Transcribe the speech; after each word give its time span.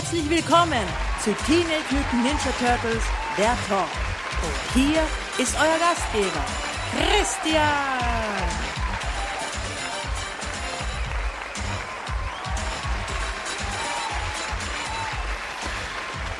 Herzlich 0.00 0.30
willkommen 0.30 0.86
zu 1.22 1.30
Teenage 1.44 1.90
Mutant 1.90 2.24
Ninja 2.24 2.52
Turtles, 2.58 3.04
der 3.36 3.54
Talk. 3.68 3.86
Und 4.42 4.72
hier 4.72 5.02
ist 5.36 5.54
euer 5.60 5.78
Gastgeber, 5.78 6.42
Christian. 6.96 7.60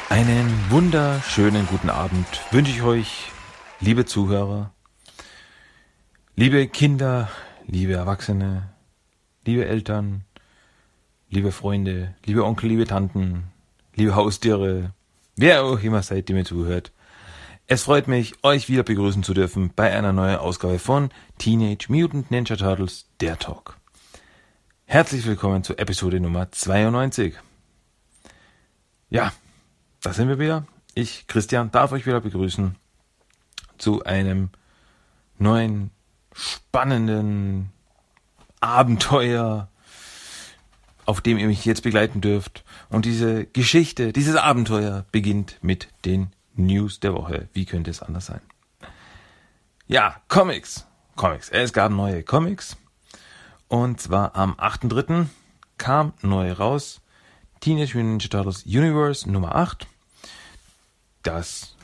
Einen 0.08 0.70
wunderschönen 0.70 1.66
guten 1.66 1.90
Abend 1.90 2.26
wünsche 2.52 2.72
ich 2.72 2.80
euch, 2.80 3.30
liebe 3.80 4.06
Zuhörer, 4.06 4.72
liebe 6.34 6.66
Kinder, 6.66 7.28
liebe 7.66 7.92
Erwachsene, 7.92 8.72
liebe 9.44 9.66
Eltern, 9.66 10.24
liebe 11.30 11.52
Freunde, 11.52 12.14
liebe 12.26 12.44
Onkel, 12.44 12.68
liebe 12.68 12.86
Tanten, 12.86 13.44
liebe 13.94 14.16
Haustiere, 14.16 14.92
wer 15.36 15.62
auch 15.62 15.80
immer 15.80 16.02
seid, 16.02 16.28
die 16.28 16.34
mir 16.34 16.44
zuhört. 16.44 16.92
Es 17.68 17.84
freut 17.84 18.08
mich, 18.08 18.34
euch 18.42 18.68
wieder 18.68 18.82
begrüßen 18.82 19.22
zu 19.22 19.32
dürfen 19.32 19.72
bei 19.74 19.96
einer 19.96 20.12
neuen 20.12 20.36
Ausgabe 20.36 20.80
von 20.80 21.10
Teenage 21.38 21.86
Mutant 21.88 22.32
Ninja 22.32 22.56
Turtles, 22.56 23.06
der 23.20 23.38
Talk. 23.38 23.76
Herzlich 24.86 25.24
willkommen 25.24 25.62
zur 25.62 25.78
Episode 25.78 26.18
Nummer 26.18 26.50
92. 26.50 27.34
Ja, 29.08 29.32
da 30.02 30.12
sind 30.12 30.28
wir 30.28 30.40
wieder. 30.40 30.66
Ich, 30.94 31.28
Christian, 31.28 31.70
darf 31.70 31.92
euch 31.92 32.06
wieder 32.06 32.20
begrüßen 32.20 32.74
zu 33.78 34.02
einem 34.02 34.50
neuen, 35.38 35.92
spannenden 36.32 37.70
Abenteuer 38.58 39.69
auf 41.10 41.20
dem 41.20 41.38
ihr 41.38 41.48
mich 41.48 41.64
jetzt 41.64 41.82
begleiten 41.82 42.20
dürft. 42.20 42.62
Und 42.88 43.04
diese 43.04 43.44
Geschichte, 43.44 44.12
dieses 44.12 44.36
Abenteuer 44.36 45.06
beginnt 45.10 45.58
mit 45.60 45.88
den 46.04 46.28
News 46.54 47.00
der 47.00 47.14
Woche. 47.14 47.48
Wie 47.52 47.64
könnte 47.64 47.90
es 47.90 48.00
anders 48.00 48.26
sein? 48.26 48.40
Ja, 49.88 50.22
Comics. 50.28 50.86
Comics. 51.16 51.48
Es 51.48 51.72
gab 51.72 51.90
neue 51.90 52.22
Comics. 52.22 52.76
Und 53.66 54.00
zwar 54.00 54.36
am 54.36 54.52
8.3. 54.52 55.26
kam 55.78 56.12
neu 56.22 56.52
raus 56.52 57.00
Teenage 57.58 57.96
Mutant 57.96 58.10
Ninja 58.12 58.28
Turtles 58.28 58.64
Universe 58.64 59.28
Nummer 59.28 59.56
8. 59.56 59.88
Das 61.24 61.74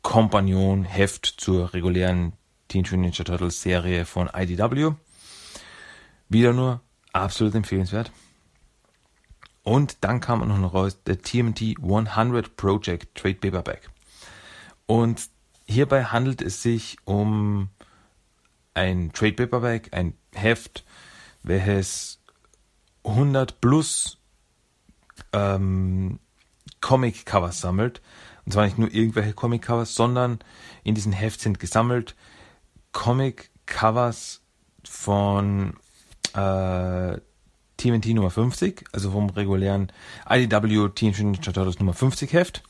Kompagnon-Heft 0.00 1.26
zur 1.36 1.74
regulären 1.74 2.32
Teenage 2.68 2.96
Mutant 2.96 3.18
Ninja 3.18 3.24
Turtles 3.24 3.60
Serie 3.60 4.06
von 4.06 4.30
IDW. 4.34 4.92
Wieder 6.30 6.54
nur 6.54 6.80
absolut 7.12 7.54
empfehlenswert. 7.54 8.10
Und 9.68 9.98
dann 10.00 10.20
kam 10.20 10.40
noch 10.48 10.72
raus 10.72 11.02
der 11.02 11.20
TMT 11.20 11.76
100 11.82 12.56
Project 12.56 13.14
Trade 13.14 13.34
Paperback. 13.34 13.90
Und 14.86 15.28
hierbei 15.66 16.04
handelt 16.04 16.40
es 16.40 16.62
sich 16.62 16.96
um 17.04 17.68
ein 18.72 19.12
Trade 19.12 19.34
Paperback, 19.34 19.90
ein 19.92 20.14
Heft, 20.34 20.86
welches 21.42 22.18
100 23.04 23.60
plus 23.60 24.16
ähm, 25.34 26.18
Comic 26.80 27.26
Covers 27.26 27.60
sammelt. 27.60 28.00
Und 28.46 28.52
zwar 28.52 28.64
nicht 28.64 28.78
nur 28.78 28.90
irgendwelche 28.90 29.34
Comic 29.34 29.66
Covers, 29.66 29.94
sondern 29.94 30.38
in 30.82 30.94
diesem 30.94 31.12
Heft 31.12 31.42
sind 31.42 31.60
gesammelt 31.60 32.16
Comic 32.92 33.50
Covers 33.66 34.40
von 34.82 35.76
äh, 36.32 37.18
TMNT 37.78 38.06
Nummer 38.08 38.30
50, 38.30 38.84
also 38.92 39.10
vom 39.10 39.30
regulären 39.30 39.90
IDW 40.28 40.90
Teenage 40.90 41.24
Ninja 41.24 41.40
Turtles 41.40 41.78
Nummer 41.78 41.94
50 41.94 42.32
Heft. 42.32 42.62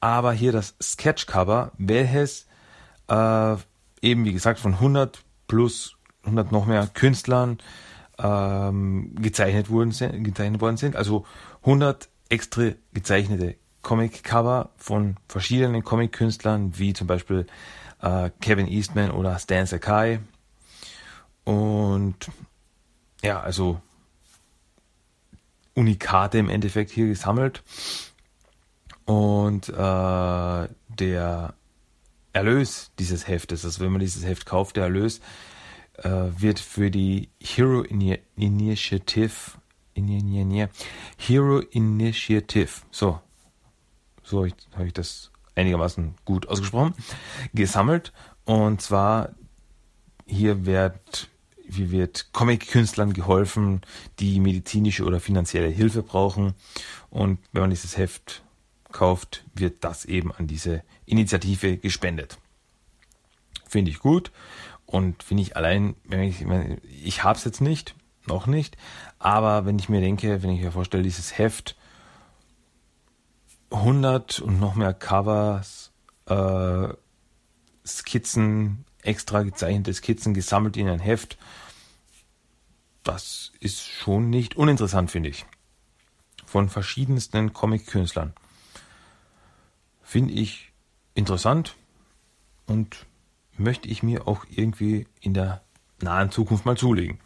Aber 0.00 0.32
hier 0.32 0.52
das 0.52 0.74
Sketchcover, 0.80 1.72
welches 1.78 2.46
äh, 3.08 3.56
eben 4.02 4.24
wie 4.24 4.32
gesagt 4.32 4.60
von 4.60 4.74
100 4.74 5.22
plus 5.48 5.96
100 6.24 6.52
noch 6.52 6.66
mehr 6.66 6.86
Künstlern 6.86 7.58
ähm, 8.18 9.14
gezeichnet, 9.16 9.70
wurden, 9.70 9.90
gezeichnet 10.22 10.60
worden 10.60 10.76
sind. 10.76 10.94
Also 10.94 11.24
100 11.62 12.08
extra 12.28 12.70
gezeichnete 12.92 13.56
Comic-Cover 13.82 14.70
von 14.76 15.16
verschiedenen 15.28 15.84
Comic-Künstlern, 15.84 16.78
wie 16.78 16.92
zum 16.92 17.06
Beispiel 17.06 17.46
äh, 18.02 18.30
Kevin 18.40 18.68
Eastman 18.68 19.10
oder 19.10 19.38
Stan 19.38 19.66
Sakai. 19.66 20.20
Und 21.44 22.16
ja, 23.22 23.40
also 23.40 23.80
Unikate 25.74 26.38
im 26.38 26.48
Endeffekt 26.48 26.90
hier 26.90 27.06
gesammelt. 27.06 27.62
Und 29.04 29.68
äh, 29.68 30.68
der 30.88 31.54
Erlös 32.32 32.90
dieses 32.98 33.28
Heftes, 33.28 33.64
also 33.64 33.84
wenn 33.84 33.92
man 33.92 34.00
dieses 34.00 34.24
Heft 34.24 34.46
kauft, 34.46 34.76
der 34.76 34.84
Erlös 34.84 35.20
äh, 35.98 36.08
wird 36.08 36.58
für 36.58 36.90
die 36.90 37.28
Hero 37.40 37.82
Initiative 37.82 39.30
Hero 41.16 41.58
Initiative, 41.70 42.70
so, 42.90 43.20
so 44.24 44.38
habe 44.38 44.48
ich, 44.48 44.54
hab 44.76 44.86
ich 44.86 44.92
das 44.92 45.30
einigermaßen 45.54 46.14
gut 46.24 46.48
ausgesprochen, 46.48 46.94
gesammelt. 47.52 48.12
Und 48.44 48.82
zwar 48.82 49.30
hier 50.26 50.66
wird 50.66 51.28
wie 51.66 51.90
wird 51.90 52.32
Comic-Künstlern 52.32 53.12
geholfen, 53.12 53.82
die 54.18 54.40
medizinische 54.40 55.04
oder 55.04 55.20
finanzielle 55.20 55.68
Hilfe 55.68 56.02
brauchen. 56.02 56.54
Und 57.10 57.38
wenn 57.52 57.62
man 57.62 57.70
dieses 57.70 57.96
Heft 57.96 58.42
kauft, 58.92 59.44
wird 59.54 59.82
das 59.82 60.04
eben 60.04 60.32
an 60.32 60.46
diese 60.46 60.82
Initiative 61.06 61.78
gespendet. 61.78 62.38
Finde 63.68 63.90
ich 63.90 63.98
gut 63.98 64.30
und 64.86 65.22
finde 65.22 65.42
ich 65.42 65.56
allein, 65.56 65.96
ich, 66.10 66.44
ich 67.04 67.24
habe 67.24 67.36
es 67.36 67.44
jetzt 67.44 67.60
nicht, 67.60 67.94
noch 68.26 68.46
nicht, 68.46 68.76
aber 69.18 69.66
wenn 69.66 69.78
ich 69.78 69.88
mir 69.88 70.00
denke, 70.00 70.42
wenn 70.42 70.50
ich 70.50 70.62
mir 70.62 70.72
vorstelle, 70.72 71.02
dieses 71.02 71.36
Heft 71.36 71.76
100 73.70 74.40
und 74.40 74.60
noch 74.60 74.76
mehr 74.76 74.94
Covers, 74.94 75.92
äh, 76.26 76.88
Skizzen, 77.86 78.84
extra 79.04 79.42
gezeichnete 79.42 79.92
Skizzen 79.92 80.34
gesammelt 80.34 80.76
in 80.76 80.88
ein 80.88 81.00
Heft. 81.00 81.38
Das 83.02 83.52
ist 83.60 83.86
schon 83.86 84.30
nicht 84.30 84.56
uninteressant, 84.56 85.10
finde 85.10 85.28
ich. 85.28 85.44
Von 86.46 86.68
verschiedensten 86.68 87.52
Comic-Künstlern. 87.52 88.32
Finde 90.02 90.34
ich 90.34 90.72
interessant 91.14 91.74
und 92.66 93.06
möchte 93.56 93.88
ich 93.88 94.02
mir 94.02 94.26
auch 94.26 94.44
irgendwie 94.48 95.06
in 95.20 95.34
der 95.34 95.62
nahen 96.00 96.30
Zukunft 96.30 96.64
mal 96.66 96.76
zulegen. 96.76 97.18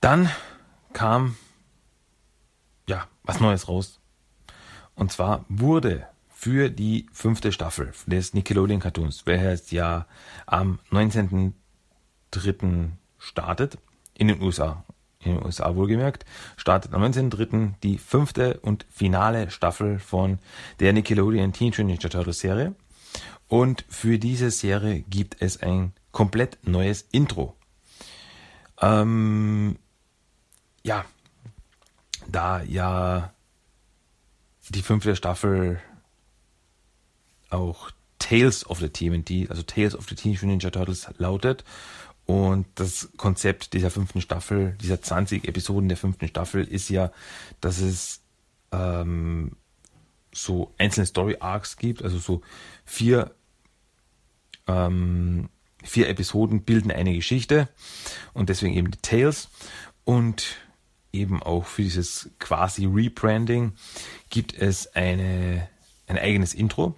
Dann 0.00 0.30
kam 0.92 1.36
ja 2.88 3.06
was 3.22 3.40
Neues 3.40 3.68
raus. 3.68 4.00
Und 4.94 5.12
zwar 5.12 5.44
wurde 5.48 6.06
für 6.38 6.70
die 6.70 7.06
fünfte 7.12 7.50
Staffel 7.50 7.92
des 8.06 8.32
Nickelodeon 8.32 8.78
Cartoons, 8.78 9.26
welches 9.26 9.72
ja 9.72 10.06
am 10.46 10.78
19.03. 10.92 12.90
startet, 13.18 13.78
in 14.14 14.28
den 14.28 14.40
USA. 14.40 14.84
In 15.18 15.34
den 15.34 15.44
USA 15.44 15.74
wohlgemerkt, 15.74 16.24
startet 16.56 16.94
am 16.94 17.02
19.03. 17.02 17.72
die 17.82 17.98
fünfte 17.98 18.60
und 18.60 18.86
finale 18.88 19.50
Staffel 19.50 19.98
von 19.98 20.38
der 20.78 20.92
Nickelodeon 20.92 21.52
Teenage 21.52 21.82
Ninja 21.82 22.08
Turtles 22.08 22.38
Serie. 22.38 22.76
Und 23.48 23.84
für 23.88 24.20
diese 24.20 24.52
Serie 24.52 25.00
gibt 25.00 25.42
es 25.42 25.60
ein 25.60 25.92
komplett 26.12 26.58
neues 26.62 27.02
Intro. 27.10 27.56
Ähm, 28.80 29.76
ja, 30.84 31.04
da 32.28 32.62
ja 32.62 33.32
die 34.68 34.82
fünfte 34.82 35.16
Staffel 35.16 35.80
auch 37.50 37.90
Tales 38.18 38.68
of 38.68 38.78
the 38.78 38.88
TMNT, 38.88 39.50
also 39.50 39.62
Tales 39.62 39.94
of 39.94 40.06
the 40.08 40.14
Teenage 40.14 40.44
Ninja 40.44 40.70
Turtles 40.70 41.08
lautet. 41.18 41.64
Und 42.26 42.66
das 42.74 43.08
Konzept 43.16 43.72
dieser 43.72 43.90
fünften 43.90 44.20
Staffel, 44.20 44.76
dieser 44.80 45.00
20 45.00 45.48
Episoden 45.48 45.88
der 45.88 45.96
fünften 45.96 46.28
Staffel 46.28 46.62
ist 46.62 46.90
ja, 46.90 47.10
dass 47.60 47.80
es 47.80 48.20
ähm, 48.70 49.52
so 50.32 50.74
einzelne 50.76 51.06
Story 51.06 51.36
Arcs 51.40 51.78
gibt, 51.78 52.02
also 52.02 52.18
so 52.18 52.42
vier, 52.84 53.34
ähm, 54.66 55.48
vier 55.82 56.08
Episoden 56.10 56.64
bilden 56.64 56.90
eine 56.90 57.14
Geschichte 57.14 57.68
und 58.34 58.50
deswegen 58.50 58.74
eben 58.74 58.90
die 58.90 59.00
Tales. 59.00 59.48
Und 60.04 60.58
eben 61.12 61.42
auch 61.42 61.66
für 61.66 61.82
dieses 61.82 62.30
quasi 62.38 62.86
Rebranding 62.86 63.72
gibt 64.30 64.54
es 64.54 64.94
eine, 64.94 65.68
ein 66.06 66.18
eigenes 66.18 66.54
Intro, 66.54 66.94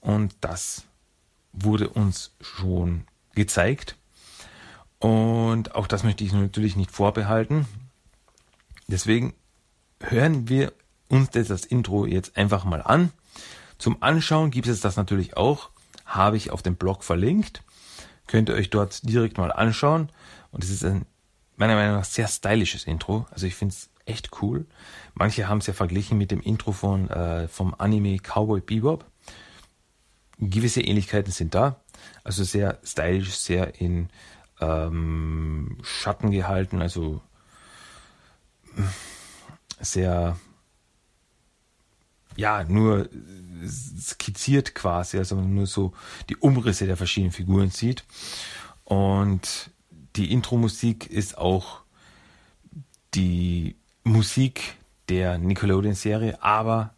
und 0.00 0.34
das 0.40 0.84
wurde 1.52 1.88
uns 1.88 2.32
schon 2.40 3.04
gezeigt. 3.34 3.96
Und 4.98 5.74
auch 5.74 5.86
das 5.86 6.04
möchte 6.04 6.24
ich 6.24 6.32
natürlich 6.32 6.76
nicht 6.76 6.90
vorbehalten. 6.90 7.66
Deswegen 8.86 9.34
hören 10.00 10.48
wir 10.48 10.72
uns 11.08 11.30
das 11.30 11.64
Intro 11.64 12.06
jetzt 12.06 12.36
einfach 12.36 12.64
mal 12.64 12.82
an. 12.82 13.12
Zum 13.78 14.02
Anschauen 14.02 14.50
gibt 14.50 14.68
es 14.68 14.80
das 14.80 14.96
natürlich 14.96 15.36
auch, 15.36 15.70
habe 16.04 16.36
ich 16.36 16.50
auf 16.50 16.62
dem 16.62 16.76
Blog 16.76 17.02
verlinkt. 17.02 17.62
Könnt 18.26 18.48
ihr 18.48 18.54
euch 18.54 18.70
dort 18.70 19.08
direkt 19.08 19.38
mal 19.38 19.52
anschauen. 19.52 20.10
Und 20.52 20.62
es 20.62 20.70
ist 20.70 20.84
ein 20.84 21.06
meiner 21.56 21.74
Meinung 21.74 21.96
nach 21.96 22.04
sehr 22.04 22.26
stylisches 22.26 22.84
Intro. 22.84 23.26
Also 23.30 23.46
ich 23.46 23.54
finde 23.54 23.74
es 23.74 23.90
echt 24.06 24.30
cool. 24.40 24.66
Manche 25.14 25.48
haben 25.48 25.58
es 25.58 25.66
ja 25.66 25.74
verglichen 25.74 26.16
mit 26.18 26.30
dem 26.30 26.40
Intro 26.40 26.72
von, 26.72 27.08
äh, 27.10 27.48
vom 27.48 27.74
Anime 27.76 28.18
Cowboy 28.18 28.60
Bebop. 28.60 29.04
Gewisse 30.40 30.80
Ähnlichkeiten 30.80 31.32
sind 31.32 31.54
da. 31.54 31.80
Also 32.24 32.44
sehr 32.44 32.78
stylisch, 32.82 33.36
sehr 33.36 33.80
in 33.80 34.08
ähm, 34.60 35.78
Schatten 35.82 36.30
gehalten, 36.30 36.82
also 36.82 37.20
sehr 39.80 40.36
ja, 42.36 42.64
nur 42.64 43.08
skizziert 43.66 44.74
quasi, 44.74 45.18
also 45.18 45.36
nur 45.36 45.66
so 45.66 45.92
die 46.28 46.36
Umrisse 46.36 46.86
der 46.86 46.96
verschiedenen 46.96 47.32
Figuren 47.32 47.70
sieht. 47.70 48.04
Und 48.84 49.70
die 50.16 50.32
Intro-Musik 50.32 51.06
ist 51.06 51.36
auch 51.38 51.82
die 53.14 53.76
Musik 54.04 54.76
der 55.08 55.38
Nickelodeon-Serie, 55.38 56.42
aber 56.42 56.94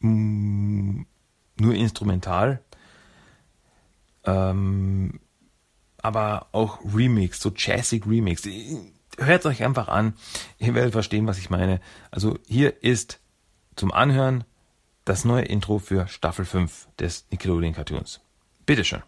mh, 0.00 1.04
nur 1.56 1.74
instrumental. 1.74 2.62
Ähm, 4.24 5.20
aber 5.98 6.48
auch 6.52 6.80
Remix, 6.94 7.40
so 7.40 7.52
jazzig 7.56 8.06
Remix. 8.06 8.42
Hört 9.18 9.46
euch 9.46 9.62
einfach 9.62 9.88
an, 9.88 10.14
ihr 10.58 10.74
werdet 10.74 10.92
verstehen, 10.92 11.26
was 11.26 11.38
ich 11.38 11.50
meine. 11.50 11.80
Also 12.10 12.38
hier 12.46 12.82
ist 12.82 13.20
zum 13.76 13.92
Anhören 13.92 14.44
das 15.04 15.24
neue 15.24 15.44
Intro 15.44 15.78
für 15.78 16.08
Staffel 16.08 16.44
5 16.44 16.88
des 16.98 17.26
Nickelodeon 17.30 17.74
Cartoons. 17.74 18.20
Bitteschön. 18.66 19.02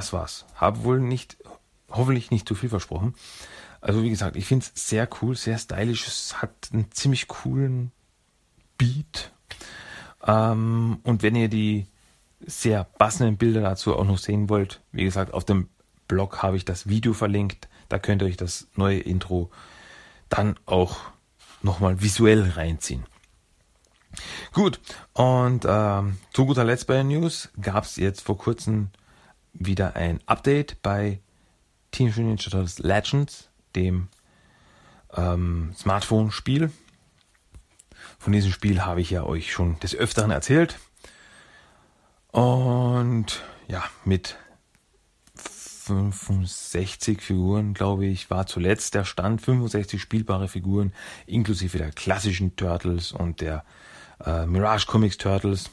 Das 0.00 0.12
war's. 0.14 0.46
Habe 0.54 0.82
wohl 0.84 0.98
nicht, 0.98 1.36
hoffentlich 1.90 2.30
nicht 2.30 2.48
zu 2.48 2.54
viel 2.54 2.70
versprochen. 2.70 3.14
Also 3.82 4.02
wie 4.02 4.08
gesagt, 4.10 4.36
ich 4.36 4.46
finde 4.46 4.64
es 4.64 4.88
sehr 4.88 5.06
cool, 5.20 5.36
sehr 5.36 5.58
stylisch. 5.58 6.06
Es 6.06 6.40
hat 6.40 6.70
einen 6.72 6.90
ziemlich 6.90 7.28
coolen 7.28 7.92
Beat. 8.78 9.30
Ähm, 10.26 11.00
und 11.02 11.22
wenn 11.22 11.36
ihr 11.36 11.48
die 11.48 11.86
sehr 12.40 12.84
passenden 12.84 13.36
Bilder 13.36 13.60
dazu 13.60 13.94
auch 13.94 14.04
noch 14.04 14.16
sehen 14.16 14.48
wollt, 14.48 14.80
wie 14.92 15.04
gesagt, 15.04 15.34
auf 15.34 15.44
dem 15.44 15.68
Blog 16.08 16.42
habe 16.42 16.56
ich 16.56 16.64
das 16.64 16.88
Video 16.88 17.12
verlinkt. 17.12 17.68
Da 17.90 17.98
könnt 17.98 18.22
ihr 18.22 18.26
euch 18.26 18.38
das 18.38 18.68
neue 18.76 19.00
Intro 19.00 19.50
dann 20.30 20.58
auch 20.64 20.96
nochmal 21.62 22.00
visuell 22.00 22.52
reinziehen. 22.56 23.04
Gut, 24.54 24.80
und 25.12 25.66
ähm, 25.68 26.16
zu 26.32 26.46
guter 26.46 26.64
Letzt 26.64 26.86
bei 26.86 26.96
den 26.96 27.08
News 27.08 27.50
gab 27.60 27.84
es 27.84 27.96
jetzt 27.96 28.22
vor 28.22 28.38
kurzem 28.38 28.88
wieder 29.52 29.96
ein 29.96 30.20
Update 30.26 30.80
bei 30.82 31.20
Teenage 31.90 32.20
Mutant 32.20 32.40
Ninja 32.40 32.50
Turtles 32.50 32.78
Legends, 32.78 33.48
dem 33.74 34.08
ähm, 35.14 35.72
Smartphone-Spiel. 35.76 36.70
Von 38.18 38.32
diesem 38.32 38.52
Spiel 38.52 38.84
habe 38.84 39.00
ich 39.00 39.10
ja 39.10 39.24
euch 39.24 39.52
schon 39.52 39.78
des 39.80 39.94
Öfteren 39.94 40.30
erzählt. 40.30 40.78
Und 42.32 43.42
ja, 43.68 43.82
mit 44.04 44.36
65 45.34 47.20
Figuren, 47.20 47.74
glaube 47.74 48.06
ich, 48.06 48.30
war 48.30 48.46
zuletzt 48.46 48.94
der 48.94 49.04
Stand. 49.04 49.42
65 49.42 50.00
spielbare 50.00 50.48
Figuren, 50.48 50.92
inklusive 51.26 51.78
der 51.78 51.90
klassischen 51.90 52.54
Turtles 52.56 53.12
und 53.12 53.40
der 53.40 53.64
äh, 54.24 54.46
Mirage 54.46 54.86
Comics 54.86 55.18
Turtles. 55.18 55.70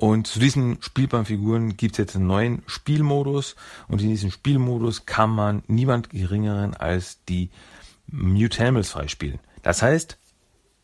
Und 0.00 0.26
zu 0.26 0.38
diesen 0.38 0.80
spielbaren 0.80 1.26
Figuren 1.26 1.76
gibt 1.76 1.92
es 1.92 1.98
jetzt 1.98 2.16
einen 2.16 2.26
neuen 2.26 2.62
Spielmodus. 2.64 3.54
Und 3.86 4.00
in 4.00 4.08
diesem 4.08 4.30
Spielmodus 4.30 5.04
kann 5.04 5.28
man 5.28 5.62
niemand 5.66 6.08
geringeren 6.08 6.74
als 6.74 7.22
die 7.26 7.50
Mutamels 8.06 8.92
freispielen. 8.92 9.40
Das 9.62 9.82
heißt, 9.82 10.16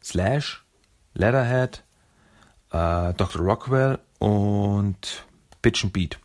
Slash, 0.05 0.67
Leatherhead, 1.15 1.83
äh, 2.73 3.15
Dr. 3.15 3.41
Rockwell 3.41 4.01
und 4.19 5.25
Bitch 5.62 5.83
and 5.83 5.95
Beat. 5.95 6.19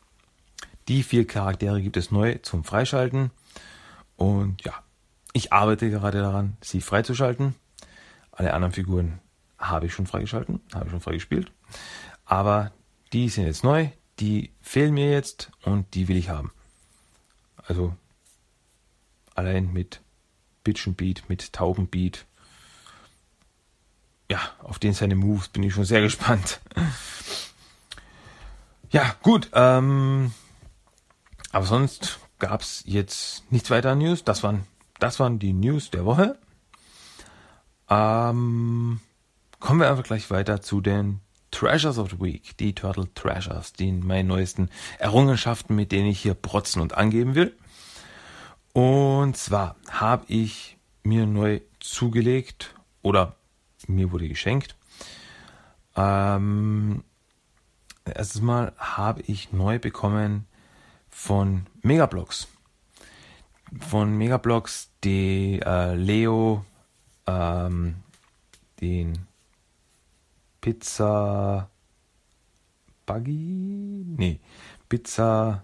Die 0.89 1.03
vier 1.03 1.25
Charaktere 1.25 1.81
gibt 1.81 1.95
es 1.95 2.11
neu 2.11 2.39
zum 2.41 2.65
Freischalten. 2.65 3.31
Und 4.17 4.65
ja, 4.65 4.73
ich 5.31 5.53
arbeite 5.53 5.89
gerade 5.91 6.19
daran, 6.19 6.57
sie 6.59 6.81
freizuschalten. 6.81 7.55
Alle 8.33 8.53
anderen 8.53 8.73
Figuren 8.73 9.21
habe 9.57 9.85
ich 9.85 9.93
schon 9.93 10.07
freigeschalten, 10.07 10.59
habe 10.73 10.87
ich 10.87 10.91
schon 10.91 10.99
freigespielt. 10.99 11.53
Aber 12.25 12.73
die 13.13 13.29
sind 13.29 13.45
jetzt 13.45 13.63
neu, 13.63 13.89
die 14.19 14.51
fehlen 14.61 14.93
mir 14.93 15.11
jetzt 15.11 15.51
und 15.63 15.93
die 15.93 16.07
will 16.07 16.17
ich 16.17 16.29
haben. 16.29 16.51
Also 17.57 17.95
allein 19.35 19.71
mit 19.71 20.01
Bitchenbeat, 20.63 21.23
mit 21.27 21.53
Taubenbeat. 21.53 22.25
Ja, 24.29 24.39
auf 24.59 24.79
den 24.79 24.93
seine 24.93 25.15
Moves 25.15 25.49
bin 25.49 25.63
ich 25.63 25.73
schon 25.73 25.85
sehr 25.85 26.01
gespannt. 26.01 26.61
Ja, 28.91 29.15
gut. 29.21 29.49
Ähm, 29.53 30.33
aber 31.51 31.65
sonst 31.65 32.19
gab 32.39 32.61
es 32.61 32.83
jetzt 32.85 33.51
nichts 33.51 33.69
weiter 33.69 33.91
an 33.91 33.99
News. 33.99 34.23
Das 34.23 34.43
waren, 34.43 34.65
das 34.99 35.19
waren 35.19 35.39
die 35.39 35.53
News 35.53 35.91
der 35.91 36.05
Woche. 36.05 36.37
Ähm, 37.89 38.99
kommen 39.59 39.79
wir 39.79 39.89
einfach 39.89 40.03
gleich 40.03 40.29
weiter 40.29 40.61
zu 40.61 40.81
den 40.81 41.19
Treasures 41.51 41.97
of 41.97 42.11
the 42.11 42.19
Week, 42.19 42.57
die 42.57 42.73
Turtle 42.73 43.13
Treasures, 43.13 43.73
die 43.73 43.91
meine 43.91 44.27
neuesten 44.27 44.69
Errungenschaften, 44.97 45.75
mit 45.75 45.91
denen 45.91 46.07
ich 46.07 46.19
hier 46.21 46.33
protzen 46.33 46.81
und 46.81 46.95
angeben 46.97 47.35
will. 47.35 47.55
Und 48.73 49.37
zwar 49.37 49.75
habe 49.89 50.25
ich 50.27 50.77
mir 51.03 51.25
neu 51.25 51.61
zugelegt 51.79 52.73
oder 53.01 53.35
mir 53.87 54.11
wurde 54.11 54.27
geschenkt. 54.27 54.75
Ähm, 55.95 57.03
erstes 58.05 58.41
Mal 58.41 58.73
habe 58.77 59.21
ich 59.21 59.51
neu 59.51 59.79
bekommen 59.79 60.47
von 61.09 61.67
Megablocks. 61.81 62.47
Von 63.79 64.17
Megablocks 64.17 64.89
die 65.03 65.59
äh, 65.65 65.95
Leo, 65.95 66.65
ähm, 67.27 67.95
den 68.79 69.27
Pizza 70.61 71.69
Buggy? 73.05 74.05
Nee, 74.17 74.39
Pizza. 74.87 75.63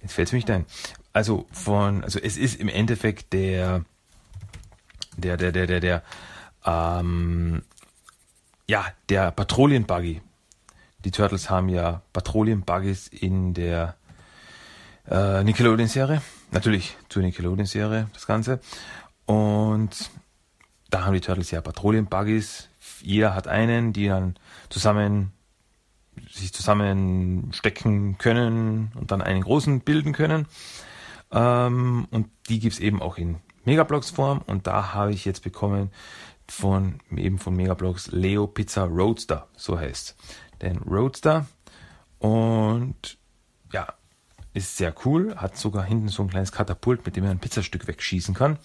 Jetzt 0.00 0.14
fällt 0.14 0.28
es 0.28 0.32
mich 0.32 0.50
ein. 0.50 0.64
Also 1.12 1.46
von, 1.50 2.04
also 2.04 2.18
es 2.20 2.36
ist 2.36 2.60
im 2.60 2.68
Endeffekt 2.68 3.32
der, 3.32 3.84
der, 5.16 5.36
der, 5.36 5.52
der, 5.52 5.66
der, 5.66 5.80
der, 5.80 6.02
ähm, 6.64 7.62
ja, 8.68 8.86
der 9.08 9.30
Patrouillen-Buggy. 9.32 10.22
Die 11.04 11.10
Turtles 11.10 11.50
haben 11.50 11.68
ja 11.68 12.02
Patrouillen-Buggies 12.12 13.08
in 13.08 13.54
der 13.54 13.96
äh, 15.10 15.42
Nickelodeon-Serie. 15.44 16.20
Natürlich 16.50 16.96
zur 17.08 17.22
Nickelodeon-Serie 17.22 18.08
das 18.12 18.26
Ganze. 18.26 18.60
Und 19.24 20.10
da 20.90 21.04
haben 21.04 21.14
die 21.14 21.20
Turtles 21.20 21.50
ja 21.50 21.60
Patrouillen-Buggies. 21.60 22.68
Jeder 23.06 23.36
hat 23.36 23.46
einen, 23.46 23.92
die 23.92 24.08
dann 24.08 24.34
zusammen 24.68 25.30
sich 26.28 26.52
zusammenstecken 26.52 28.18
können 28.18 28.90
und 28.96 29.12
dann 29.12 29.22
einen 29.22 29.42
großen 29.42 29.80
bilden 29.82 30.12
können. 30.12 30.46
Ähm, 31.30 32.08
und 32.10 32.28
die 32.48 32.58
gibt's 32.58 32.80
eben 32.80 33.00
auch 33.00 33.16
in 33.16 33.36
Megablocks-Form. 33.64 34.42
Und 34.46 34.66
da 34.66 34.92
habe 34.92 35.12
ich 35.12 35.24
jetzt 35.24 35.44
bekommen 35.44 35.92
von 36.48 36.98
eben 37.14 37.38
von 37.38 37.54
Megablocks 37.54 38.08
Leo 38.10 38.48
Pizza 38.48 38.82
Roadster, 38.84 39.46
so 39.54 39.78
heißt. 39.78 40.16
Den 40.60 40.78
Roadster. 40.78 41.46
Und 42.18 43.18
ja, 43.72 43.86
ist 44.52 44.76
sehr 44.76 44.92
cool. 45.04 45.36
Hat 45.36 45.56
sogar 45.56 45.84
hinten 45.84 46.08
so 46.08 46.24
ein 46.24 46.30
kleines 46.30 46.50
Katapult, 46.50 47.06
mit 47.06 47.14
dem 47.14 47.22
man 47.22 47.34
ein 47.34 47.40
Pizzastück 47.40 47.86
wegschießen 47.86 48.34
kann. 48.34 48.58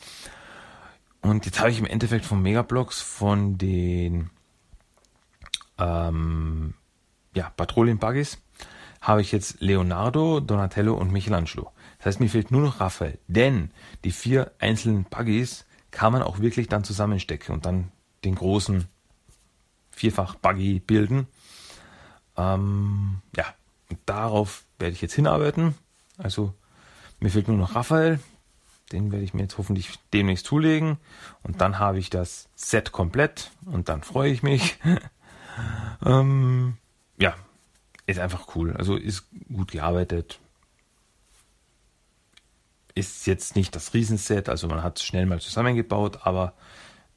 Und 1.22 1.46
jetzt 1.46 1.60
habe 1.60 1.70
ich 1.70 1.80
im 1.80 1.86
Endeffekt 1.86 2.26
von 2.26 2.42
Megablocks 2.42 3.02
von 3.02 3.58
den 3.58 4.30
ähm, 5.78 6.74
ja, 7.34 7.50
Patrouillen-Buggies 7.56 8.40
habe 9.02 9.22
ich 9.22 9.32
jetzt 9.32 9.62
Leonardo, 9.62 10.40
Donatello 10.40 10.94
und 10.94 11.12
Michelangelo. 11.12 11.72
Das 11.98 12.08
heißt, 12.08 12.20
mir 12.20 12.30
fehlt 12.30 12.52
nur 12.52 12.62
noch 12.62 12.80
Raphael. 12.80 13.18
Denn 13.28 13.72
die 14.04 14.12
vier 14.12 14.52
einzelnen 14.60 15.06
Buggies 15.06 15.66
kann 15.90 16.14
man 16.14 16.22
auch 16.22 16.40
wirklich 16.40 16.68
dann 16.68 16.84
zusammenstecken 16.84 17.54
und 17.54 17.66
dann 17.66 17.92
den 18.24 18.36
großen 18.36 18.88
Vierfach-Buggy 19.92 20.80
bilden. 20.80 21.28
Ähm, 22.38 23.22
ja, 23.36 23.46
darauf 24.06 24.64
werde 24.78 24.94
ich 24.94 25.02
jetzt 25.02 25.16
hinarbeiten. 25.16 25.76
Also 26.18 26.54
mir 27.20 27.30
fehlt 27.30 27.48
nur 27.48 27.58
noch 27.58 27.76
Raphael. 27.76 28.20
Den 28.92 29.12
werde 29.12 29.24
ich 29.24 29.34
mir 29.34 29.44
jetzt 29.44 29.58
hoffentlich 29.58 30.00
demnächst 30.14 30.46
zulegen. 30.46 30.98
Und 31.44 31.62
dann 31.62 31.80
habe 31.80 32.00
ich 32.00 32.10
das 32.10 32.50
Set 32.56 32.92
komplett 32.92 33.52
und 33.66 33.90
dann 33.90 34.04
freue 34.04 34.32
ich 34.32 34.44
mich. 34.44 34.78
ähm, 36.06 36.78
ja, 37.18 37.36
ist 38.06 38.20
einfach 38.20 38.56
cool. 38.56 38.74
Also 38.76 38.96
ist 38.96 39.28
gut 39.54 39.72
gearbeitet. 39.72 40.40
Ist 42.94 43.26
jetzt 43.26 43.56
nicht 43.56 43.76
das 43.76 43.94
Riesenset, 43.94 44.50
also 44.50 44.68
man 44.68 44.84
hat 44.84 44.98
es 44.98 45.06
schnell 45.06 45.26
mal 45.26 45.40
zusammengebaut, 45.40 46.20
aber 46.24 46.54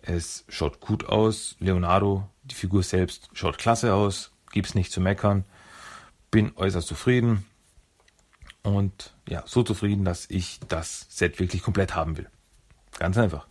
es 0.02 0.44
schaut 0.48 0.80
gut 0.80 1.06
aus. 1.06 1.56
Leonardo, 1.58 2.28
die 2.44 2.54
Figur 2.54 2.82
selbst, 2.82 3.30
schaut 3.32 3.58
klasse 3.58 3.94
aus. 3.94 4.30
Gibt's 4.52 4.74
nicht 4.74 4.92
zu 4.92 5.00
meckern. 5.00 5.44
Bin 6.30 6.52
äußerst 6.56 6.86
zufrieden. 6.86 7.44
Und 8.64 9.14
ja, 9.28 9.44
so 9.46 9.62
zufrieden, 9.62 10.04
dass 10.04 10.28
ich 10.30 10.58
das 10.68 11.06
Set 11.10 11.38
wirklich 11.38 11.62
komplett 11.62 11.94
haben 11.94 12.16
will. 12.16 12.28
Ganz 12.98 13.16
einfach. 13.18 13.46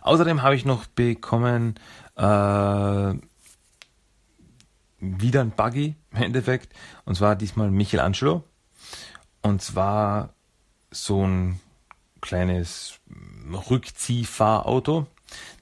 Außerdem 0.00 0.42
habe 0.42 0.54
ich 0.54 0.64
noch 0.64 0.86
bekommen 0.86 1.74
äh, 2.14 3.14
wieder 5.00 5.40
ein 5.40 5.50
Buggy 5.50 5.96
im 6.12 6.22
Endeffekt. 6.22 6.72
Und 7.04 7.16
zwar 7.16 7.34
diesmal 7.36 7.70
Michelangelo. 7.70 8.44
Und 9.42 9.60
zwar 9.60 10.34
so 10.90 11.26
ein 11.26 11.60
kleines 12.20 13.00
Rückziehfahrauto. 13.70 15.06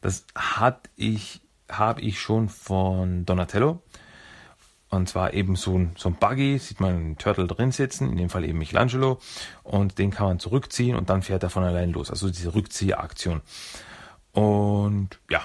Das 0.01 0.27
hat 0.35 0.91
ich, 0.97 1.41
habe 1.69 2.03
ich 2.03 2.21
schon 2.21 2.51
von 2.51 3.25
Donatello. 3.25 3.83
Und 4.97 5.09
zwar 5.09 5.35
eben 5.35 5.57
so 5.57 5.79
ein, 5.79 5.95
so 5.97 6.09
ein 6.09 6.17
Buggy, 6.17 6.59
sieht 6.59 6.81
man 6.81 6.95
einen 6.95 7.19
Turtle 7.19 7.47
drin 7.47 7.71
sitzen, 7.71 8.11
in 8.11 8.17
dem 8.17 8.31
Fall 8.31 8.45
eben 8.45 8.59
Michelangelo. 8.59 9.21
Und 9.63 9.99
den 9.99 10.11
kann 10.11 10.27
man 10.27 10.39
zurückziehen 10.41 10.97
und 10.97 11.11
dann 11.11 11.23
fährt 11.23 11.43
er 11.43 11.51
von 11.51 11.63
allein 11.63 11.93
los. 11.93 12.11
Also 12.11 12.29
diese 12.29 12.55
Rückziehaktion. 12.55 13.43
Und 14.33 15.21
ja, 15.31 15.43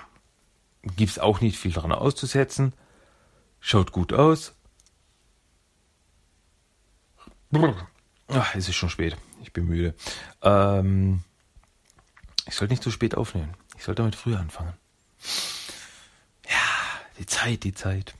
gibt 0.83 1.11
es 1.11 1.19
auch 1.19 1.41
nicht 1.41 1.57
viel 1.57 1.71
daran 1.71 1.91
auszusetzen. 1.91 2.73
Schaut 3.59 3.91
gut 3.91 4.13
aus. 4.13 4.53
Ach, 8.29 8.55
es 8.55 8.69
ist 8.69 8.75
schon 8.75 8.89
spät. 8.89 9.17
Ich 9.41 9.53
bin 9.53 9.65
müde. 9.65 9.93
Ähm, 10.41 11.23
ich 12.47 12.55
sollte 12.55 12.73
nicht 12.73 12.83
zu 12.83 12.91
spät 12.91 13.15
aufnehmen. 13.15 13.53
Ich 13.77 13.83
sollte 13.83 14.01
damit 14.01 14.15
früher 14.15 14.39
anfangen. 14.39 14.73
Ja, 16.47 16.55
die 17.19 17.25
Zeit, 17.25 17.63
die 17.63 17.73
Zeit. 17.73 18.15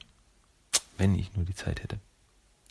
Wenn 1.01 1.15
ich 1.15 1.35
nur 1.35 1.45
die 1.45 1.55
Zeit 1.55 1.81
hätte. 1.81 1.97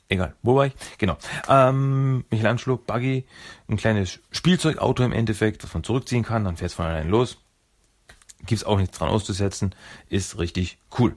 Egal, 0.08 0.36
wo 0.44 0.54
war 0.54 0.66
ich? 0.66 0.74
Genau. 0.98 1.18
Ähm, 1.48 2.24
Michelangelo, 2.30 2.76
Buggy, 2.76 3.26
ein 3.68 3.76
kleines 3.76 4.20
Spielzeugauto 4.30 5.02
im 5.02 5.10
Endeffekt, 5.10 5.64
das 5.64 5.74
man 5.74 5.82
zurückziehen 5.82 6.22
kann, 6.22 6.44
dann 6.44 6.56
fährt 6.56 6.70
es 6.70 6.76
von 6.76 6.86
allein 6.86 7.08
los. 7.08 7.38
Gibt's 8.46 8.62
auch 8.62 8.78
nichts 8.78 8.96
dran 8.96 9.08
auszusetzen, 9.08 9.74
ist 10.08 10.38
richtig 10.38 10.78
cool. 10.96 11.16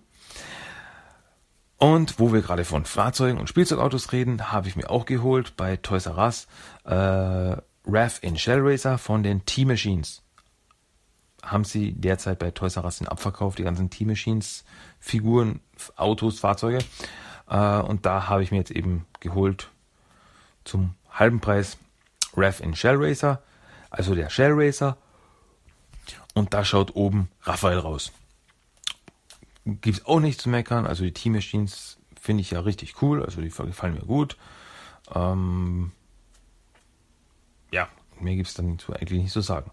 Und 1.78 2.18
wo 2.18 2.34
wir 2.34 2.42
gerade 2.42 2.66
von 2.66 2.84
Fahrzeugen 2.84 3.40
und 3.40 3.48
Spielzeugautos 3.48 4.12
reden, 4.12 4.52
habe 4.52 4.68
ich 4.68 4.76
mir 4.76 4.90
auch 4.90 5.06
geholt 5.06 5.56
bei 5.56 5.78
Toys 5.78 6.08
R 6.08 6.18
Us 6.18 6.48
äh, 6.86 7.62
Rev 7.86 8.18
in 8.24 8.40
Shell 8.40 8.60
Racer 8.60 8.98
von 8.98 9.22
den 9.22 9.46
T-Machines. 9.46 10.24
Haben 11.44 11.64
sie 11.64 11.92
derzeit 11.92 12.40
bei 12.40 12.50
Toys 12.50 12.76
R 12.76 12.86
Us 12.86 13.02
in 13.02 13.08
Abverkauf, 13.08 13.54
die 13.54 13.64
ganzen 13.64 13.92
T-Machines, 13.92 14.64
Figuren, 15.04 15.60
Autos, 15.96 16.40
Fahrzeuge. 16.40 16.80
Äh, 17.50 17.80
und 17.80 18.06
da 18.06 18.28
habe 18.28 18.44
ich 18.44 18.52
mir 18.52 18.58
jetzt 18.58 18.72
eben 18.72 19.06
geholt 19.20 19.70
zum 20.64 20.96
halben 21.12 21.40
Preis 21.40 21.78
Rev 22.36 22.64
in 22.64 22.76
Shell 22.76 22.96
Racer, 22.98 23.44
also 23.90 24.16
der 24.16 24.30
Shell 24.30 24.54
Racer. 24.54 24.98
Und 26.34 26.54
da 26.54 26.66
schaut 26.66 26.96
oben 26.96 27.30
Raphael 27.44 27.78
raus 27.78 28.12
gibt 29.66 30.00
es 30.00 30.06
auch 30.06 30.20
nicht 30.20 30.42
zu 30.42 30.50
meckern. 30.50 30.86
Also 30.86 31.04
die 31.04 31.14
Team 31.14 31.34
Machines 31.34 31.98
finde 32.20 32.42
ich 32.42 32.52
ja 32.52 32.60
richtig 32.62 33.02
cool. 33.02 33.24
Also 33.24 33.42
die 33.42 33.50
gefallen 33.50 33.96
mir 33.96 34.06
gut. 34.06 34.38
Ähm, 35.14 35.92
ja, 37.72 37.88
mehr 38.20 38.36
gibt 38.36 38.50
es 38.50 38.54
dann 38.54 38.78
eigentlich 38.90 39.24
nicht 39.24 39.34
zu 39.34 39.42
sagen. 39.42 39.72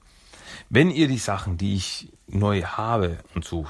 Wenn 0.68 0.90
ihr 0.90 1.08
die 1.08 1.18
Sachen, 1.18 1.58
die 1.58 1.76
ich 1.76 2.12
neu 2.26 2.62
habe 2.62 3.18
und 3.34 3.44
so 3.44 3.66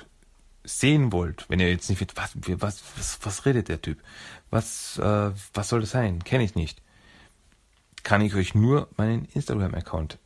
sehen 0.65 1.13
wollt, 1.13 1.47
wenn 1.49 1.61
ihr 1.61 1.71
jetzt 1.71 1.89
nicht 1.89 2.01
wisst, 2.01 2.17
was, 2.17 2.33
was, 2.61 2.83
was, 2.97 3.19
was 3.23 3.47
redet 3.47 3.69
der 3.69 3.81
Typ? 3.81 3.99
Was, 4.51 4.99
äh, 4.99 5.31
was 5.55 5.69
soll 5.69 5.81
das 5.81 5.91
sein? 5.91 6.23
Kenne 6.25 6.45
ich 6.45 6.55
nicht. 6.55 6.83
Kann 8.03 8.21
ich 8.21 8.35
euch 8.35 8.55
nur 8.55 8.89
meinen 8.97 9.27
Instagram-Account 9.27 10.19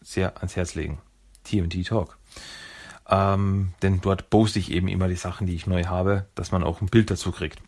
sehr 0.00 0.36
ans 0.38 0.56
Herz 0.56 0.74
legen. 0.74 1.00
TMT 1.44 1.86
Talk. 1.86 2.18
Ähm, 3.08 3.74
denn 3.82 4.00
dort 4.00 4.30
poste 4.30 4.58
ich 4.58 4.70
eben 4.70 4.88
immer 4.88 5.08
die 5.08 5.16
Sachen, 5.16 5.46
die 5.46 5.54
ich 5.54 5.66
neu 5.66 5.84
habe, 5.84 6.26
dass 6.34 6.52
man 6.52 6.62
auch 6.62 6.80
ein 6.80 6.88
Bild 6.88 7.10
dazu 7.10 7.32
kriegt. 7.32 7.60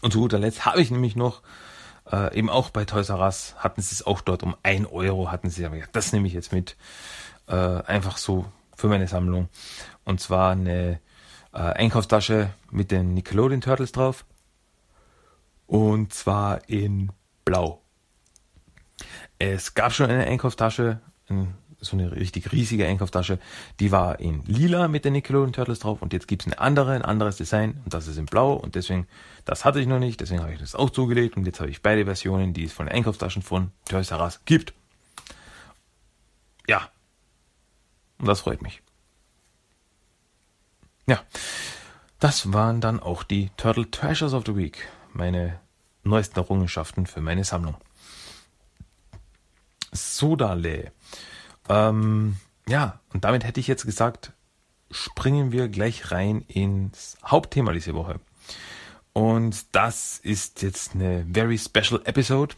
Und 0.00 0.12
zu 0.12 0.20
guter 0.20 0.38
Letzt 0.38 0.64
habe 0.64 0.80
ich 0.80 0.90
nämlich 0.90 1.16
noch, 1.16 1.42
äh, 2.10 2.36
eben 2.36 2.50
auch 2.50 2.70
bei 2.70 2.84
Toys 2.84 3.08
R 3.08 3.20
Us, 3.20 3.54
hatten 3.58 3.80
sie 3.80 3.94
es 3.94 4.06
auch 4.06 4.20
dort 4.20 4.42
um 4.42 4.56
ein 4.62 4.86
Euro, 4.86 5.30
hatten 5.30 5.50
sie 5.50 5.64
aber 5.64 5.76
gesagt, 5.76 5.96
das 5.96 6.12
nehme 6.12 6.26
ich 6.26 6.34
jetzt 6.34 6.52
mit. 6.52 6.76
Äh, 7.48 7.54
einfach 7.54 8.18
so 8.18 8.44
für 8.78 8.88
meine 8.88 9.08
Sammlung. 9.08 9.48
Und 10.04 10.20
zwar 10.20 10.52
eine 10.52 11.00
äh, 11.52 11.58
Einkaufstasche 11.58 12.50
mit 12.70 12.90
den 12.90 13.12
Nickelodeon 13.12 13.60
Turtles 13.60 13.92
drauf. 13.92 14.24
Und 15.66 16.14
zwar 16.14 16.66
in 16.68 17.12
Blau. 17.44 17.82
Es 19.38 19.74
gab 19.74 19.92
schon 19.92 20.10
eine 20.10 20.26
Einkaufstasche, 20.26 21.00
ein 21.28 21.54
so 21.80 21.96
eine 21.96 22.10
richtig 22.12 22.50
riesige 22.52 22.86
Einkaufstasche. 22.86 23.38
Die 23.78 23.92
war 23.92 24.18
in 24.18 24.42
lila 24.46 24.88
mit 24.88 25.04
den 25.04 25.12
Nickelodeon 25.12 25.52
Turtles 25.52 25.78
drauf 25.78 26.02
und 26.02 26.12
jetzt 26.12 26.26
gibt's 26.26 26.46
eine 26.46 26.58
andere, 26.58 26.92
ein 26.92 27.02
anderes 27.02 27.36
Design 27.36 27.80
und 27.84 27.94
das 27.94 28.08
ist 28.08 28.18
in 28.18 28.26
blau 28.26 28.54
und 28.54 28.74
deswegen, 28.74 29.06
das 29.44 29.64
hatte 29.64 29.80
ich 29.80 29.86
noch 29.86 30.00
nicht, 30.00 30.20
deswegen 30.20 30.42
habe 30.42 30.52
ich 30.52 30.58
das 30.58 30.74
auch 30.74 30.90
zugelegt 30.90 31.36
und 31.36 31.46
jetzt 31.46 31.60
habe 31.60 31.70
ich 31.70 31.82
beide 31.82 32.04
Versionen, 32.04 32.52
die 32.52 32.64
es 32.64 32.72
von 32.72 32.86
den 32.86 32.94
Einkaufstaschen 32.96 33.42
von 33.42 33.70
Toys 33.88 34.10
R 34.10 34.20
Us 34.20 34.40
gibt. 34.44 34.74
Ja. 36.66 36.88
Und 38.18 38.26
das 38.26 38.40
freut 38.40 38.62
mich. 38.62 38.82
Ja. 41.06 41.22
Das 42.18 42.52
waren 42.52 42.80
dann 42.80 42.98
auch 43.00 43.22
die 43.22 43.50
Turtle 43.56 43.90
Treasures 43.90 44.34
of 44.34 44.44
the 44.46 44.56
Week. 44.56 44.88
Meine 45.12 45.60
neuesten 46.02 46.38
Errungenschaften 46.38 47.06
für 47.06 47.20
meine 47.20 47.44
Sammlung. 47.44 47.76
Sodale. 49.92 50.92
Ähm, 51.68 52.36
ja, 52.68 53.00
und 53.12 53.24
damit 53.24 53.44
hätte 53.44 53.60
ich 53.60 53.68
jetzt 53.68 53.86
gesagt, 53.86 54.32
springen 54.90 55.52
wir 55.52 55.68
gleich 55.68 56.10
rein 56.10 56.42
ins 56.48 57.16
Hauptthema 57.24 57.72
diese 57.72 57.94
Woche. 57.94 58.20
Und 59.12 59.74
das 59.74 60.18
ist 60.18 60.62
jetzt 60.62 60.94
eine 60.94 61.26
very 61.32 61.58
special 61.58 62.00
Episode. 62.04 62.54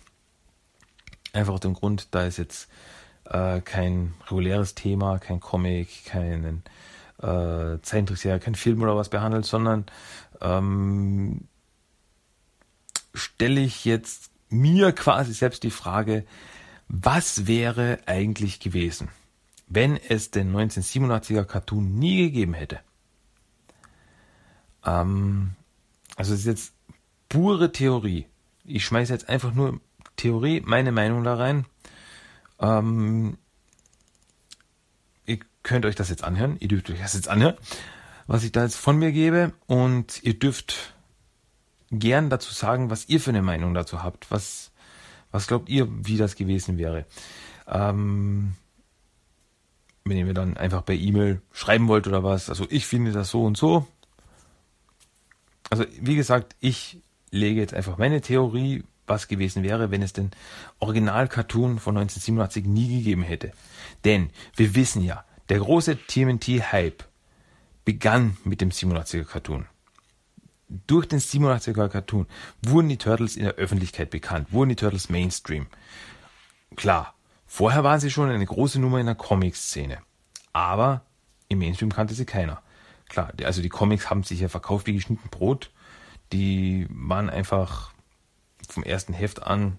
Einfach 1.33 1.55
aus 1.55 1.61
dem 1.61 1.75
Grund, 1.75 2.09
da 2.11 2.25
ist 2.25 2.39
jetzt 2.39 2.69
äh, 3.31 3.61
kein 3.61 4.15
reguläres 4.29 4.75
Thema, 4.75 5.19
kein 5.19 5.41
Comic, 5.41 6.05
kein 6.05 6.63
äh, 7.23 7.79
Zeichentrickserie, 7.83 8.41
kein 8.41 8.55
Film 8.55 8.83
oder 8.83 8.97
was 8.97 9.09
behandelt, 9.09 9.47
sondern 9.47 9.87
ähm, 10.41 11.47
stelle 13.15 13.61
ich 13.61 13.85
jetzt 13.85 14.31
mir 14.49 14.93
quasi 14.93 15.33
selbst 15.33 15.63
die 15.63 15.71
Frage, 15.71 16.25
was 16.89 17.47
wäre 17.47 18.01
eigentlich 18.07 18.59
gewesen, 18.59 19.09
wenn 19.69 19.97
es 19.97 20.33
den 20.33 20.55
1987er 20.55 21.45
Cartoon 21.45 21.95
nie 21.95 22.17
gegeben 22.17 22.55
hätte? 22.55 22.81
Ähm, 24.85 25.53
also 26.17 26.35
es 26.35 26.41
ist 26.41 26.47
jetzt 26.47 26.73
pure 27.29 27.71
Theorie. 27.71 28.27
Ich 28.65 28.85
schmeiße 28.85 29.13
jetzt 29.13 29.29
einfach 29.29 29.55
nur 29.55 29.81
Theorie, 30.17 30.63
meine 30.65 30.91
Meinung 30.91 31.23
da 31.23 31.35
rein. 31.35 31.65
Ähm, 32.61 33.39
ihr 35.27 35.39
könnt 35.63 35.87
euch 35.87 35.97
das 35.97 36.11
jetzt 36.11 36.25
anhören, 36.25 36.57
ihr 36.61 36.69
dürft 36.69 36.91
euch 36.91 37.01
das 37.01 37.15
jetzt 37.15 37.29
anhören, 37.29 37.57
was 38.27 38.45
ich 38.45 38.53
da 38.53 38.63
jetzt 38.63 38.77
von 38.77 38.97
mir 38.97 39.13
gebe 39.13 39.53
und 39.67 40.23
ihr 40.23 40.39
dürft 40.39 40.95
gern 41.91 42.31
dazu 42.31 42.53
sagen, 42.53 42.91
was 42.91 43.09
ihr 43.09 43.21
für 43.21 43.31
eine 43.31 43.43
Meinung 43.43 43.75
dazu 43.75 44.03
habt. 44.03 44.31
Was, 44.31 44.71
was 45.31 45.47
glaubt 45.47 45.69
ihr, 45.69 45.89
wie 45.91 46.17
das 46.17 46.37
gewesen 46.37 46.79
wäre? 46.79 47.07
Ähm, 47.67 48.55
wenn 50.05 50.17
ihr 50.17 50.25
mir 50.25 50.35
dann 50.35 50.57
einfach 50.57 50.85
per 50.85 50.95
E-Mail 50.95 51.43
schreiben 51.53 51.89
wollt 51.89 52.07
oder 52.07 52.25
was. 52.25 52.49
Also 52.49 52.67
ich 52.71 52.87
finde 52.87 53.13
das 53.13 53.31
so 53.31 53.45
und 53.45 53.57
so. 53.57 53.87
Also 55.69 55.85
wie 56.01 56.17
gesagt, 56.17 56.57
ich 56.61 57.01
lege 57.31 57.61
jetzt 57.61 57.75
einfach 57.75 57.99
meine 57.99 58.21
Theorie, 58.21 58.83
was 59.11 59.29
gewesen 59.29 59.63
wäre, 59.63 59.91
wenn 59.91 60.03
es 60.03 60.15
den 60.15 60.31
Original-Cartoon 60.79 61.79
von 61.79 61.99
1987 61.99 62.65
nie 62.65 62.99
gegeben 62.99 63.23
hätte. 63.23 63.53
Denn 64.05 64.31
wir 64.57 64.75
wissen 64.75 65.03
ja, 65.03 65.25
der 65.51 65.59
große 65.59 65.99
TMNT-Hype 66.07 67.05
begann 67.85 68.39
mit 68.45 68.63
dem 68.63 68.71
87er 68.71 69.25
Cartoon 69.25 69.67
durch 70.87 71.07
den 71.07 71.19
87er 71.19 71.89
Cartoon 71.89 72.27
wurden 72.65 72.89
die 72.89 72.97
Turtles 72.97 73.37
in 73.37 73.45
der 73.45 73.55
Öffentlichkeit 73.55 74.11
bekannt, 74.11 74.53
wurden 74.53 74.71
die 74.71 74.77
Turtles 74.77 75.09
Mainstream. 75.09 75.67
Klar, 76.77 77.15
vorher 77.47 77.83
waren 77.83 78.01
sie 78.01 78.11
schon 78.11 78.31
eine 78.31 78.47
große 78.47 78.81
Nummer 78.81 79.01
in 79.01 79.07
der 79.07 79.17
Comic-Szene, 79.17 79.99
aber 80.53 81.03
im 81.49 81.59
Mainstream 81.59 81.93
kannte 81.93 82.15
sie 82.15 82.25
keiner. 82.25 82.63
Klar, 83.09 83.33
also 83.43 83.61
die 83.61 83.69
Comics 83.69 84.09
haben 84.09 84.23
sich 84.23 84.41
ja 84.41 84.49
verkauft 84.49 84.87
wie 84.87 84.93
geschnitten 84.93 85.29
Brot. 85.31 85.71
Die 86.33 86.87
waren 86.91 87.29
einfach 87.29 87.90
vom 88.73 88.83
ersten 88.83 89.13
Heft 89.13 89.43
an 89.43 89.79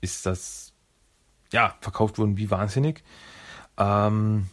ist 0.00 0.26
das 0.26 0.72
ja 1.52 1.76
verkauft 1.80 2.18
worden 2.18 2.36
wie 2.36 2.50
wahnsinnig. 2.50 3.02
Ähm, 3.78 4.48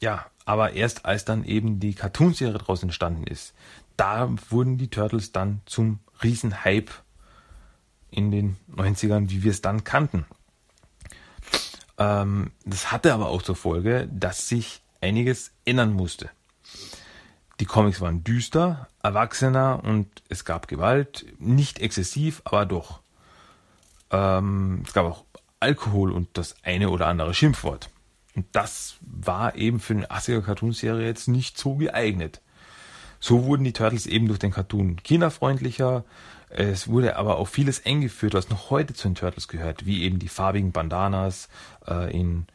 ja, 0.00 0.26
aber 0.44 0.72
erst 0.72 1.04
als 1.04 1.24
dann 1.24 1.44
eben 1.44 1.78
die 1.78 1.94
Cartoonserie 1.94 2.54
daraus 2.54 2.82
entstanden 2.82 3.24
ist, 3.24 3.54
da 3.96 4.30
wurden 4.48 4.78
die 4.78 4.88
Turtles 4.88 5.32
dann 5.32 5.60
zum 5.66 6.00
Riesenhype 6.22 6.92
in 8.10 8.30
den 8.30 8.56
90ern, 8.74 9.30
wie 9.30 9.42
wir 9.42 9.50
es 9.50 9.60
dann 9.60 9.84
kannten. 9.84 10.24
Ähm, 11.98 12.50
das 12.64 12.90
hatte 12.90 13.12
aber 13.12 13.28
auch 13.28 13.42
zur 13.42 13.56
Folge, 13.56 14.08
dass 14.10 14.48
sich 14.48 14.82
einiges 15.00 15.52
ändern 15.64 15.92
musste. 15.92 16.30
Die 17.60 17.66
Comics 17.66 18.00
waren 18.00 18.24
düster, 18.24 18.88
erwachsener 19.02 19.82
und 19.84 20.08
es 20.30 20.46
gab 20.46 20.66
Gewalt, 20.66 21.26
nicht 21.38 21.78
exzessiv, 21.78 22.40
aber 22.44 22.64
doch. 22.64 23.00
Ähm, 24.10 24.82
es 24.86 24.94
gab 24.94 25.04
auch 25.04 25.24
Alkohol 25.60 26.10
und 26.10 26.28
das 26.38 26.54
eine 26.62 26.88
oder 26.88 27.06
andere 27.06 27.34
Schimpfwort. 27.34 27.90
Und 28.34 28.46
das 28.52 28.96
war 29.02 29.56
eben 29.56 29.78
für 29.78 29.92
eine 29.92 30.06
80er 30.06 30.40
Cartoonserie 30.40 31.04
jetzt 31.04 31.28
nicht 31.28 31.58
so 31.58 31.74
geeignet. 31.74 32.40
So 33.20 33.44
wurden 33.44 33.64
die 33.64 33.74
Turtles 33.74 34.06
eben 34.06 34.26
durch 34.26 34.38
den 34.38 34.52
Cartoon 34.52 34.96
kinderfreundlicher. 34.96 36.04
Es 36.48 36.88
wurde 36.88 37.16
aber 37.16 37.36
auch 37.36 37.48
vieles 37.48 37.84
eingeführt, 37.84 38.32
was 38.32 38.48
noch 38.48 38.70
heute 38.70 38.94
zu 38.94 39.06
den 39.06 39.16
Turtles 39.16 39.48
gehört, 39.48 39.84
wie 39.84 40.04
eben 40.04 40.18
die 40.18 40.28
farbigen 40.28 40.72
Bandanas 40.72 41.50
äh, 41.86 42.10
in 42.18 42.46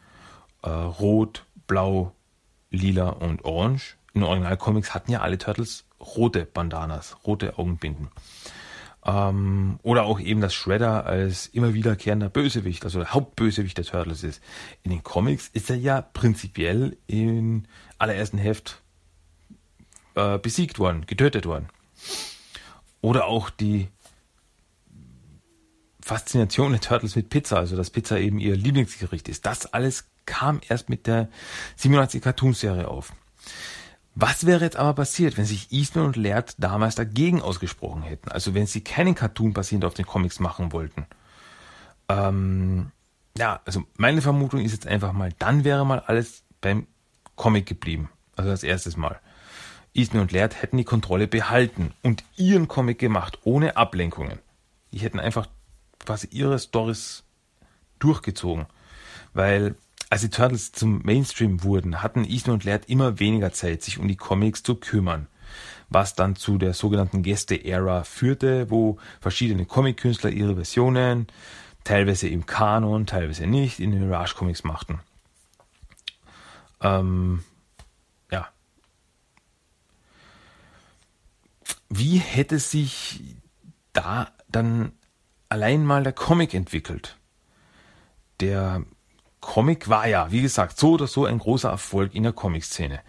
äh, 0.63 0.69
Rot, 0.69 1.45
Blau, 1.67 2.13
Lila 2.71 3.09
und 3.09 3.45
Orange. 3.45 3.97
In 4.15 4.21
den 4.21 4.29
Originalcomics 4.29 4.93
hatten 4.93 5.11
ja 5.11 5.19
alle 5.19 5.37
Turtles 5.37 5.83
rote 5.99 6.45
Bandanas, 6.45 7.17
rote 7.27 7.57
Augenbinden. 7.57 8.07
Ähm, 9.05 9.77
oder 9.83 10.03
auch 10.03 10.21
eben, 10.21 10.39
dass 10.39 10.53
Shredder 10.53 11.05
als 11.05 11.47
immer 11.47 11.73
wiederkehrender 11.73 12.29
Bösewicht, 12.29 12.85
also 12.85 12.99
der 12.99 13.13
Hauptbösewicht 13.13 13.77
der 13.77 13.83
Turtles 13.83 14.23
ist. 14.23 14.41
In 14.83 14.91
den 14.91 15.03
Comics 15.03 15.49
ist 15.51 15.69
er 15.69 15.75
ja 15.75 16.01
prinzipiell 16.01 16.97
im 17.07 17.65
allerersten 17.97 18.37
Heft 18.37 18.81
äh, 20.15 20.37
besiegt 20.39 20.79
worden, 20.79 21.05
getötet 21.05 21.45
worden. 21.45 21.67
Oder 23.01 23.25
auch 23.25 23.49
die 23.49 23.89
Faszination 25.99 26.71
der 26.71 26.79
Turtles 26.79 27.17
mit 27.17 27.29
Pizza, 27.29 27.57
also 27.57 27.75
dass 27.75 27.89
Pizza 27.89 28.17
eben 28.17 28.39
ihr 28.39 28.55
Lieblingsgericht 28.55 29.27
ist. 29.27 29.45
Das 29.45 29.73
alles 29.73 30.05
kam 30.25 30.61
erst 30.69 30.87
mit 30.87 31.05
der 31.05 31.27
87 31.75 32.21
Cartoon-Serie 32.21 32.87
auf. 32.87 33.11
Was 34.15 34.45
wäre 34.45 34.63
jetzt 34.63 34.77
aber 34.77 34.93
passiert, 34.93 35.37
wenn 35.37 35.45
sich 35.45 35.73
Eastman 35.73 36.05
und 36.05 36.15
Laird 36.15 36.55
damals 36.57 36.95
dagegen 36.95 37.41
ausgesprochen 37.41 38.01
hätten? 38.01 38.31
Also 38.31 38.53
wenn 38.53 38.65
sie 38.65 38.81
keinen 38.81 39.13
Cartoon 39.13 39.51
basierend 39.51 39.83
auf 39.83 39.93
den 39.93 40.05
Comics 40.05 40.39
machen 40.39 40.71
wollten. 40.71 41.05
Ähm, 42.07 42.91
ja, 43.37 43.59
also 43.65 43.83
meine 43.97 44.21
Vermutung 44.21 44.61
ist 44.61 44.71
jetzt 44.71 44.87
einfach 44.87 45.11
mal, 45.11 45.33
dann 45.37 45.65
wäre 45.65 45.85
mal 45.85 45.99
alles 45.99 46.43
beim 46.61 46.87
Comic 47.35 47.65
geblieben. 47.65 48.09
Also 48.37 48.49
das 48.49 48.63
erstes 48.63 48.95
Mal. 48.95 49.19
Easton 49.93 50.21
und 50.21 50.31
Laird 50.31 50.61
hätten 50.61 50.77
die 50.77 50.83
Kontrolle 50.85 51.27
behalten 51.27 51.93
und 52.01 52.23
ihren 52.37 52.69
Comic 52.69 52.99
gemacht, 52.99 53.39
ohne 53.43 53.75
Ablenkungen. 53.75 54.39
Die 54.93 54.99
hätten 54.99 55.19
einfach 55.19 55.47
quasi 56.05 56.27
ihre 56.31 56.57
Stories 56.59 57.23
durchgezogen. 57.99 58.65
Weil 59.33 59.75
als 60.09 60.21
die 60.21 60.29
Turtles 60.29 60.71
zum 60.71 61.01
Mainstream 61.03 61.63
wurden, 61.63 62.01
hatten 62.01 62.25
Easton 62.25 62.53
und 62.53 62.63
Laird 62.63 62.89
immer 62.89 63.19
weniger 63.19 63.51
Zeit, 63.51 63.83
sich 63.83 63.97
um 63.97 64.07
die 64.07 64.15
Comics 64.15 64.63
zu 64.63 64.75
kümmern. 64.75 65.27
Was 65.89 66.15
dann 66.15 66.35
zu 66.35 66.57
der 66.57 66.73
sogenannten 66.73 67.21
Gäste-Ära 67.21 68.03
führte, 68.03 68.69
wo 68.69 68.97
verschiedene 69.21 69.65
Comic-Künstler 69.65 70.31
ihre 70.31 70.55
Versionen, 70.55 71.27
teilweise 71.83 72.27
im 72.27 72.45
Kanon, 72.45 73.05
teilweise 73.05 73.45
nicht, 73.45 73.79
in 73.79 73.91
den 73.91 74.01
Mirage 74.01 74.35
Comics 74.35 74.63
machten. 74.63 74.99
Ähm, 76.81 77.43
wie 81.89 82.17
hätte 82.17 82.59
sich 82.59 83.21
da 83.93 84.31
dann 84.49 84.91
allein 85.49 85.85
mal 85.85 86.03
der 86.03 86.13
Comic 86.13 86.53
entwickelt? 86.53 87.17
Der 88.39 88.83
Comic 89.45 89.87
war 89.89 90.07
ja, 90.07 90.31
wie 90.31 90.41
gesagt, 90.41 90.77
so 90.77 90.93
oder 90.93 91.05
so 91.05 91.25
ein 91.25 91.37
großer 91.37 91.69
Erfolg 91.69 92.15
in 92.15 92.23
der 92.23 92.33
Comic-Szene. 92.33 92.99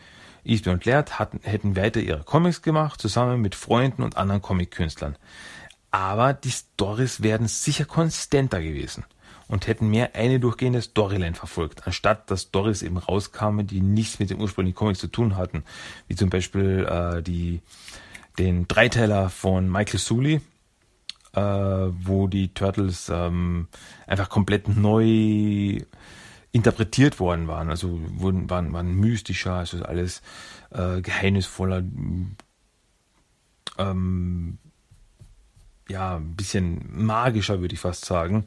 Eastman 0.44 0.74
und 0.76 0.84
Laird 0.84 1.18
hatten, 1.18 1.40
hätten 1.42 1.76
weiter 1.76 1.98
ihre 1.98 2.24
Comics 2.24 2.60
gemacht, 2.60 3.00
zusammen 3.00 3.40
mit 3.40 3.54
Freunden 3.54 4.02
und 4.02 4.18
anderen 4.18 4.42
Comic-Künstlern. 4.42 5.16
Aber 5.90 6.34
die 6.34 6.50
Stories 6.50 7.22
wären 7.22 7.48
sicher 7.48 7.86
konstanter 7.86 8.60
gewesen 8.60 9.04
und 9.48 9.66
hätten 9.66 9.88
mehr 9.88 10.14
eine 10.14 10.38
durchgehende 10.38 10.82
Storyline 10.82 11.34
verfolgt, 11.34 11.86
anstatt 11.86 12.30
dass 12.30 12.42
Stories 12.42 12.82
eben 12.82 12.98
rauskamen, 12.98 13.66
die 13.66 13.80
nichts 13.80 14.18
mit 14.18 14.28
dem 14.28 14.38
ursprünglichen 14.38 14.76
Comics 14.76 15.00
zu 15.00 15.08
tun 15.08 15.36
hatten. 15.36 15.64
Wie 16.06 16.16
zum 16.16 16.28
Beispiel 16.28 16.86
äh, 16.88 17.22
die 17.22 17.62
den 18.38 18.68
Dreiteiler 18.68 19.30
von 19.30 19.72
Michael 19.72 19.98
Sully, 19.98 20.42
äh, 21.32 21.40
wo 21.40 22.26
die 22.28 22.52
Turtles 22.52 23.08
ähm, 23.08 23.68
einfach 24.06 24.28
komplett 24.28 24.68
neu 24.68 25.80
interpretiert 26.56 27.20
worden 27.20 27.46
waren. 27.46 27.70
Also 27.70 28.00
wurden, 28.18 28.48
waren, 28.50 28.72
waren 28.72 28.94
mystischer, 28.94 29.54
also 29.54 29.82
alles 29.84 30.22
äh, 30.70 31.00
geheimnisvoller, 31.02 31.82
ähm, 33.78 34.58
ja, 35.88 36.16
ein 36.16 36.34
bisschen 36.34 37.04
magischer, 37.04 37.60
würde 37.60 37.74
ich 37.74 37.80
fast 37.80 38.06
sagen. 38.06 38.46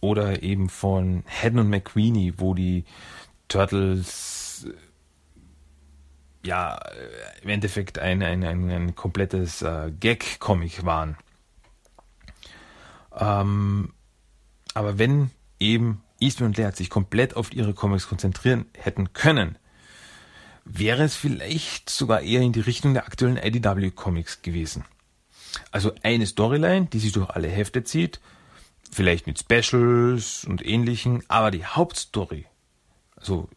Oder 0.00 0.42
eben 0.42 0.70
von 0.70 1.24
Hedden 1.26 1.58
und 1.58 1.68
McQueenie, 1.68 2.34
wo 2.38 2.54
die 2.54 2.84
Turtles 3.48 4.66
ja, 6.42 6.80
im 7.42 7.50
Endeffekt 7.50 7.98
ein, 7.98 8.22
ein, 8.22 8.42
ein, 8.44 8.70
ein 8.70 8.94
komplettes 8.94 9.60
äh, 9.60 9.92
Gag-Comic 9.98 10.86
waren. 10.86 11.18
Ähm, 13.14 13.92
aber 14.72 14.98
wenn 14.98 15.30
eben 15.58 16.02
Eastman 16.20 16.50
und 16.50 16.58
Laird 16.58 16.76
sich 16.76 16.90
komplett 16.90 17.36
auf 17.36 17.52
ihre 17.52 17.74
Comics 17.74 18.08
konzentrieren 18.08 18.66
hätten 18.76 19.12
können, 19.12 19.58
wäre 20.64 21.02
es 21.02 21.16
vielleicht 21.16 21.90
sogar 21.90 22.20
eher 22.20 22.42
in 22.42 22.52
die 22.52 22.60
Richtung 22.60 22.94
der 22.94 23.06
aktuellen 23.06 23.36
IDW-Comics 23.36 24.42
gewesen. 24.42 24.84
Also 25.72 25.92
eine 26.02 26.26
Storyline, 26.26 26.86
die 26.86 26.98
sich 26.98 27.12
durch 27.12 27.30
alle 27.30 27.48
Hefte 27.48 27.82
zieht, 27.82 28.20
vielleicht 28.90 29.26
mit 29.26 29.38
Specials 29.38 30.44
und 30.44 30.64
ähnlichen, 30.64 31.24
aber 31.28 31.50
die 31.50 31.64
Hauptstory 31.64 32.46
also 33.20 33.48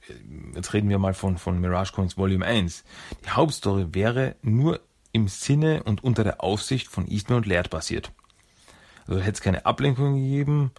jetzt 0.53 0.73
reden 0.73 0.89
wir 0.89 0.99
mal 0.99 1.13
von, 1.13 1.37
von 1.37 1.59
Mirage 1.59 1.93
Coins 1.93 2.17
Volume 2.17 2.45
1. 2.45 2.83
Die 3.25 3.29
Hauptstory 3.29 3.87
wäre 3.93 4.35
nur 4.41 4.81
im 5.13 5.27
Sinne 5.27 5.83
und 5.83 6.03
unter 6.03 6.23
der 6.23 6.43
Aufsicht 6.43 6.87
von 6.87 7.07
Eastman 7.07 7.37
und 7.37 7.45
Laird 7.45 7.69
basiert. 7.69 8.11
Also 9.07 9.19
hätte 9.19 9.31
es 9.31 9.41
keine 9.41 9.65
Ablenkung 9.65 10.15
gegeben, 10.15 10.71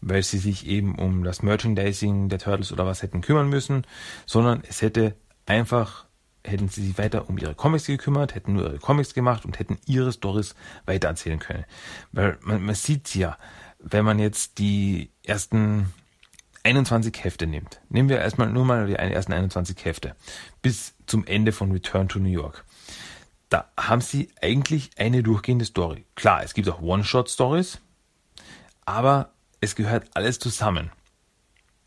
weil 0.00 0.22
sie 0.22 0.38
sich 0.38 0.66
eben 0.66 0.98
um 0.98 1.24
das 1.24 1.42
Merchandising 1.42 2.28
der 2.28 2.38
Turtles 2.38 2.72
oder 2.72 2.86
was 2.86 3.02
hätten 3.02 3.20
kümmern 3.20 3.48
müssen, 3.48 3.86
sondern 4.26 4.62
es 4.68 4.82
hätte 4.82 5.14
einfach, 5.46 6.06
hätten 6.44 6.68
sie 6.68 6.86
sich 6.86 6.98
weiter 6.98 7.28
um 7.28 7.38
ihre 7.38 7.54
Comics 7.54 7.86
gekümmert, 7.86 8.34
hätten 8.34 8.54
nur 8.54 8.64
ihre 8.64 8.78
Comics 8.78 9.14
gemacht 9.14 9.44
und 9.44 9.58
hätten 9.58 9.78
ihre 9.86 10.12
Stories 10.12 10.54
weitererzählen 10.86 11.38
können. 11.38 11.64
Weil 12.12 12.38
man, 12.42 12.62
man 12.62 12.74
sieht 12.74 13.14
ja, 13.14 13.38
wenn 13.78 14.04
man 14.04 14.18
jetzt 14.18 14.58
die 14.58 15.10
ersten 15.24 15.92
21 16.64 17.24
Hefte 17.24 17.46
nimmt, 17.46 17.80
nehmen 17.88 18.08
wir 18.08 18.18
erstmal 18.18 18.50
nur 18.50 18.64
mal 18.64 18.86
die 18.86 18.94
ersten 18.94 19.32
21 19.32 19.84
Hefte, 19.84 20.16
bis 20.60 20.94
zum 21.06 21.24
Ende 21.26 21.52
von 21.52 21.72
Return 21.72 22.08
to 22.08 22.18
New 22.18 22.28
York. 22.28 22.64
Da 23.48 23.70
haben 23.78 24.00
sie 24.00 24.30
eigentlich 24.42 24.90
eine 24.98 25.22
durchgehende 25.22 25.64
Story. 25.64 26.04
Klar, 26.14 26.42
es 26.42 26.54
gibt 26.54 26.68
auch 26.68 26.82
One-Shot-Stories, 26.82 27.78
aber 28.84 29.32
es 29.60 29.74
gehört 29.74 30.08
alles 30.14 30.38
zusammen. 30.38 30.90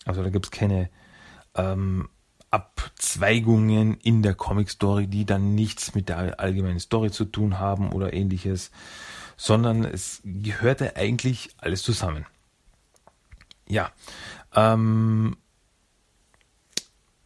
Also 0.06 0.24
da 0.24 0.30
gibt 0.30 0.46
es 0.48 0.52
keine 0.52 0.90
ähm, 1.56 2.10
Abzweigungen 2.50 3.98
in 3.98 4.24
der 4.24 4.34
Comic-Story, 4.34 5.08
die 5.08 5.26
dann 5.26 5.56
nichts 5.56 5.94
mit 5.94 6.10
der 6.10 6.40
allgemeinen 6.40 6.80
Story 6.80 7.12
zu 7.12 7.26
tun 7.26 7.60
haben 7.60 7.92
oder 7.92 8.14
ähnliches, 8.14 8.72
sondern 9.38 9.86
es 9.86 10.22
gehörte 10.24 10.96
eigentlich 10.96 11.50
alles 11.58 11.84
zusammen. 11.84 12.26
Ja, 13.68 13.92
ähm, 14.54 15.38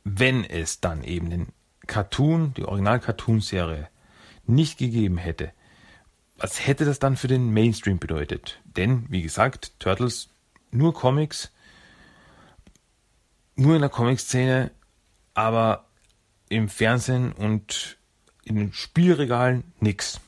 wenn 0.04 0.44
es 0.44 0.80
dann 0.80 1.04
eben 1.04 1.30
den 1.30 1.48
Cartoon, 1.88 2.54
die 2.54 2.66
Original-Cartoon-Serie 2.66 3.90
nicht 4.48 4.78
gegeben 4.78 5.18
hätte, 5.18 5.52
was 6.38 6.66
hätte 6.66 6.86
das 6.86 7.00
dann 7.00 7.16
für 7.16 7.28
den 7.28 7.54
Mainstream 7.54 7.98
bedeutet? 7.98 8.60
Denn, 8.66 9.06
wie 9.10 9.22
gesagt, 9.22 9.74
Turtles 9.80 10.30
nur 10.72 10.94
Comics, 10.94 11.52
nur 13.56 13.76
in 13.76 13.82
der 13.82 13.90
Comic-Szene, 13.90 14.72
aber 15.34 15.86
im 16.50 16.70
Fernsehen 16.70 17.32
und 17.32 17.98
in 18.44 18.56
den 18.56 18.74
Spielregalen 18.74 19.64
nix. 19.80 20.20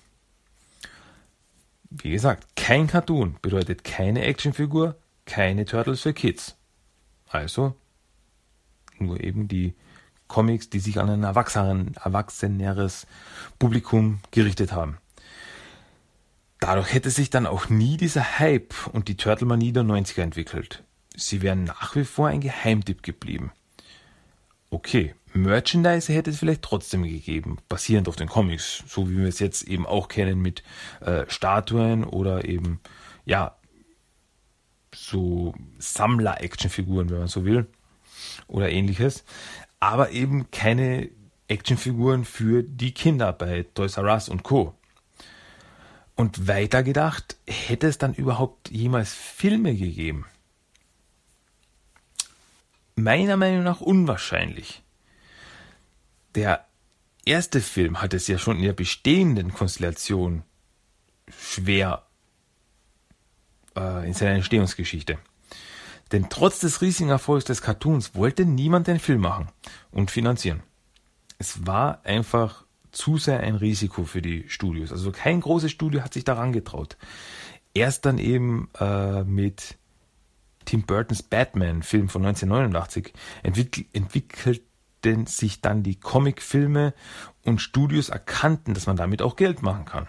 Wie 1.90 2.12
gesagt, 2.12 2.56
kein 2.56 2.88
Cartoon 2.88 3.38
bedeutet 3.42 3.84
keine 3.84 4.24
Actionfigur, 4.24 4.98
keine 5.26 5.66
Turtles 5.66 6.02
für 6.02 6.14
Kids. 6.14 6.56
Also 7.30 7.76
nur 8.98 9.22
eben 9.22 9.48
die 9.48 9.76
Comics, 10.28 10.70
die 10.70 10.80
sich 10.80 11.00
an 11.00 11.10
ein 11.10 11.24
erwachsenen, 11.24 11.96
erwachseneres 12.04 13.08
Publikum 13.60 14.20
gerichtet 14.32 14.72
haben. 14.72 14.98
Dadurch 16.60 16.94
hätte 16.94 17.12
sich 17.12 17.30
dann 17.30 17.46
auch 17.46 17.70
nie 17.70 17.98
dieser 17.98 18.40
Hype 18.40 18.74
und 18.92 19.08
die 19.08 19.18
Turtle-Manie 19.18 19.74
der 19.74 19.84
90er 19.84 20.22
entwickelt. 20.22 20.84
Sie 21.16 21.42
wären 21.42 21.64
nach 21.64 21.96
wie 21.96 22.06
vor 22.06 22.28
ein 22.28 22.42
Geheimtipp 22.42 23.04
geblieben. 23.04 23.52
Okay, 24.70 25.16
Merchandise 25.34 26.12
hätte 26.12 26.32
es 26.32 26.40
vielleicht 26.40 26.64
trotzdem 26.64 27.04
gegeben, 27.04 27.58
basierend 27.70 28.08
auf 28.08 28.16
den 28.16 28.28
Comics, 28.28 28.84
so 28.88 29.10
wie 29.10 29.18
wir 29.18 29.28
es 29.28 29.40
jetzt 29.40 29.64
eben 29.64 29.86
auch 29.86 30.08
kennen 30.08 30.42
mit 30.42 30.64
äh, 31.00 31.26
Statuen 31.28 32.04
oder 32.04 32.46
eben, 32.46 32.82
ja, 33.26 33.56
so 34.94 35.54
Sammler-Actionfiguren, 35.78 37.10
wenn 37.10 37.20
man 37.20 37.28
so 37.28 37.46
will, 37.46 37.68
oder 38.48 38.70
ähnliches. 38.70 39.24
Aber 39.80 40.12
eben 40.12 40.50
keine 40.52 41.10
Actionfiguren 41.48 42.26
für 42.26 42.64
die 42.64 42.94
Kinder 42.94 43.32
bei 43.34 43.66
Toys 43.74 43.98
R 43.98 44.06
Us 44.06 44.30
und 44.30 44.44
Co. 44.44 44.76
Und 46.16 46.48
weiter 46.48 46.82
gedacht, 46.84 47.38
hätte 47.48 47.88
es 47.88 48.00
dann 48.00 48.14
überhaupt 48.14 48.72
jemals 48.72 49.14
Filme 49.14 49.76
gegeben? 49.76 50.26
Meiner 52.96 53.38
Meinung 53.38 53.64
nach 53.64 53.82
unwahrscheinlich. 53.82 54.82
Der 56.34 56.66
erste 57.26 57.62
Film 57.62 58.02
hat 58.02 58.16
es 58.16 58.28
ja 58.28 58.40
schon 58.40 58.58
in 58.58 58.64
der 58.64 58.74
bestehenden 58.74 59.54
Konstellation 59.54 60.44
schwer 61.30 62.08
äh, 63.76 64.08
in 64.08 64.14
seiner 64.14 64.36
Entstehungsgeschichte. 64.36 65.20
Denn 66.12 66.28
trotz 66.30 66.60
des 66.60 66.82
riesigen 66.82 67.10
Erfolgs 67.10 67.46
des 67.46 67.62
Cartoons 67.62 68.16
wollte 68.16 68.46
niemand 68.46 68.88
den 68.88 69.00
Film 69.00 69.22
machen 69.22 69.50
und 69.92 70.12
finanzieren. 70.12 70.64
Es 71.38 71.66
war 71.66 72.06
einfach 72.06 72.66
zu 72.92 73.18
sehr 73.18 73.42
ein 73.42 73.56
Risiko 73.56 74.06
für 74.06 74.22
die 74.22 74.46
Studios. 74.48 74.92
Also 74.92 75.12
kein 75.12 75.42
großes 75.42 75.72
Studio 75.72 76.02
hat 76.04 76.14
sich 76.14 76.24
daran 76.24 76.52
getraut. 76.52 76.98
Erst 77.74 78.06
dann 78.06 78.18
eben 78.18 78.70
äh, 78.80 79.24
mit 79.24 79.78
Tim 80.66 80.84
Burtons 80.84 81.24
Batman-Film 81.24 82.10
von 82.10 82.26
1989 82.26 83.14
entwickl 83.44 83.86
entwickelten 83.94 85.26
sich 85.28 85.62
dann 85.62 85.84
die 85.84 86.00
Comicfilme 86.00 86.94
und 87.44 87.62
Studios 87.62 88.10
erkannten, 88.10 88.74
dass 88.74 88.88
man 88.88 88.98
damit 88.98 89.22
auch 89.22 89.36
Geld 89.36 89.62
machen 89.62 89.86
kann. 89.86 90.08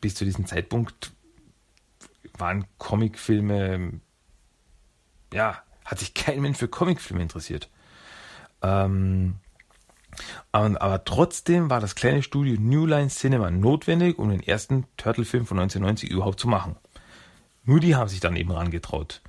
Bis 0.00 0.14
zu 0.14 0.24
diesem 0.24 0.46
Zeitpunkt 0.46 1.12
waren 2.38 2.66
Comicfilme, 2.78 4.00
ja, 5.36 5.62
hat 5.84 5.98
sich 5.98 6.14
kein 6.14 6.40
Mensch 6.40 6.56
für 6.56 6.66
Comicfilme 6.66 7.22
interessiert. 7.22 7.68
Ähm, 8.62 9.36
aber, 10.50 11.04
trotzdem 11.04 11.68
war 11.68 11.78
das 11.78 11.94
kleine 11.94 12.22
Studio 12.22 12.56
New 12.58 12.86
Line 12.86 13.08
Cinema 13.08 13.50
notwendig, 13.50 14.18
um 14.18 14.30
den 14.30 14.42
ersten 14.42 14.86
Turtle-Film 14.96 15.44
von 15.44 15.58
1990 15.58 16.10
überhaupt 16.10 16.40
zu 16.40 16.48
machen. 16.48 16.76
Nur 17.64 17.80
die 17.80 17.94
haben 17.96 18.08
sich 18.08 18.20
dann 18.20 18.34
eben 18.34 18.50
rangetraut. 18.50 19.20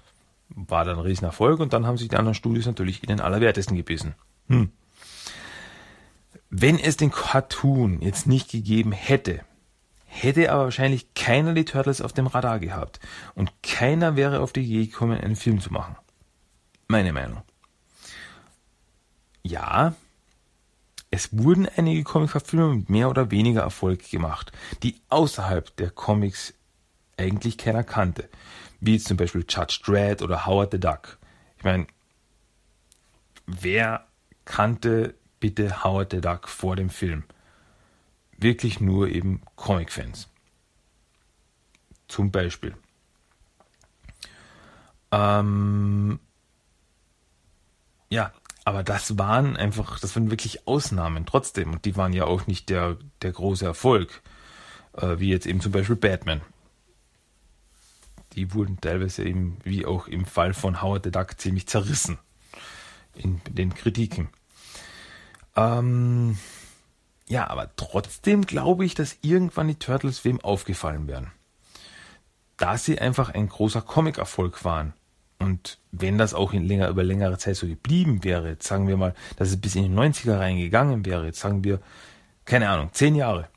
War 0.48 0.86
dann 0.86 0.96
ein 0.96 1.04
Riesenerfolg 1.04 1.60
und 1.60 1.74
dann 1.74 1.86
haben 1.86 1.98
sich 1.98 2.08
die 2.08 2.16
anderen 2.16 2.36
Studios 2.36 2.66
natürlich 2.66 3.04
in 3.04 3.10
den 3.10 3.20
Allerwertesten 3.20 3.76
gebissen. 3.76 4.16
Hm. 4.48 4.72
Wenn 6.50 6.80
es 6.80 6.96
den 6.96 7.12
Cartoon 7.12 8.02
jetzt 8.02 8.28
nicht 8.28 8.50
gegeben 8.50 8.94
hätte, 8.94 9.42
hätte 10.24 10.52
aber 10.52 10.66
wahrscheinlich 10.66 11.14
keiner 11.14 11.54
die 11.54 11.66
Turtles 11.66 12.02
auf 12.02 12.14
dem 12.14 12.28
Radar 12.28 12.60
gehabt 12.60 13.00
und 13.36 13.52
keiner 13.64 14.16
wäre 14.16 14.40
auf 14.40 14.54
die 14.54 14.62
Idee 14.62 14.88
gekommen, 14.88 15.20
einen 15.20 15.36
Film 15.36 15.60
zu 15.60 15.72
machen. 15.72 15.96
Meine 16.88 17.14
Meinung. 17.14 17.42
Ja, 19.44 19.96
es 21.10 21.38
wurden 21.38 21.68
einige 21.78 22.04
Comic-Verfilmungen 22.04 22.80
mit 22.80 22.90
mehr 22.90 23.10
oder 23.10 23.32
weniger 23.32 23.62
Erfolg 23.62 24.10
gemacht, 24.10 24.52
die 24.84 25.00
außerhalb 25.10 25.76
der 25.78 25.90
Comics 25.92 26.54
eigentlich 27.18 27.58
keiner 27.58 27.84
kannte. 27.84 28.30
Wie 28.80 29.00
zum 29.00 29.18
Beispiel 29.18 29.46
Judge 29.48 29.80
Dredd 29.84 30.22
oder 30.22 30.46
Howard 30.46 30.72
the 30.72 30.80
Duck. 30.80 31.18
Ich 31.58 31.64
meine, 31.64 31.88
wer 33.46 34.06
kannte 34.46 35.16
bitte 35.40 35.84
Howard 35.84 36.12
the 36.12 36.22
Duck 36.22 36.48
vor 36.48 36.76
dem 36.76 36.90
Film? 36.90 37.24
Wirklich 38.38 38.80
nur 38.80 39.10
eben 39.10 39.42
Comic-Fans. 39.56 40.30
Zum 42.08 42.32
Beispiel. 42.32 42.76
Ähm, 45.12 46.20
ja, 48.10 48.32
aber 48.64 48.84
das 48.84 49.18
waren 49.18 49.56
einfach, 49.56 50.00
das 50.00 50.16
waren 50.16 50.30
wirklich 50.30 50.68
Ausnahmen 50.68 51.26
trotzdem. 51.26 51.72
Und 51.72 51.86
die 51.86 51.96
waren 51.96 52.14
ja 52.14 52.26
auch 52.26 52.48
nicht 52.48 52.70
der, 52.70 52.98
der 53.22 53.32
große 53.32 53.66
Erfolg, 53.66 54.22
äh, 54.94 55.20
wie 55.20 55.30
jetzt 55.30 55.46
eben 55.46 55.62
zum 55.62 55.72
Beispiel 55.72 55.96
Batman. 55.96 56.42
Die 58.34 58.54
wurden 58.54 58.80
teilweise 58.80 59.24
eben, 59.24 59.58
wie 59.64 59.86
auch 59.86 60.08
im 60.08 60.26
Fall 60.26 60.54
von 60.54 60.82
Howard 60.82 61.06
the 61.06 61.12
Duck, 61.12 61.40
ziemlich 61.40 61.68
zerrissen 61.68 62.20
in 63.16 63.42
den 63.50 63.74
Kritiken. 63.74 64.30
Ähm, 65.56 66.38
ja, 67.28 67.50
aber 67.50 67.70
trotzdem 67.76 68.46
glaube 68.46 68.86
ich, 68.86 68.96
dass 68.96 69.18
irgendwann 69.22 69.68
die 69.68 69.76
Turtles 69.76 70.24
wem 70.24 70.40
aufgefallen 70.42 71.08
wären. 71.08 71.32
Da 72.56 72.78
sie 72.78 73.00
einfach 73.00 73.30
ein 73.30 73.50
großer 73.50 73.82
Comic-Erfolg 73.82 74.64
waren 74.64 74.94
und 75.40 75.78
wenn 75.92 76.18
das 76.18 76.34
auch 76.34 76.54
in 76.54 76.66
länger, 76.66 76.90
über 76.90 77.04
längere 77.04 77.38
Zeit 77.38 77.56
so 77.56 77.68
geblieben 77.68 78.24
wäre, 78.24 78.50
jetzt 78.50 78.68
sagen 78.68 78.88
wir 78.88 78.98
mal, 78.98 79.14
dass 79.38 79.50
es 79.50 79.62
bis 79.62 79.76
in 79.76 79.84
die 79.84 79.90
90er 79.90 80.40
reingegangen 80.40 81.06
wäre, 81.06 81.26
jetzt 81.26 81.40
sagen 81.40 81.64
wir, 81.64 81.80
keine 82.46 82.70
Ahnung, 82.70 82.90
zehn 82.94 83.16
Jahre. 83.16 83.48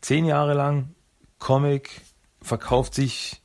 Zehn 0.00 0.24
Jahre 0.24 0.54
lang 0.54 0.94
Comic 1.38 2.00
verkauft 2.40 2.94
sich 2.94 3.40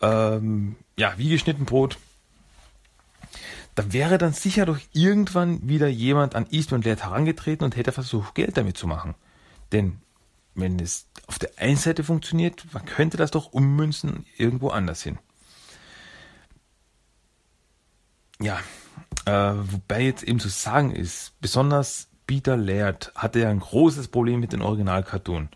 ähm, 0.00 0.76
ja 0.96 1.14
wie 1.16 1.28
geschnitten 1.28 1.64
Brot. 1.66 1.98
Da 3.74 3.92
wäre 3.92 4.18
dann 4.18 4.32
sicher 4.32 4.66
doch 4.66 4.78
irgendwann 4.92 5.68
wieder 5.68 5.88
jemand 5.88 6.34
an 6.36 6.46
Eastman 6.50 6.82
Laird 6.82 7.02
herangetreten 7.02 7.64
und 7.64 7.76
hätte 7.76 7.92
versucht, 7.92 8.34
Geld 8.34 8.56
damit 8.56 8.76
zu 8.76 8.86
machen. 8.86 9.14
Denn 9.72 9.98
wenn 10.54 10.78
es 10.78 11.06
auf 11.26 11.38
der 11.38 11.50
einen 11.56 11.76
Seite 11.76 12.04
funktioniert, 12.04 12.64
man 12.72 12.84
könnte 12.84 13.16
das 13.16 13.32
doch 13.32 13.52
ummünzen 13.52 14.24
irgendwo 14.36 14.68
anders 14.68 15.02
hin. 15.02 15.18
Ja, 18.40 18.60
äh, 19.26 19.54
wobei 19.56 20.02
jetzt 20.02 20.22
eben 20.22 20.38
zu 20.38 20.48
sagen 20.48 20.92
ist, 20.92 21.32
besonders 21.40 22.08
Peter 22.26 22.56
Laird 22.56 23.12
hatte 23.14 23.40
ja 23.40 23.48
ein 23.50 23.60
großes 23.60 24.08
Problem 24.08 24.40
mit 24.40 24.52
dem 24.52 24.62
Original-Cartoon. 24.62 25.48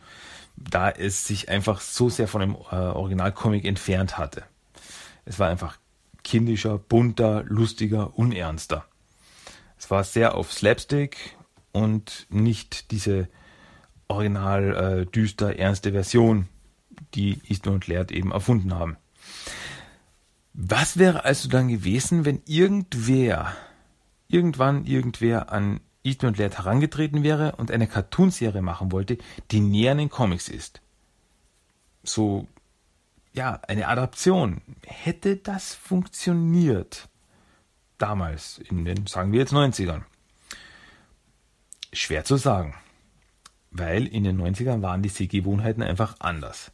da 0.57 0.91
es 0.91 1.25
sich 1.27 1.49
einfach 1.49 1.81
so 1.81 2.09
sehr 2.11 2.27
von 2.29 2.41
dem 2.41 2.57
äh, 2.71 2.75
Originalcomic 2.75 3.65
entfernt 3.65 4.19
hatte. 4.19 4.43
Es 5.25 5.39
war 5.39 5.49
einfach 5.49 5.79
kindischer, 6.29 6.77
bunter, 6.77 7.43
lustiger, 7.45 8.19
unernster. 8.19 8.85
Es 9.79 9.91
war 9.91 10.05
sehr 10.05 10.35
auf 10.35 10.53
Slapstick 10.53 11.37
und 11.73 12.27
nicht 12.29 12.91
diese 12.91 13.29
original 14.09 14.77
äh, 14.77 15.07
düster, 15.07 15.59
ernste 15.59 15.93
Version, 15.93 16.49
die 17.15 17.41
Eastman 17.49 17.77
und 17.77 17.87
Laird 17.87 18.13
eben 18.13 18.33
erfunden 18.33 18.75
haben. 18.75 18.99
Was 20.53 20.99
wäre 20.99 21.25
also 21.25 21.49
dann 21.49 21.69
gewesen, 21.69 22.27
wenn 22.27 22.43
irgendwer, 22.45 23.55
irgendwann 24.29 24.85
irgendwer 24.85 25.51
an 25.51 25.81
Eastman 26.03 26.33
und 26.33 26.39
Laird 26.39 26.59
herangetreten 26.59 27.23
wäre 27.23 27.57
und 27.57 27.71
eine 27.71 27.87
Cartoonserie 27.87 28.61
machen 28.61 28.93
wollte, 28.93 29.17
die 29.51 29.61
näher 29.61 29.93
an 29.93 29.99
den 29.99 30.11
Comics 30.11 30.49
ist? 30.49 30.83
So, 32.03 32.47
ja, 33.39 33.61
eine 33.69 33.87
Adaption. 33.87 34.63
Hätte 34.85 35.37
das 35.37 35.73
funktioniert? 35.73 37.09
Damals, 37.97 38.59
in 38.59 38.85
den, 38.85 39.07
sagen 39.07 39.31
wir 39.31 39.39
jetzt 39.39 39.53
90ern. 39.53 40.03
Schwer 41.93 42.25
zu 42.25 42.37
sagen. 42.37 42.75
Weil 43.71 44.09
in 44.09 44.25
den 44.25 44.41
90ern 44.43 44.83
waren 44.83 45.03
die 45.03 45.09
Sehgewohnheiten 45.09 45.85
einfach 45.85 46.17
anders. 46.19 46.73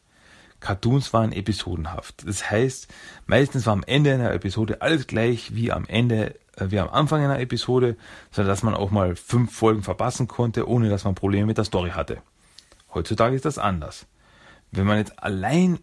Cartoons 0.61 1.13
waren 1.13 1.33
episodenhaft. 1.33 2.27
Das 2.27 2.51
heißt, 2.51 2.89
meistens 3.27 3.67
war 3.67 3.75
am 3.75 3.85
Ende 3.87 4.15
einer 4.15 4.33
Episode 4.33 4.81
alles 4.81 5.07
gleich 5.07 5.55
wie 5.55 5.71
am 5.71 5.85
Ende, 5.85 6.35
äh, 6.57 6.71
wie 6.71 6.79
am 6.79 6.89
Anfang 6.89 7.23
einer 7.23 7.41
Episode, 7.41 7.99
so 8.31 8.43
dass 8.43 8.63
man 8.63 8.75
auch 8.75 8.91
mal 8.91 9.17
fünf 9.17 9.55
Folgen 9.55 9.83
verpassen 9.83 10.29
konnte, 10.29 10.67
ohne 10.67 10.89
dass 10.89 11.05
man 11.05 11.15
Probleme 11.15 11.45
mit 11.45 11.59
der 11.59 11.67
Story 11.67 11.91
hatte. 11.91 12.23
Heutzutage 12.95 13.37
ist 13.37 13.45
das 13.45 13.59
anders. 13.59 14.07
Wenn 14.71 14.87
man 14.87 14.97
jetzt 14.97 15.23
allein 15.23 15.79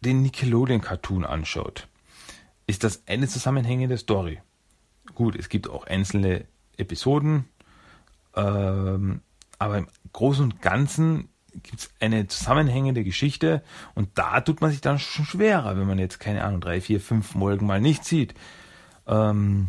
den 0.00 0.22
Nickelodeon 0.22 0.80
Cartoon 0.80 1.24
anschaut, 1.24 1.88
ist 2.66 2.84
das 2.84 3.02
eine 3.06 3.28
zusammenhängende 3.28 3.98
Story. 3.98 4.40
Gut, 5.14 5.36
es 5.36 5.48
gibt 5.48 5.68
auch 5.68 5.86
einzelne 5.86 6.46
Episoden, 6.76 7.48
ähm, 8.34 9.20
aber 9.58 9.78
im 9.78 9.88
Großen 10.12 10.44
und 10.44 10.62
Ganzen 10.62 11.28
gibt 11.62 11.80
es 11.80 11.90
eine 12.00 12.28
zusammenhängende 12.28 13.04
Geschichte 13.04 13.62
und 13.94 14.10
da 14.14 14.40
tut 14.40 14.60
man 14.60 14.70
sich 14.70 14.80
dann 14.80 14.98
schon 14.98 15.24
schwerer, 15.24 15.76
wenn 15.76 15.86
man 15.86 15.98
jetzt, 15.98 16.20
keine 16.20 16.44
Ahnung, 16.44 16.60
drei, 16.60 16.80
vier, 16.80 17.00
fünf 17.00 17.32
Folgen 17.32 17.66
mal 17.66 17.80
nicht 17.80 18.04
sieht. 18.04 18.34
Ähm, 19.06 19.68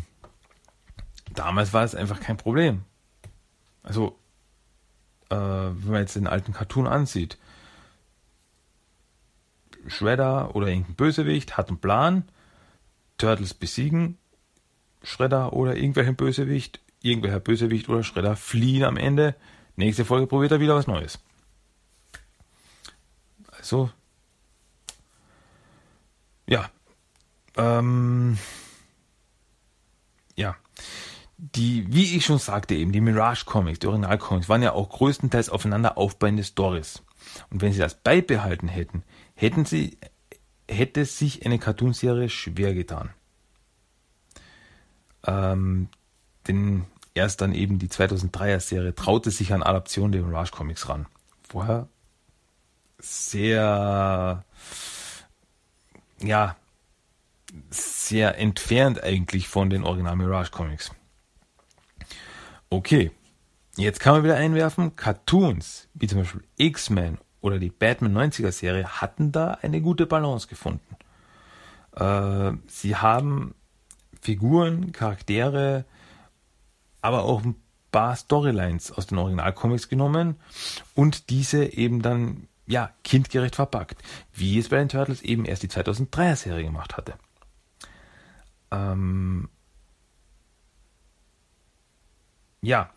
damals 1.34 1.72
war 1.72 1.84
es 1.84 1.94
einfach 1.94 2.20
kein 2.20 2.36
Problem. 2.36 2.82
Also, 3.82 4.16
äh, 5.28 5.34
wenn 5.34 5.90
man 5.90 6.00
jetzt 6.00 6.16
den 6.16 6.28
alten 6.28 6.52
Cartoon 6.52 6.86
ansieht, 6.86 7.36
Shredder 9.86 10.54
oder 10.54 10.68
irgendein 10.68 10.94
Bösewicht 10.94 11.56
hat 11.56 11.68
einen 11.68 11.78
Plan, 11.78 12.24
Turtles 13.18 13.54
besiegen, 13.54 14.18
Shredder 15.02 15.52
oder 15.52 15.76
irgendwelchen 15.76 16.16
Bösewicht, 16.16 16.80
irgendwelcher 17.02 17.40
Bösewicht 17.40 17.88
oder 17.88 18.02
Shredder 18.02 18.36
fliehen 18.36 18.84
am 18.84 18.96
Ende. 18.96 19.34
Nächste 19.76 20.04
Folge 20.04 20.26
probiert 20.26 20.52
er 20.52 20.60
wieder 20.60 20.76
was 20.76 20.86
Neues. 20.86 21.18
Also, 23.50 23.90
ja, 26.46 26.68
ähm, 27.56 28.38
ja, 30.36 30.56
die, 31.36 31.92
wie 31.92 32.16
ich 32.16 32.24
schon 32.24 32.38
sagte 32.38 32.74
eben, 32.74 32.92
die 32.92 33.00
Mirage 33.00 33.44
Comics, 33.44 33.78
die 33.78 33.86
Original 33.86 34.18
Comics, 34.18 34.48
waren 34.48 34.62
ja 34.62 34.72
auch 34.72 34.88
größtenteils 34.88 35.50
aufeinander 35.50 35.98
aufbauende 35.98 36.44
Stories. 36.44 37.02
Und 37.50 37.62
wenn 37.62 37.72
sie 37.72 37.78
das 37.78 37.94
beibehalten 37.94 38.68
hätten, 38.68 39.02
hätten 39.42 39.64
sie, 39.64 39.98
hätte 40.68 41.04
sich 41.04 41.44
eine 41.44 41.58
Cartoonserie 41.58 42.28
schwer 42.28 42.74
getan. 42.74 43.10
Ähm, 45.24 45.88
denn 46.46 46.84
erst 47.14 47.40
dann 47.40 47.52
eben 47.52 47.78
die 47.78 47.88
2003er 47.88 48.60
Serie 48.60 48.94
traute 48.94 49.30
sich 49.30 49.52
an 49.52 49.62
Adaption 49.62 50.12
der 50.12 50.22
Mirage 50.22 50.52
Comics 50.52 50.88
ran. 50.88 51.06
Vorher 51.48 51.88
sehr, 52.98 54.44
ja, 56.20 56.56
sehr 57.70 58.38
entfernt 58.38 59.02
eigentlich 59.02 59.48
von 59.48 59.70
den 59.70 59.82
Original 59.82 60.16
Mirage 60.16 60.52
Comics. 60.52 60.92
Okay, 62.70 63.10
jetzt 63.76 63.98
kann 63.98 64.14
man 64.14 64.24
wieder 64.24 64.36
einwerfen, 64.36 64.94
Cartoons, 64.94 65.88
wie 65.94 66.06
zum 66.06 66.20
Beispiel 66.20 66.44
X-Men 66.56 67.18
oder 67.42 67.58
die 67.58 67.70
Batman 67.70 68.16
90er 68.16 68.52
Serie, 68.52 68.88
hatten 68.88 69.32
da 69.32 69.58
eine 69.60 69.82
gute 69.82 70.06
Balance 70.06 70.48
gefunden. 70.48 70.96
Äh, 71.94 72.52
sie 72.66 72.96
haben 72.96 73.54
Figuren, 74.22 74.92
Charaktere, 74.92 75.84
aber 77.02 77.24
auch 77.24 77.44
ein 77.44 77.56
paar 77.90 78.16
Storylines 78.16 78.92
aus 78.92 79.06
den 79.06 79.18
Originalcomics 79.18 79.88
genommen 79.88 80.36
und 80.94 81.28
diese 81.28 81.64
eben 81.64 82.00
dann 82.00 82.48
ja 82.66 82.90
kindgerecht 83.04 83.56
verpackt, 83.56 84.02
wie 84.32 84.58
es 84.58 84.70
bei 84.70 84.78
den 84.78 84.88
Turtles 84.88 85.20
eben 85.20 85.44
erst 85.44 85.62
die 85.62 85.68
2003er 85.68 86.36
Serie 86.36 86.64
gemacht 86.64 86.96
hatte. 86.96 87.14
Ähm 88.70 89.48
ja, 92.62 92.90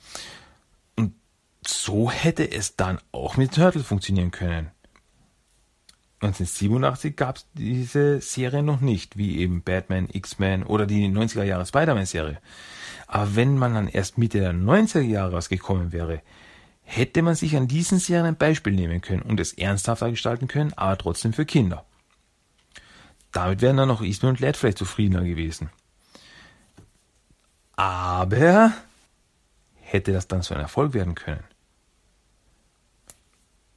so 1.67 2.11
hätte 2.11 2.51
es 2.51 2.75
dann 2.75 2.99
auch 3.11 3.37
mit 3.37 3.53
Turtles 3.53 3.85
funktionieren 3.85 4.31
können. 4.31 4.71
1987 6.21 7.15
gab 7.15 7.37
es 7.37 7.45
diese 7.53 8.21
Serie 8.21 8.63
noch 8.63 8.81
nicht, 8.81 9.17
wie 9.17 9.37
eben 9.37 9.61
Batman, 9.61 10.07
X-Men 10.11 10.63
oder 10.63 10.85
die 10.85 11.07
90er 11.07 11.43
Jahre 11.43 11.65
Spider-Man-Serie. 11.65 12.39
Aber 13.07 13.35
wenn 13.35 13.57
man 13.57 13.73
dann 13.73 13.87
erst 13.87 14.17
Mitte 14.17 14.39
der 14.39 14.53
90er 14.53 15.01
Jahre 15.01 15.33
rausgekommen 15.33 15.91
wäre, 15.91 16.21
hätte 16.81 17.21
man 17.21 17.35
sich 17.35 17.55
an 17.55 17.67
diesen 17.67 17.99
Serien 17.99 18.25
ein 18.25 18.37
Beispiel 18.37 18.73
nehmen 18.73 19.01
können 19.01 19.23
und 19.23 19.39
es 19.39 19.53
ernsthafter 19.53 20.09
gestalten 20.09 20.47
können, 20.47 20.73
aber 20.73 20.97
trotzdem 20.97 21.33
für 21.33 21.45
Kinder. 21.45 21.85
Damit 23.31 23.61
wären 23.61 23.77
dann 23.77 23.91
auch 23.91 24.01
Eastman 24.01 24.31
und 24.31 24.39
Ladd 24.39 24.57
vielleicht 24.57 24.77
zufriedener 24.77 25.23
gewesen. 25.23 25.69
Aber 27.75 28.71
hätte 29.81 30.13
das 30.13 30.27
dann 30.27 30.41
so 30.41 30.55
ein 30.55 30.61
Erfolg 30.61 30.93
werden 30.93 31.15
können? 31.15 31.43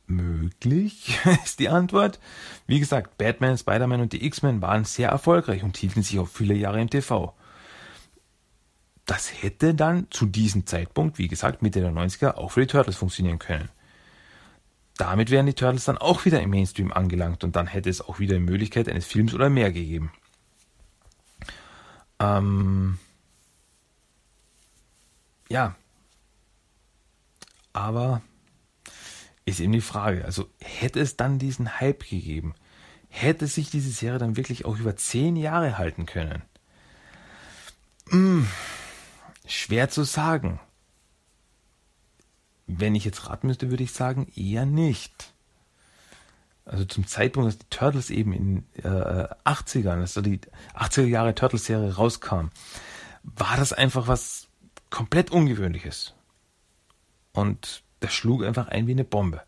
Möglich 0.09 1.18
ist 1.44 1.61
die 1.61 1.68
Antwort. 1.68 2.18
Wie 2.66 2.81
gesagt, 2.81 3.18
Batman, 3.18 3.59
Spider-Man 3.59 4.01
und 4.01 4.12
die 4.12 4.25
X-Men 4.25 4.62
waren 4.62 4.85
sehr 4.85 5.11
erfolgreich 5.11 5.62
und 5.62 5.77
hielten 5.77 6.03
sich 6.03 6.18
auch 6.18 6.29
viele 6.29 6.55
Jahre 6.55 6.81
im 6.81 6.90
TV. 6.90 7.35
Das 9.07 9.42
hätte 9.42 9.75
dann 9.75 10.07
zu 10.11 10.27
diesem 10.27 10.66
Zeitpunkt, 10.66 11.18
wie 11.18 11.29
gesagt, 11.29 11.62
Mitte 11.62 11.81
der 11.81 11.92
90er, 11.92 12.35
auch 12.35 12.51
für 12.51 12.61
die 12.61 12.66
Turtles 12.66 12.97
funktionieren 12.97 13.38
können. 13.38 13.71
Damit 14.99 15.31
wären 15.31 15.47
die 15.47 15.55
Turtles 15.55 15.85
dann 15.85 15.97
auch 15.97 16.25
wieder 16.25 16.42
im 16.42 16.51
Mainstream 16.51 16.92
angelangt 16.92 17.44
und 17.44 17.55
dann 17.55 17.66
hätte 17.66 17.88
es 17.88 18.01
auch 18.01 18.18
wieder 18.18 18.35
die 18.35 18.42
Möglichkeit 18.42 18.88
eines 18.88 19.07
Films 19.07 19.33
oder 19.33 19.49
mehr 19.49 19.73
gegeben. 19.73 20.12
Ähm 22.18 22.99
ja. 25.49 25.77
Aber 27.73 28.23
ist 29.48 29.61
eben 29.61 29.72
die 29.72 29.80
Frage. 29.80 30.24
Also 30.24 30.48
hätte 30.61 31.00
es 31.00 31.16
dann 31.16 31.38
diesen 31.38 31.80
Hype 31.80 32.08
gegeben? 32.08 32.54
Hätte 33.08 33.46
sich 33.46 33.70
diese 33.70 33.90
Serie 33.90 34.18
dann 34.18 34.37
wirklich 34.37 34.64
auch 34.64 34.78
über 34.78 34.96
zehn 34.96 35.37
Jahre 35.37 35.78
halten 35.78 36.06
können? 36.06 36.42
Hm, 38.11 38.46
schwer 39.46 39.88
zu 39.88 40.04
sagen. 40.04 40.61
Wenn 42.66 42.94
ich 42.94 43.04
jetzt 43.04 43.28
raten 43.28 43.46
müsste, 43.46 43.70
würde 43.70 43.82
ich 43.82 43.92
sagen, 43.92 44.30
eher 44.37 44.66
nicht. 44.66 45.32
Also 46.66 46.84
zum 46.84 47.06
Zeitpunkt, 47.06 47.48
dass 47.48 47.58
die 47.58 47.66
Turtles 47.70 48.11
eben 48.11 48.32
in 48.34 48.66
äh, 48.82 49.26
80ern, 49.44 50.00
dass 50.00 50.14
die 50.14 50.40
80er 50.74 51.06
Jahre 51.06 51.34
Turtles-Serie 51.34 51.94
rauskam, 51.94 52.48
war 53.22 53.56
das 53.56 53.72
einfach 53.72 54.06
was 54.06 54.48
komplett 54.90 55.30
Ungewöhnliches. 55.30 56.14
Und 57.32 57.82
das 58.00 58.12
schlug 58.12 58.44
einfach 58.44 58.68
ein 58.68 58.87
wie 58.87 58.92
eine 58.92 59.04
Bombe. 59.04 59.42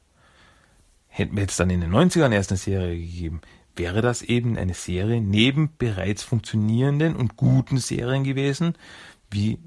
Hätten 1.09 1.37
wir 1.37 1.43
jetzt 1.43 1.59
dann 1.59 1.71
in 1.71 1.81
den 1.81 1.93
90ern 1.93 2.33
erst 2.33 2.51
eine 2.51 2.59
Serie 2.59 2.97
gegeben, 2.97 3.41
wäre 3.77 4.03
das 4.03 4.23
eben 4.23 4.57
eine 4.57 4.75
Serie 4.75 5.21
neben 5.21 5.77
bereits 5.77 6.23
funktionierenden 6.23 7.17
und 7.17 7.37
guten 7.37 7.79
Serien 7.79 8.25
gewesen, 8.25 8.75
wie 9.31 9.59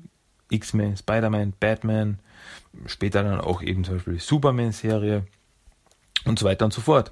X-Men, 0.50 0.98
Spider-Man, 0.98 1.54
Batman, 1.60 2.20
später 2.86 3.24
dann 3.24 3.42
auch 3.42 3.62
eben 3.62 3.84
zum 3.84 3.96
Beispiel 3.96 4.14
die 4.14 4.20
Superman-Serie 4.20 5.26
und 6.26 6.40
so 6.40 6.46
weiter 6.46 6.66
und 6.66 6.74
so 6.74 6.82
fort. 6.82 7.12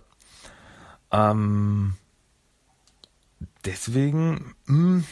Ähm, 1.11 1.95
deswegen, 3.65 4.55
mh, 4.65 4.75
hm, 4.75 5.05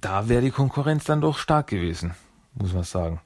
da 0.00 0.28
wäre 0.28 0.42
die 0.42 0.50
Konkurrenz 0.50 1.04
dann 1.04 1.20
doch 1.20 1.38
stark 1.38 1.68
gewesen 1.68 2.14
muss 2.54 2.72
man 2.72 2.84
sagen. 2.84 3.20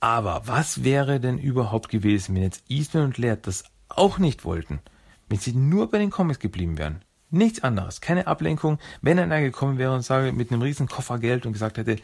Aber 0.00 0.42
was 0.46 0.82
wäre 0.82 1.20
denn 1.20 1.38
überhaupt 1.38 1.88
gewesen, 1.88 2.34
wenn 2.34 2.42
jetzt 2.42 2.64
Eastman 2.68 3.04
und 3.04 3.18
Laird 3.18 3.46
das 3.46 3.64
auch 3.88 4.18
nicht 4.18 4.44
wollten? 4.44 4.80
Wenn 5.28 5.38
sie 5.38 5.52
nur 5.52 5.90
bei 5.90 5.98
den 5.98 6.10
Comics 6.10 6.40
geblieben 6.40 6.76
wären? 6.76 7.04
Nichts 7.30 7.62
anderes, 7.62 8.00
keine 8.00 8.26
Ablenkung. 8.26 8.78
Wenn 9.00 9.18
einer 9.18 9.40
gekommen 9.40 9.78
wäre 9.78 9.94
und 9.94 10.02
sage 10.02 10.32
mit 10.32 10.50
einem 10.50 10.60
riesen 10.60 10.88
Koffer 10.88 11.18
Geld 11.18 11.46
und 11.46 11.52
gesagt 11.52 11.78
hätte, 11.78 11.96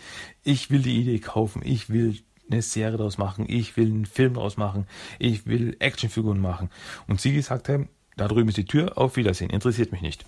ich 0.43 0.71
will 0.71 0.83
die 0.83 0.99
Idee 1.01 1.19
kaufen, 1.19 1.61
ich 1.65 1.91
will 1.91 2.19
eine 2.51 2.63
Serie 2.63 2.97
daraus 2.97 3.19
machen, 3.19 3.45
ich 3.49 3.77
will 3.77 3.91
einen 3.91 4.07
Film 4.07 4.35
daraus 4.35 4.57
machen, 4.57 4.87
ich 5.19 5.47
will 5.47 5.77
Actionfiguren 5.81 6.41
machen. 6.41 6.71
Und 7.09 7.21
sie 7.21 7.35
gesagt 7.35 7.69
haben, 7.69 7.89
da 8.17 8.27
drüben 8.29 8.49
ist 8.49 8.57
die 8.57 8.65
Tür, 8.65 8.97
auf 8.97 9.17
Wiedersehen, 9.17 9.51
interessiert 9.51 9.93
mich 9.93 10.01
nicht. 10.01 10.25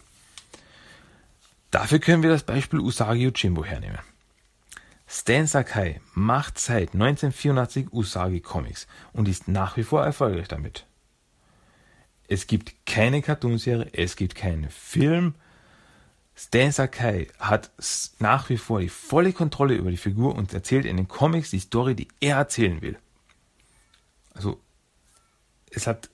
Dafür 1.71 1.99
können 1.99 2.23
wir 2.23 2.31
das 2.31 2.43
Beispiel 2.43 2.81
Usagi 2.81 3.23
Yojimbo 3.23 3.65
hernehmen. 3.65 4.01
Stan 5.13 5.45
Sakai 5.45 6.01
macht 6.15 6.61
seit 6.61 6.95
1984 6.95 7.93
Usagi 7.93 8.41
Comics 8.41 8.87
und 9.13 9.27
ist 9.27 9.49
nach 9.49 9.77
wie 9.77 9.83
vor 9.83 10.05
erfolgreich 10.05 10.47
damit. 10.47 10.87
Es 12.29 12.47
gibt 12.47 12.87
keine 12.87 13.21
Cartoonserie, 13.21 13.91
es 13.93 14.15
gibt 14.15 14.37
keinen 14.37 14.71
Film. 14.71 15.35
Stan 16.37 16.71
Sakai 16.71 17.27
hat 17.41 17.73
nach 18.21 18.51
wie 18.51 18.57
vor 18.57 18.79
die 18.79 18.89
volle 18.89 19.33
Kontrolle 19.33 19.75
über 19.75 19.91
die 19.91 19.97
Figur 19.97 20.37
und 20.37 20.55
erzählt 20.55 20.85
in 20.85 20.97
den 20.97 21.09
Comics 21.09 21.51
die 21.51 21.59
Story, 21.59 21.97
die 21.97 22.07
er 22.21 22.37
erzählen 22.37 22.81
will. 22.81 22.97
Also 24.33 24.61
es 25.73 25.89
hat 25.89 26.09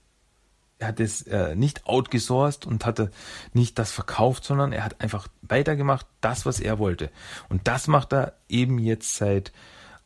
er 0.79 0.89
hat 0.89 1.01
es 1.01 1.23
äh, 1.23 1.55
nicht 1.55 1.87
outgesourced 1.87 2.67
und 2.67 2.85
hatte 2.85 3.11
nicht 3.53 3.79
das 3.79 3.93
verkauft, 3.93 4.45
sondern 4.45 4.73
er 4.73 4.85
hat 4.85 5.01
einfach 5.01 5.29
weitergemacht, 5.43 6.07
das, 6.21 6.45
was 6.45 6.61
er 6.61 6.79
wollte. 6.79 7.11
Und 7.49 7.67
das 7.67 7.89
macht 7.89 8.13
er 8.13 8.35
eben 8.49 8.79
jetzt 8.79 9.17
seit, 9.17 9.53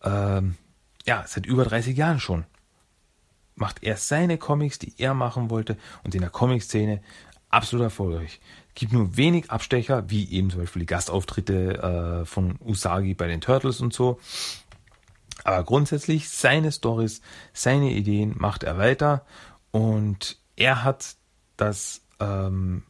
ähm, 0.02 0.56
ja, 1.04 1.24
seit 1.26 1.46
über 1.46 1.64
30 1.64 1.96
Jahren 1.96 2.20
schon 2.20 2.44
macht 3.60 3.82
er 3.82 3.96
seine 3.96 4.38
Comics, 4.38 4.78
die 4.78 4.94
er 4.98 5.14
machen 5.14 5.50
wollte 5.50 5.76
und 6.02 6.14
in 6.14 6.22
der 6.22 6.30
Comic-Szene 6.30 7.02
absolut 7.50 7.84
erfolgreich. 7.84 8.40
Gibt 8.74 8.92
nur 8.92 9.16
wenig 9.16 9.50
Abstecher, 9.50 10.08
wie 10.08 10.30
eben 10.30 10.50
zum 10.50 10.60
Beispiel 10.60 10.80
die 10.80 10.86
Gastauftritte 10.86 12.22
äh, 12.22 12.24
von 12.24 12.58
Usagi 12.64 13.14
bei 13.14 13.28
den 13.28 13.40
Turtles 13.40 13.80
und 13.80 13.92
so. 13.92 14.18
Aber 15.44 15.62
grundsätzlich 15.64 16.30
seine 16.30 16.72
Stories, 16.72 17.20
seine 17.52 17.90
Ideen 17.90 18.34
macht 18.36 18.62
er 18.62 18.78
weiter 18.78 19.26
und 19.70 20.38
er 20.60 20.84
hat 20.84 21.16
das, 21.56 22.02
ähm, 22.20 22.84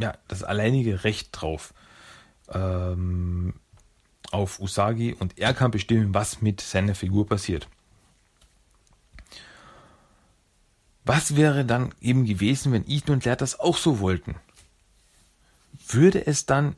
ja, 0.00 0.16
das 0.28 0.42
alleinige 0.42 1.04
Recht 1.04 1.28
drauf 1.32 1.74
ähm, 2.48 3.60
auf 4.32 4.58
Usagi 4.58 5.12
und 5.12 5.38
er 5.38 5.52
kann 5.52 5.70
bestimmen, 5.70 6.14
was 6.14 6.40
mit 6.40 6.62
seiner 6.62 6.94
Figur 6.94 7.26
passiert. 7.26 7.68
Was 11.04 11.36
wäre 11.36 11.66
dann 11.66 11.94
eben 12.00 12.24
gewesen, 12.24 12.72
wenn 12.72 12.88
Ethan 12.88 13.16
und 13.16 13.24
Laird 13.26 13.42
das 13.42 13.60
auch 13.60 13.76
so 13.76 14.00
wollten? 14.00 14.36
Würde 15.86 16.26
es 16.26 16.46
dann 16.46 16.76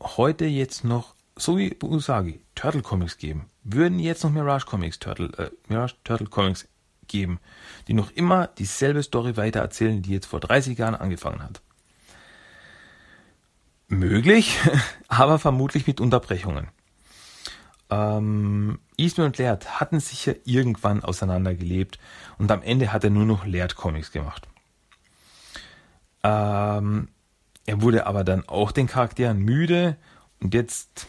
heute 0.00 0.46
jetzt 0.46 0.84
noch, 0.84 1.16
so 1.36 1.58
wie 1.58 1.76
Usagi, 1.82 2.40
Turtle 2.54 2.82
Comics 2.82 3.18
geben? 3.18 3.50
Würden 3.64 3.98
jetzt 3.98 4.22
noch 4.22 4.30
Mirage 4.30 4.66
Comics, 4.66 5.00
Turtle, 5.00 5.32
äh, 5.38 5.50
Mirage 5.68 5.96
Turtle 6.04 6.28
Comics 6.28 6.68
geben, 7.12 7.38
die 7.86 7.94
noch 7.94 8.10
immer 8.10 8.48
dieselbe 8.48 9.02
Story 9.02 9.36
weitererzählen, 9.36 10.02
die 10.02 10.10
jetzt 10.10 10.26
vor 10.26 10.40
30 10.40 10.76
Jahren 10.76 10.96
angefangen 10.96 11.42
hat? 11.42 11.62
Möglich, 13.86 14.58
aber 15.08 15.38
vermutlich 15.38 15.86
mit 15.86 16.00
Unterbrechungen. 16.00 16.68
Ähm, 17.90 18.78
Eastman 18.96 19.26
und 19.28 19.38
Laird 19.38 19.78
hatten 19.80 20.00
sich 20.00 20.26
ja 20.26 20.34
irgendwann 20.44 21.04
auseinandergelebt 21.04 21.98
und 22.38 22.50
am 22.50 22.62
Ende 22.62 22.92
hat 22.92 23.04
er 23.04 23.10
nur 23.10 23.26
noch 23.26 23.44
Laird 23.44 23.76
Comics 23.76 24.10
gemacht. 24.10 24.48
Ähm, 26.24 27.08
er 27.66 27.82
wurde 27.82 28.06
aber 28.06 28.24
dann 28.24 28.48
auch 28.48 28.72
den 28.72 28.86
Charakteren 28.86 29.38
müde 29.38 29.96
und 30.40 30.54
jetzt 30.54 31.06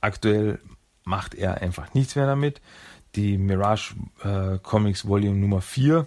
aktuell 0.00 0.60
macht 1.04 1.34
er 1.34 1.60
einfach 1.62 1.94
nichts 1.94 2.14
mehr 2.14 2.26
damit. 2.26 2.60
Die 3.16 3.38
Mirage 3.38 3.94
äh, 4.22 4.58
Comics 4.58 5.06
Volume 5.06 5.36
Nummer 5.36 5.60
4, 5.60 6.06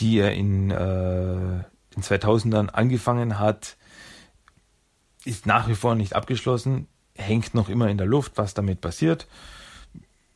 die 0.00 0.18
er 0.18 0.32
in 0.32 0.70
äh, 0.70 1.64
den 1.94 2.02
2000ern 2.02 2.68
angefangen 2.68 3.38
hat, 3.38 3.76
ist 5.24 5.46
nach 5.46 5.68
wie 5.68 5.74
vor 5.74 5.94
nicht 5.94 6.14
abgeschlossen 6.14 6.88
hängt 7.14 7.54
noch 7.54 7.68
immer 7.68 7.88
in 7.88 7.98
der 7.98 8.06
Luft, 8.06 8.32
was 8.36 8.54
damit 8.54 8.80
passiert. 8.80 9.26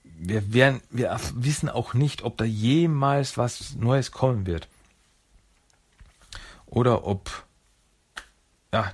Wir, 0.02 0.52
werden, 0.52 0.80
wir 0.90 1.16
wissen 1.34 1.68
auch 1.68 1.94
nicht, 1.94 2.22
ob 2.22 2.36
da 2.38 2.44
jemals 2.44 3.36
was 3.36 3.74
Neues 3.76 4.10
kommen 4.10 4.46
wird. 4.46 4.68
Oder 6.66 7.04
ob 7.06 7.44
ja, 8.72 8.92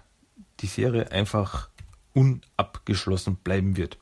die 0.61 0.67
Serie 0.67 1.11
einfach 1.11 1.69
unabgeschlossen 2.13 3.37
bleiben 3.37 3.77
wird. 3.77 3.99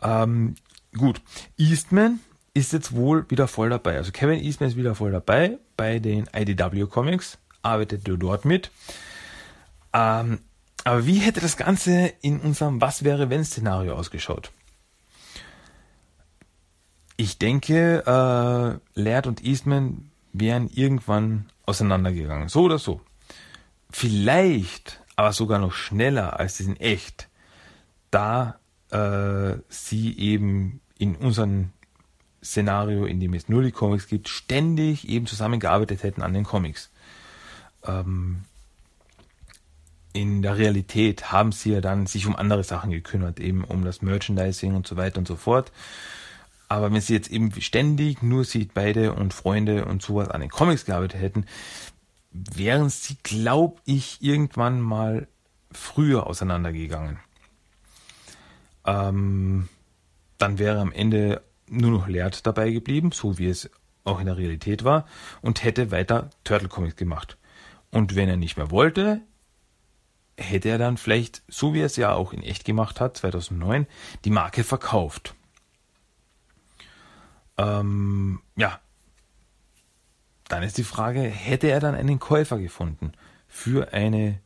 Ähm, 0.00 0.54
gut, 0.96 1.20
Eastman 1.56 2.20
ist 2.54 2.72
jetzt 2.72 2.94
wohl 2.94 3.28
wieder 3.30 3.48
voll 3.48 3.70
dabei. 3.70 3.96
Also 3.96 4.12
Kevin 4.12 4.40
Eastman 4.40 4.70
ist 4.70 4.76
wieder 4.76 4.94
voll 4.94 5.12
dabei 5.12 5.58
bei 5.76 5.98
den 5.98 6.28
IDW 6.34 6.86
Comics, 6.86 7.38
arbeitet 7.62 8.02
dort 8.04 8.44
mit. 8.44 8.70
Ähm, 9.92 10.40
aber 10.84 11.06
wie 11.06 11.18
hätte 11.18 11.40
das 11.40 11.56
Ganze 11.56 12.12
in 12.22 12.40
unserem 12.40 12.80
Was 12.80 13.04
wäre 13.04 13.30
wenn 13.30 13.44
Szenario 13.44 13.94
ausgeschaut? 13.94 14.50
Ich 17.16 17.38
denke, 17.38 18.02
äh, 18.04 19.00
Laird 19.00 19.26
und 19.26 19.44
Eastman 19.44 20.10
wären 20.32 20.68
irgendwann 20.68 21.46
auseinandergegangen. 21.66 22.48
So 22.48 22.62
oder 22.62 22.78
so. 22.78 23.00
Vielleicht 23.90 25.00
aber 25.14 25.32
sogar 25.32 25.58
noch 25.58 25.72
schneller 25.72 26.40
als 26.40 26.56
sie 26.56 26.64
in 26.64 26.76
echt, 26.76 27.28
da 28.10 28.58
äh, 28.92 29.58
sie 29.68 30.16
eben 30.18 30.80
in 30.98 31.16
unserem 31.16 31.70
Szenario, 32.44 33.06
in 33.06 33.20
dem 33.20 33.34
es 33.34 33.48
nur 33.48 33.62
die 33.62 33.72
Comics 33.72 34.06
gibt, 34.06 34.28
ständig 34.28 35.08
eben 35.08 35.26
zusammengearbeitet 35.26 36.02
hätten 36.02 36.22
an 36.22 36.34
den 36.34 36.44
Comics. 36.44 36.90
Ähm, 37.84 38.44
in 40.12 40.42
der 40.42 40.58
Realität 40.58 41.32
haben 41.32 41.52
sie 41.52 41.72
ja 41.72 41.80
dann 41.80 42.06
sich 42.06 42.26
um 42.26 42.36
andere 42.36 42.64
Sachen 42.64 42.90
gekümmert, 42.90 43.40
eben 43.40 43.64
um 43.64 43.84
das 43.84 44.02
Merchandising 44.02 44.74
und 44.74 44.86
so 44.86 44.96
weiter 44.96 45.18
und 45.18 45.26
so 45.26 45.36
fort. 45.36 45.72
Aber 46.68 46.92
wenn 46.92 47.00
sie 47.00 47.14
jetzt 47.14 47.30
eben 47.30 47.52
ständig 47.60 48.22
nur 48.22 48.44
sie 48.44 48.68
beide 48.72 49.14
und 49.14 49.32
Freunde 49.34 49.84
und 49.84 50.02
sowas 50.02 50.28
an 50.28 50.40
den 50.40 50.50
Comics 50.50 50.84
gearbeitet 50.84 51.20
hätten, 51.20 51.46
wären 52.30 52.88
sie, 52.90 53.16
glaube 53.22 53.80
ich, 53.84 54.22
irgendwann 54.22 54.80
mal 54.80 55.28
früher 55.70 56.26
auseinandergegangen. 56.26 57.18
Ähm, 58.86 59.68
dann 60.38 60.58
wäre 60.58 60.80
am 60.80 60.92
Ende 60.92 61.42
nur 61.68 61.90
noch 61.90 62.08
Laird 62.08 62.46
dabei 62.46 62.70
geblieben, 62.70 63.12
so 63.12 63.38
wie 63.38 63.46
es 63.46 63.70
auch 64.04 64.20
in 64.20 64.26
der 64.26 64.36
Realität 64.36 64.84
war, 64.84 65.06
und 65.40 65.62
hätte 65.62 65.90
weiter 65.90 66.30
Turtle 66.44 66.68
Comics 66.68 66.96
gemacht. 66.96 67.38
Und 67.90 68.16
wenn 68.16 68.28
er 68.28 68.36
nicht 68.36 68.56
mehr 68.56 68.70
wollte, 68.70 69.20
hätte 70.36 70.68
er 70.68 70.78
dann 70.78 70.96
vielleicht, 70.96 71.42
so 71.48 71.74
wie 71.74 71.80
er 71.80 71.86
es 71.86 71.96
ja 71.96 72.12
auch 72.12 72.32
in 72.32 72.42
echt 72.42 72.64
gemacht 72.64 73.00
hat, 73.00 73.16
2009, 73.16 73.86
die 74.24 74.30
Marke 74.30 74.64
verkauft. 74.64 75.34
Ähm, 77.58 78.40
ja, 78.56 78.80
dann 80.48 80.62
ist 80.62 80.78
die 80.78 80.84
Frage, 80.84 81.20
hätte 81.20 81.68
er 81.68 81.80
dann 81.80 81.94
einen 81.94 82.18
Käufer 82.18 82.58
gefunden 82.58 83.12
für 83.46 83.92
eine 83.92 84.40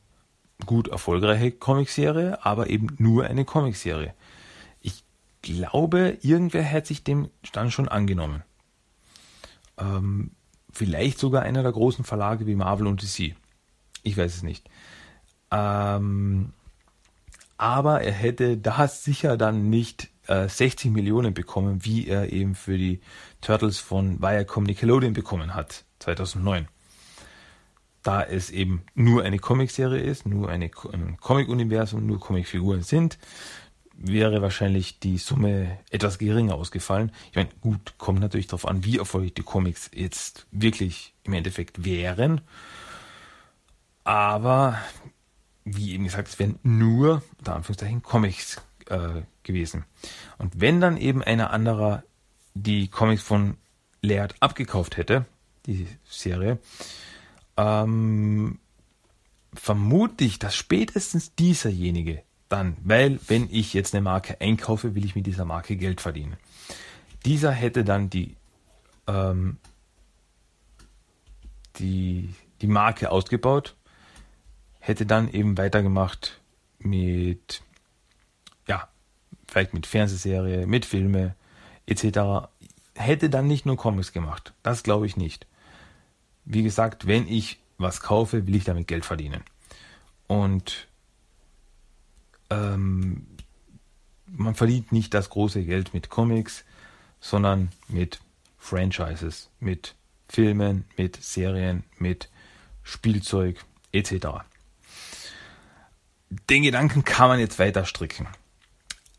gut 0.65 0.89
erfolgreiche 0.89 1.53
Comicserie, 1.53 2.45
aber 2.45 2.69
eben 2.69 2.89
nur 2.99 3.25
eine 3.25 3.45
Comicserie? 3.45 4.15
Ich 5.47 5.55
glaube, 5.55 6.19
irgendwer 6.23 6.65
hätte 6.65 6.89
sich 6.89 7.05
dem 7.05 7.29
dann 7.53 7.71
schon 7.71 7.89
angenommen. 7.89 8.43
Ähm, 9.79 10.33
vielleicht 10.73 11.21
sogar 11.21 11.43
einer 11.43 11.63
der 11.63 11.71
großen 11.71 12.05
Verlage 12.05 12.47
wie 12.47 12.57
Marvel 12.57 12.89
und 12.89 13.01
DC. 13.01 13.37
Ich 14.03 14.17
weiß 14.17 14.35
es 14.35 14.43
nicht. 14.43 14.69
Ähm, 15.53 16.53
aber 17.59 18.03
er 18.03 18.13
hätte 18.13 18.57
da 18.59 18.89
sicher 18.89 19.37
dann 19.37 19.71
nicht 19.71 20.09
äh, 20.27 20.49
60 20.49 20.91
Millionen 20.91 21.33
bekommen, 21.33 21.85
wie 21.85 22.09
er 22.09 22.33
eben 22.33 22.57
für 22.57 22.77
die 22.77 23.01
Turtles 23.41 23.79
von 23.79 24.21
Viacom 24.21 24.65
Nickelodeon 24.65 25.13
bekommen 25.13 25.55
hat, 25.55 25.85
2009. 26.01 26.67
Da 28.03 28.23
es 28.23 28.51
eben 28.51 28.83
nur 28.95 29.23
eine 29.23 29.39
Comicserie 29.39 30.01
ist, 30.01 30.27
nur 30.27 30.49
eine, 30.49 30.71
ein 30.93 31.17
Comic-Universum, 31.19 32.05
nur 32.05 32.19
Comicfiguren 32.19 32.83
sind, 32.83 33.19
wäre 33.99 34.43
wahrscheinlich 34.43 35.01
die 35.01 35.19
Summe 35.19 35.79
etwas 35.91 36.19
geringer 36.19 36.55
ausgefallen. 36.55 37.13
Ich 37.31 37.37
meine, 37.37 37.49
gut, 37.61 37.95
kommt 37.99 38.21
natürlich 38.21 38.47
darauf 38.47 38.67
an, 38.67 38.85
wie 38.85 38.99
erfolgreich 38.99 39.35
die 39.35 39.43
Comics 39.43 39.91
jetzt 39.95 40.47
wirklich 40.51 41.15
im 41.25 41.33
Endeffekt 41.33 41.85
wären. 41.85 42.43
Aber 44.05 44.79
wie 45.65 45.95
eben 45.95 46.05
gesagt, 46.05 46.29
es 46.29 46.39
werden 46.39 46.59
nur, 46.63 47.23
unter 47.39 47.57
Anführungszeichen, 47.57 48.03
Comics 48.03 48.63
äh, 48.89 49.23
gewesen. 49.43 49.85
Und 50.39 50.61
wenn 50.61 50.81
dann 50.81 50.97
eben 50.97 51.23
einer 51.23 51.51
anderer 51.51 52.05
die 52.55 52.89
Comics 52.89 53.23
von 53.23 53.57
Laird 54.03 54.35
abgekauft 54.41 54.97
hätte, 54.97 55.27
die 55.67 55.89
Serie, 56.09 56.59
ähm, 57.57 58.59
vermute 59.55 60.25
ich, 60.25 60.39
dass 60.39 60.55
spätestens 60.55 61.35
dieserjenige 61.35 62.23
dann, 62.49 62.77
weil 62.85 63.19
wenn 63.27 63.49
ich 63.51 63.75
jetzt 63.75 63.95
eine 63.95 64.03
Marke 64.03 64.41
einkaufe, 64.41 64.95
will 64.95 65.05
ich 65.05 65.17
mit 65.17 65.27
dieser 65.27 65.45
Marke 65.45 65.77
Geld 65.77 66.01
verdienen. 66.01 66.37
Dieser 67.25 67.51
hätte 67.51 67.83
dann 67.85 68.09
die, 68.09 68.37
ähm, 69.09 69.57
die, 71.77 72.35
die 72.61 72.67
Marke 72.69 73.11
ausgebaut, 73.11 73.75
hätte 74.79 75.07
dann 75.07 75.29
eben 75.31 75.59
weitergemacht 75.59 76.41
mit, 76.79 77.63
ja, 78.69 78.89
vielleicht 79.49 79.75
mit 79.75 79.87
Fernsehserie, 79.87 80.67
mit 80.67 80.85
Filme 80.85 81.35
etc. 81.87 82.49
Hätte 82.95 83.29
dann 83.29 83.49
nicht 83.49 83.67
nur 83.67 83.77
Comics 83.77 84.13
gemacht. 84.13 84.53
Das 84.63 84.85
glaube 84.85 85.07
ich 85.07 85.17
nicht. 85.17 85.47
Wie 86.45 86.63
gesagt, 86.63 87.09
wenn 87.09 87.27
ich 87.27 87.59
was 87.79 88.01
kaufe, 88.01 88.47
will 88.47 88.55
ich 88.55 88.65
damit 88.65 88.87
Geld 88.87 89.05
verdienen. 89.05 89.43
Und 90.29 90.87
ähm, 92.51 93.27
man 94.27 94.55
verdient 94.55 94.93
nicht 94.93 95.15
das 95.15 95.31
große 95.31 95.65
Geld 95.65 95.95
mit 95.95 96.11
Comics, 96.11 96.65
sondern 97.21 97.71
mit 97.89 98.21
Franchises, 98.59 99.51
mit 99.61 99.95
Filmen, 100.29 100.85
mit 100.97 101.23
Serien, 101.23 101.85
mit 101.99 102.29
Spielzeug 102.83 103.65
etc. 103.93 104.27
Den 106.51 106.63
Gedanken 106.63 107.05
kann 107.05 107.29
man 107.29 107.39
jetzt 107.39 107.59
weiter 107.59 107.85
stricken. 107.85 108.27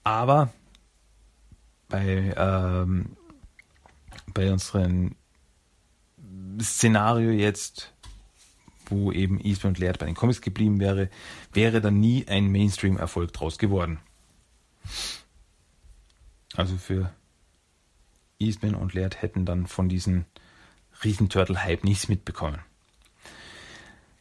Aber 0.03 0.53
bei, 1.89 2.33
ähm, 2.35 3.15
bei 4.33 4.51
unserem 4.51 5.15
Szenario 6.61 7.31
jetzt 7.31 7.93
wo 8.91 9.11
eben 9.11 9.39
Eastman 9.39 9.71
und 9.71 9.79
Laird 9.79 9.99
bei 9.99 10.05
den 10.05 10.15
Comics 10.15 10.41
geblieben 10.41 10.79
wäre, 10.79 11.09
wäre 11.53 11.81
dann 11.81 11.99
nie 11.99 12.27
ein 12.27 12.51
Mainstream-Erfolg 12.51 13.33
draus 13.33 13.57
geworden. 13.57 13.99
Also 16.55 16.77
für 16.77 17.13
Eastman 18.39 18.75
und 18.75 18.93
Laird 18.93 19.21
hätten 19.21 19.45
dann 19.45 19.67
von 19.67 19.89
diesem 19.89 20.25
Riesenturtle-Hype 21.03 21.83
nichts 21.83 22.07
mitbekommen. 22.07 22.59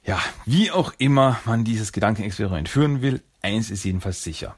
Ja, 0.05 0.21
wie 0.45 0.71
auch 0.71 0.93
immer 0.99 1.41
man 1.45 1.65
dieses 1.65 1.93
Gedankenexperiment 1.93 2.69
führen 2.69 3.03
will, 3.03 3.23
eins 3.43 3.71
ist 3.71 3.85
jedenfalls 3.85 4.23
sicher. 4.23 4.57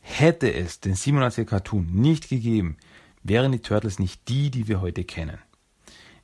Hätte 0.00 0.52
es 0.52 0.80
den 0.80 0.96
87er 0.96 1.44
Cartoon 1.44 1.86
nicht 1.92 2.28
gegeben, 2.28 2.76
wären 3.22 3.52
die 3.52 3.60
Turtles 3.60 3.98
nicht 3.98 4.28
die, 4.28 4.50
die 4.50 4.66
wir 4.66 4.80
heute 4.80 5.04
kennen. 5.04 5.38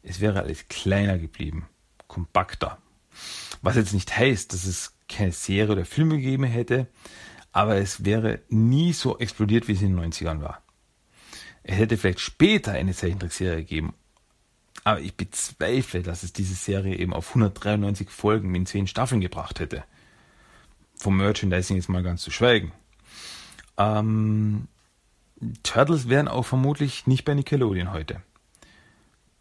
Es 0.02 0.20
wäre 0.20 0.40
alles 0.40 0.68
kleiner 0.68 1.18
geblieben, 1.18 1.68
kompakter, 2.06 2.78
was 3.62 3.76
jetzt 3.76 3.94
nicht 3.94 4.16
heißt, 4.16 4.52
dass 4.52 4.64
es 4.64 4.94
keine 5.08 5.32
Serie 5.32 5.72
oder 5.72 5.84
Filme 5.84 6.16
gegeben 6.16 6.44
hätte, 6.44 6.88
aber 7.52 7.76
es 7.76 8.04
wäre 8.04 8.40
nie 8.48 8.92
so 8.92 9.18
explodiert, 9.18 9.68
wie 9.68 9.72
es 9.72 9.82
in 9.82 9.96
den 9.96 10.12
90ern 10.12 10.40
war. 10.40 10.62
Es 11.62 11.76
hätte 11.76 11.96
vielleicht 11.96 12.20
später 12.20 12.72
eine 12.72 12.94
Zeichentrickserie 12.94 13.56
gegeben, 13.56 13.94
aber 14.84 15.00
ich 15.00 15.16
bezweifle, 15.16 16.02
dass 16.02 16.22
es 16.22 16.32
diese 16.32 16.54
Serie 16.54 16.96
eben 16.96 17.12
auf 17.12 17.30
193 17.30 18.08
Folgen 18.10 18.54
in 18.54 18.66
10 18.66 18.86
Staffeln 18.86 19.20
gebracht 19.20 19.58
hätte. 19.58 19.84
Vom 20.94 21.16
Merchandising 21.16 21.76
jetzt 21.76 21.88
mal 21.88 22.02
ganz 22.02 22.22
zu 22.22 22.30
schweigen. 22.30 22.72
Ähm, 23.76 24.68
Turtles 25.62 26.08
wären 26.08 26.28
auch 26.28 26.44
vermutlich 26.44 27.06
nicht 27.06 27.24
bei 27.24 27.34
Nickelodeon 27.34 27.92
heute. 27.92 28.22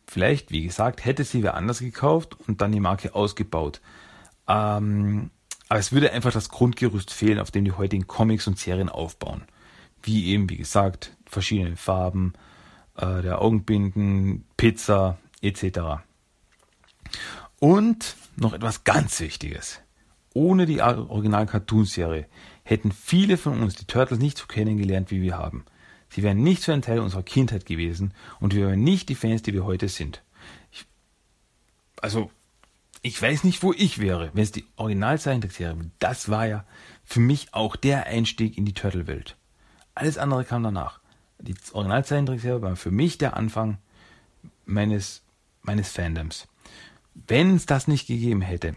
Vielleicht, 0.08 0.52
wie 0.52 0.64
gesagt, 0.64 1.04
hätte 1.04 1.24
sie 1.24 1.44
wer 1.44 1.56
anders 1.56 1.80
gekauft 1.80 2.38
und 2.48 2.62
dann 2.62 2.72
die 2.72 2.80
Marke 2.80 3.16
ausgebaut. 3.16 3.82
Ähm, 4.48 5.32
aber 5.68 5.80
es 5.80 5.92
würde 5.92 6.12
einfach 6.12 6.32
das 6.32 6.50
Grundgerüst 6.50 7.12
fehlen, 7.12 7.40
auf 7.40 7.52
dem 7.52 7.66
die 7.66 7.72
heutigen 7.72 8.08
Comics 8.08 8.48
und 8.48 8.60
Serien 8.60 8.90
aufbauen. 8.90 9.44
Wie 10.04 10.28
eben, 10.28 10.50
wie 10.50 10.58
gesagt, 10.58 11.16
verschiedene 11.26 11.76
Farben, 11.76 12.34
äh, 12.96 13.22
der 13.22 13.42
Augenbinden, 13.42 14.46
Pizza 14.58 15.18
etc. 15.42 16.04
Und 17.60 18.16
noch 18.36 18.54
etwas 18.54 18.84
ganz 18.84 19.20
Wichtiges. 19.20 19.82
Ohne 20.34 20.66
die 20.66 20.82
Original-Cartoon-Serie 20.82 22.28
hätten 22.64 22.92
viele 22.92 23.38
von 23.38 23.62
uns 23.62 23.76
die 23.76 23.86
Turtles 23.86 24.20
nicht 24.20 24.38
so 24.38 24.48
kennengelernt, 24.48 25.10
wie 25.10 25.22
wir 25.22 25.38
haben. 25.38 25.66
Sie 26.10 26.24
wären 26.24 26.44
nicht 26.44 26.62
so 26.64 26.72
ein 26.72 26.82
Teil 26.82 27.00
unserer 27.00 27.24
Kindheit 27.24 27.66
gewesen 27.66 28.14
und 28.40 28.54
wir 28.54 28.68
wären 28.68 28.84
nicht 28.84 29.10
die 29.10 29.16
Fans, 29.16 29.42
die 29.42 29.54
wir 29.54 29.66
heute 29.66 29.90
sind. 29.90 30.24
Ich, 30.72 30.86
also, 32.02 32.32
ich 33.02 33.22
weiß 33.22 33.44
nicht, 33.44 33.64
wo 33.64 33.74
ich 33.74 34.00
wäre, 34.00 34.32
wenn 34.34 34.44
es 34.44 34.52
die 34.52 34.66
Originalzeichentrickserie 34.78 35.78
wäre. 35.78 35.92
Das 36.00 36.30
war 36.30 36.48
ja 36.48 36.66
für 37.04 37.20
mich 37.20 37.54
auch 37.54 37.76
der 37.76 38.08
Einstieg 38.08 38.58
in 38.58 38.66
die 38.66 38.74
Turtle-Welt. 38.74 39.36
Alles 39.94 40.18
andere 40.18 40.46
kam 40.46 40.64
danach. 40.64 41.00
Die 41.40 41.56
Originalzeichentrickserie 41.74 42.62
war 42.62 42.76
für 42.76 42.92
mich 42.92 43.18
der 43.18 43.36
Anfang 43.36 43.78
meines, 44.66 45.22
meines 45.62 45.92
Fandoms. 45.92 46.48
Wenn 47.14 47.56
es 47.56 47.66
das 47.66 47.88
nicht 47.88 48.08
gegeben 48.08 48.42
hätte, 48.42 48.76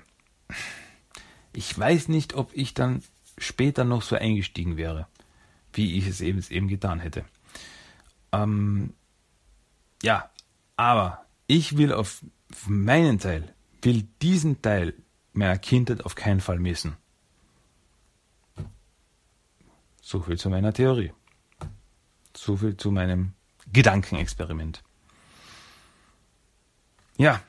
ich 1.52 1.76
weiß 1.76 2.08
nicht, 2.08 2.34
ob 2.34 2.50
ich 2.52 2.74
dann 2.74 3.02
später 3.36 3.84
noch 3.84 4.02
so 4.02 4.16
eingestiegen 4.16 4.76
wäre 4.76 5.06
wie 5.78 5.96
ich 5.96 6.06
es 6.06 6.20
eben, 6.20 6.44
eben 6.50 6.68
getan 6.68 7.00
hätte. 7.00 7.24
Ähm, 8.32 8.92
ja, 10.02 10.28
aber 10.76 11.24
ich 11.46 11.78
will 11.78 11.92
auf 11.92 12.22
meinen 12.66 13.18
Teil, 13.18 13.54
will 13.80 14.06
diesen 14.20 14.60
Teil 14.60 14.92
meiner 15.32 15.56
Kindheit 15.56 16.04
auf 16.04 16.16
keinen 16.16 16.40
Fall 16.40 16.58
missen. 16.58 16.96
So 20.02 20.20
viel 20.20 20.36
zu 20.36 20.50
meiner 20.50 20.72
Theorie. 20.72 21.12
So 22.36 22.56
viel 22.56 22.76
zu 22.76 22.90
meinem 22.90 23.34
Gedankenexperiment. 23.72 24.82
Ja, 27.16 27.40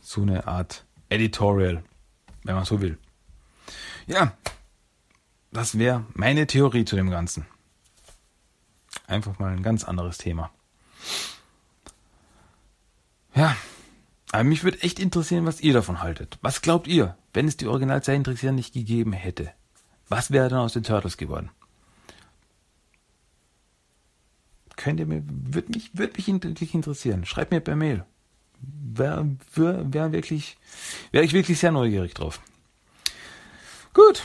so 0.00 0.22
eine 0.22 0.46
Art 0.46 0.84
Editorial, 1.08 1.82
wenn 2.44 2.54
man 2.54 2.64
so 2.64 2.80
will. 2.80 2.98
Ja, 4.06 4.36
das 5.50 5.78
wäre 5.78 6.04
meine 6.14 6.46
Theorie 6.46 6.84
zu 6.84 6.96
dem 6.96 7.10
Ganzen. 7.10 7.46
Einfach 9.06 9.38
mal 9.38 9.52
ein 9.52 9.62
ganz 9.62 9.84
anderes 9.84 10.18
Thema. 10.18 10.50
Ja, 13.34 13.56
aber 14.32 14.44
mich 14.44 14.64
würde 14.64 14.82
echt 14.82 14.98
interessieren, 14.98 15.46
was 15.46 15.60
ihr 15.60 15.72
davon 15.72 16.00
haltet. 16.02 16.38
Was 16.42 16.60
glaubt 16.60 16.86
ihr, 16.86 17.16
wenn 17.32 17.48
es 17.48 17.56
die 17.56 17.66
Original-Zeichentrickserie 17.66 18.52
nicht 18.52 18.74
gegeben 18.74 19.12
hätte? 19.12 19.52
Was 20.08 20.30
wäre 20.30 20.48
dann 20.48 20.60
aus 20.60 20.72
den 20.74 20.82
Turtles 20.82 21.16
geworden? 21.16 21.50
Könnt 24.76 25.00
ihr 25.00 25.06
mir, 25.06 25.22
würde 25.26 25.72
mich, 25.72 25.96
würde 25.96 26.12
mich 26.16 26.28
wirklich 26.28 26.74
interessieren. 26.74 27.24
Schreibt 27.24 27.50
mir 27.50 27.60
per 27.60 27.76
Mail. 27.76 28.04
Wäre 28.60 29.36
wär, 29.54 29.92
wär 29.92 30.12
wirklich, 30.12 30.56
wäre 31.10 31.24
ich 31.24 31.32
wirklich 31.32 31.58
sehr 31.58 31.72
neugierig 31.72 32.14
drauf. 32.14 32.40
Gut. 33.94 34.22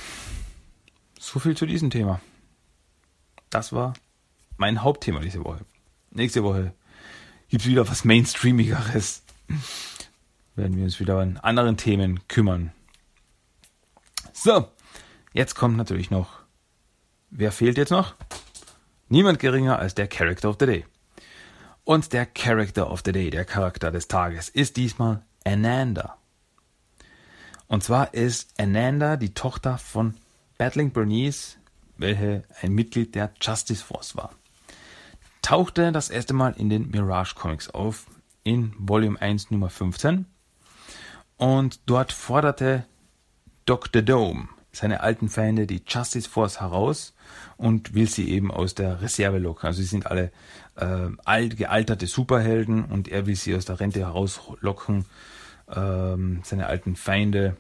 So 1.26 1.40
viel 1.40 1.56
zu 1.56 1.66
diesem 1.66 1.90
Thema. 1.90 2.20
Das 3.50 3.72
war 3.72 3.94
mein 4.58 4.84
Hauptthema 4.84 5.22
diese 5.22 5.46
Woche. 5.46 5.66
Nächste 6.12 6.44
Woche 6.44 6.74
gibt 7.48 7.64
es 7.64 7.70
wieder 7.70 7.88
was 7.88 8.04
Mainstreamigeres. 8.04 9.24
Werden 10.56 10.76
wir 10.76 10.84
uns 10.84 11.00
wieder 11.00 11.20
an 11.20 11.38
anderen 11.38 11.78
Themen 11.78 12.28
kümmern. 12.28 12.74
So, 14.34 14.68
jetzt 15.32 15.56
kommt 15.56 15.78
natürlich 15.78 16.12
noch. 16.12 16.42
Wer 17.30 17.54
fehlt 17.54 17.78
jetzt 17.78 17.92
noch? 17.92 18.16
Niemand 19.08 19.40
geringer 19.40 19.80
als 19.80 19.96
der 19.96 20.08
Character 20.08 20.50
of 20.50 20.58
the 20.60 20.66
Day. 20.66 20.86
Und 21.86 22.12
der 22.12 22.26
Character 22.26 22.92
of 22.92 23.02
the 23.06 23.14
Day, 23.14 23.30
der 23.30 23.46
Charakter 23.46 23.92
des 23.92 24.10
Tages, 24.10 24.50
ist 24.50 24.76
diesmal 24.76 25.24
Ananda. 25.46 26.18
Und 27.68 27.82
zwar 27.82 28.14
ist 28.14 28.60
Ananda 28.60 29.16
die 29.16 29.34
Tochter 29.34 29.78
von 29.78 30.16
Battling 30.64 30.92
Bernice, 30.92 31.58
welche 31.98 32.46
ein 32.62 32.72
Mitglied 32.72 33.16
der 33.16 33.34
Justice 33.42 33.84
Force 33.84 34.16
war, 34.16 34.34
tauchte 35.42 35.92
das 35.92 36.10
erste 36.10 36.34
Mal 36.34 36.54
in 36.56 36.70
den 36.70 36.90
Mirage 36.90 37.36
Comics 37.36 37.70
auf, 37.70 38.06
in 38.46 38.74
Volume 38.78 39.22
1 39.22 39.52
Nummer 39.52 39.70
15. 39.70 40.26
Und 41.36 41.82
dort 41.86 42.14
forderte 42.14 42.86
Dr. 43.66 44.02
Dome 44.02 44.48
seine 44.72 45.02
alten 45.02 45.28
Feinde, 45.28 45.68
die 45.68 45.84
Justice 45.86 46.30
Force, 46.30 46.62
heraus 46.62 47.14
und 47.58 47.94
will 47.94 48.08
sie 48.08 48.30
eben 48.30 48.50
aus 48.50 48.74
der 48.74 49.02
Reserve 49.02 49.40
locken. 49.40 49.68
Also 49.68 49.82
sie 49.82 49.88
sind 49.90 50.08
alle 50.08 50.32
äh, 50.78 51.10
alt, 51.26 51.58
gealterte 51.58 52.08
Superhelden 52.08 52.86
und 52.86 53.10
er 53.10 53.26
will 53.26 53.36
sie 53.36 53.54
aus 53.54 53.66
der 53.66 53.82
Rente 53.82 54.00
herauslocken, 54.00 55.08
ähm, 55.76 56.40
seine 56.46 56.68
alten 56.68 56.96
Feinde 56.96 57.58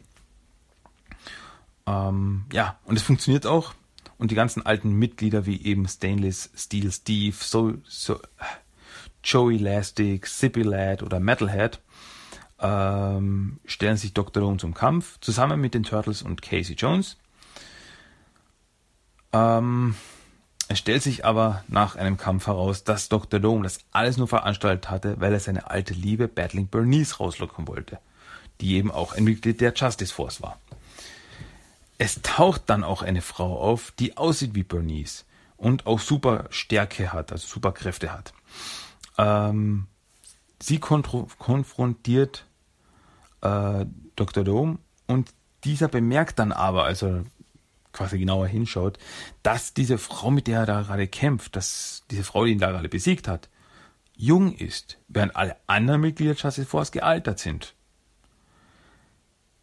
ähm, 1.88 2.45
ja, 2.51 2.79
und 2.86 2.95
es 2.95 3.03
funktioniert 3.03 3.45
auch. 3.45 3.73
und 4.17 4.31
die 4.31 4.36
ganzen 4.36 4.65
alten 4.65 4.91
Mitglieder 4.93 5.45
wie 5.45 5.63
eben 5.63 5.88
Stainless 5.88 6.49
Steel 6.55 6.91
Steve, 6.91 7.36
so, 7.39 7.73
so, 7.84 8.19
Joey 9.23 9.55
Elastic, 9.55 10.27
Zippy 10.27 10.61
Lad 10.61 11.03
oder 11.03 11.19
Metalhead 11.19 11.79
ähm, 12.59 13.59
stellen 13.65 13.97
sich 13.97 14.13
Dr. 14.13 14.41
Doom 14.41 14.59
zum 14.59 14.73
Kampf, 14.73 15.19
zusammen 15.19 15.59
mit 15.59 15.73
den 15.73 15.84
Turtles 15.84 16.21
und 16.21 16.41
Casey 16.41 16.75
Jones. 16.75 17.17
Ähm, 19.34 19.95
es 20.69 20.79
stellt 20.79 21.03
sich 21.03 21.25
aber 21.25 21.63
nach 21.67 21.95
einem 21.95 22.17
Kampf 22.17 22.47
heraus, 22.47 22.84
dass 22.84 23.09
Dr. 23.09 23.39
Doom 23.39 23.63
das 23.63 23.79
alles 23.91 24.17
nur 24.17 24.27
veranstaltet 24.27 24.89
hatte, 24.89 25.19
weil 25.19 25.34
er 25.34 25.39
seine 25.39 25.69
alte 25.69 25.93
Liebe 25.93 26.27
Battling 26.27 26.67
Bernice 26.67 27.19
rauslocken 27.19 27.67
wollte, 27.67 27.99
die 28.61 28.75
eben 28.75 28.91
auch 28.91 29.13
ein 29.13 29.25
Mitglied 29.25 29.59
der 29.59 29.73
Justice 29.73 30.13
Force 30.13 30.41
war. 30.41 30.57
Es 32.04 32.22
taucht 32.22 32.64
dann 32.66 32.84
auch 32.84 33.01
eine 33.01 33.22
Frau 33.22 33.58
auf, 33.62 33.91
die 33.91 34.18
aussieht 34.18 34.56
wie 34.56 34.64
Bernice 34.64 35.24
und 35.56 35.88
auch 35.88 36.01
super 36.01 36.47
Stärke 36.49 37.14
hat, 37.14 37.32
also 37.32 37.47
super 37.47 37.72
Kräfte 37.72 38.12
hat. 38.12 38.34
Ähm, 39.18 39.88
sie 40.62 40.80
konfrontiert 40.80 42.45
äh, 43.39 43.86
Dr. 44.18 44.43
Dome 44.43 44.80
und 45.08 45.30
dieser 45.64 45.88
bemerkt 45.88 46.39
dann 46.39 46.51
aber, 46.51 46.84
als 46.84 47.04
er 47.04 47.24
quasi 47.93 48.20
genauer 48.20 48.47
hinschaut, 48.47 48.99
dass 49.41 49.74
diese 49.74 49.97
Frau, 49.97 50.30
mit 50.30 50.47
der 50.47 50.60
er 50.60 50.66
da 50.66 50.82
gerade 50.82 51.08
kämpft, 51.08 51.56
dass 51.56 52.04
diese 52.12 52.26
Frau, 52.26 52.43
die 52.43 52.51
ihn 52.51 52.60
da 52.60 52.72
gerade 52.72 52.89
besiegt 52.89 53.30
hat, 53.30 53.47
jung 54.14 54.54
ist, 54.54 54.97
während 55.08 55.38
alle 55.38 55.56
anderen 55.68 56.01
Mitglieder 56.01 56.34
der 56.34 56.43
Justice 56.43 56.68
Force 56.68 56.91
gealtert 56.91 57.39
sind. 57.39 57.76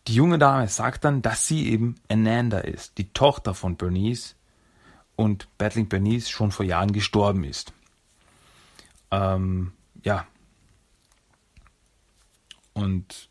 Die 0.07 0.15
junge 0.15 0.39
Dame 0.39 0.67
sagt 0.69 1.05
dann, 1.05 1.23
dass 1.23 1.47
sie 1.47 1.69
eben 1.69 1.97
Ananda 2.09 2.59
ist, 2.59 2.99
die 2.99 3.13
Tochter 3.13 3.55
von 3.55 3.77
Bernice 3.77 4.35
und 5.17 5.47
Battling 5.59 5.89
Bernice 5.89 6.31
schon 6.31 6.53
vor 6.53 6.65
Jahren 6.65 6.93
gestorben 6.93 7.45
ist. 7.45 7.73
Ähm, 9.11 9.73
ja. 10.03 10.27
Und 12.73 13.29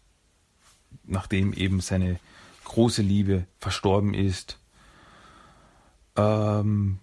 nachdem 1.06 1.54
eben 1.54 1.82
seine 1.82 2.20
große 2.66 3.02
Liebe 3.02 3.48
verstorben 3.60 4.14
ist, 4.14 4.60
ähm, 6.16 7.00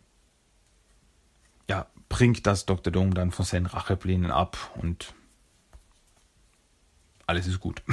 ja, 1.68 1.86
bringt 2.08 2.46
das 2.46 2.66
Dr. 2.66 2.92
Dome 2.92 3.14
dann 3.14 3.32
von 3.32 3.44
seinen 3.44 3.66
Racheplänen 3.66 4.30
ab 4.30 4.56
und 4.76 5.12
alles 7.26 7.48
ist 7.48 7.58
gut. 7.58 7.82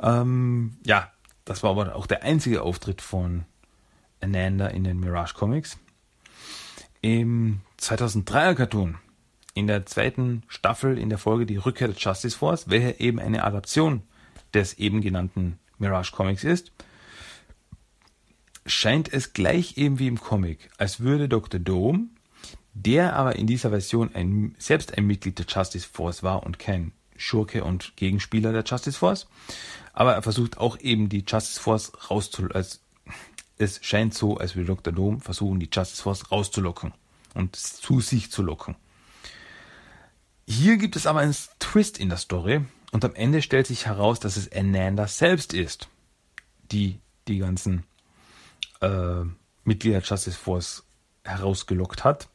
ähm, 0.00 0.78
ja, 0.84 1.10
das 1.44 1.62
war 1.62 1.70
aber 1.70 1.96
auch 1.96 2.06
der 2.06 2.22
einzige 2.22 2.62
Auftritt 2.62 3.00
von 3.02 3.44
Ananda 4.20 4.68
in 4.68 4.84
den 4.84 5.00
Mirage 5.00 5.34
Comics. 5.34 5.78
Im 7.00 7.60
2003er 7.80 8.54
Cartoon, 8.54 8.98
in 9.54 9.66
der 9.66 9.86
zweiten 9.86 10.42
Staffel 10.48 10.98
in 10.98 11.08
der 11.08 11.18
Folge 11.18 11.46
Die 11.46 11.56
Rückkehr 11.56 11.88
der 11.88 11.96
Justice 11.96 12.36
Force, 12.36 12.68
welche 12.68 13.00
eben 13.00 13.18
eine 13.18 13.44
Adaption 13.44 14.02
des 14.54 14.74
eben 14.74 15.00
genannten 15.00 15.58
Mirage 15.78 16.12
Comics 16.12 16.44
ist, 16.44 16.72
scheint 18.66 19.12
es 19.12 19.32
gleich 19.32 19.76
eben 19.76 19.98
wie 19.98 20.08
im 20.08 20.20
Comic, 20.20 20.70
als 20.76 21.00
würde 21.00 21.28
Dr. 21.28 21.60
Dome, 21.60 22.08
der 22.74 23.16
aber 23.16 23.36
in 23.36 23.46
dieser 23.46 23.70
Version 23.70 24.14
ein, 24.14 24.54
selbst 24.58 24.96
ein 24.96 25.06
Mitglied 25.06 25.38
der 25.38 25.46
Justice 25.46 25.88
Force 25.90 26.22
war 26.22 26.44
und 26.44 26.58
kein 26.58 26.92
Schurke 27.18 27.64
und 27.64 27.96
Gegenspieler 27.96 28.52
der 28.52 28.64
Justice 28.64 28.98
Force, 28.98 29.26
aber 29.92 30.14
er 30.14 30.22
versucht 30.22 30.58
auch 30.58 30.78
eben 30.80 31.08
die 31.08 31.24
Justice 31.26 31.60
Force 31.60 31.92
rauszulocken. 32.10 32.56
Also 32.56 32.78
es 33.58 33.80
scheint 33.82 34.14
so, 34.14 34.36
als 34.38 34.54
würde 34.56 34.68
Dr. 34.68 34.92
Dome 34.92 35.20
versuchen, 35.20 35.60
die 35.60 35.68
Justice 35.72 36.02
Force 36.02 36.30
rauszulocken 36.30 36.94
und 37.34 37.56
zu 37.56 38.00
sich 38.00 38.30
zu 38.30 38.42
locken. 38.42 38.76
Hier 40.46 40.78
gibt 40.78 40.96
es 40.96 41.06
aber 41.06 41.20
einen 41.20 41.36
Twist 41.58 41.98
in 41.98 42.08
der 42.08 42.18
Story, 42.18 42.62
und 42.90 43.04
am 43.04 43.14
Ende 43.14 43.42
stellt 43.42 43.66
sich 43.66 43.86
heraus, 43.86 44.20
dass 44.20 44.36
es 44.36 44.50
Ananda 44.50 45.06
selbst 45.06 45.52
ist, 45.52 45.88
die 46.72 47.00
die 47.26 47.38
ganzen 47.38 47.84
äh, 48.80 49.24
Mitglieder 49.64 50.00
der 50.00 50.08
Justice 50.08 50.38
Force 50.38 50.84
herausgelockt 51.24 52.04
hat, 52.04 52.28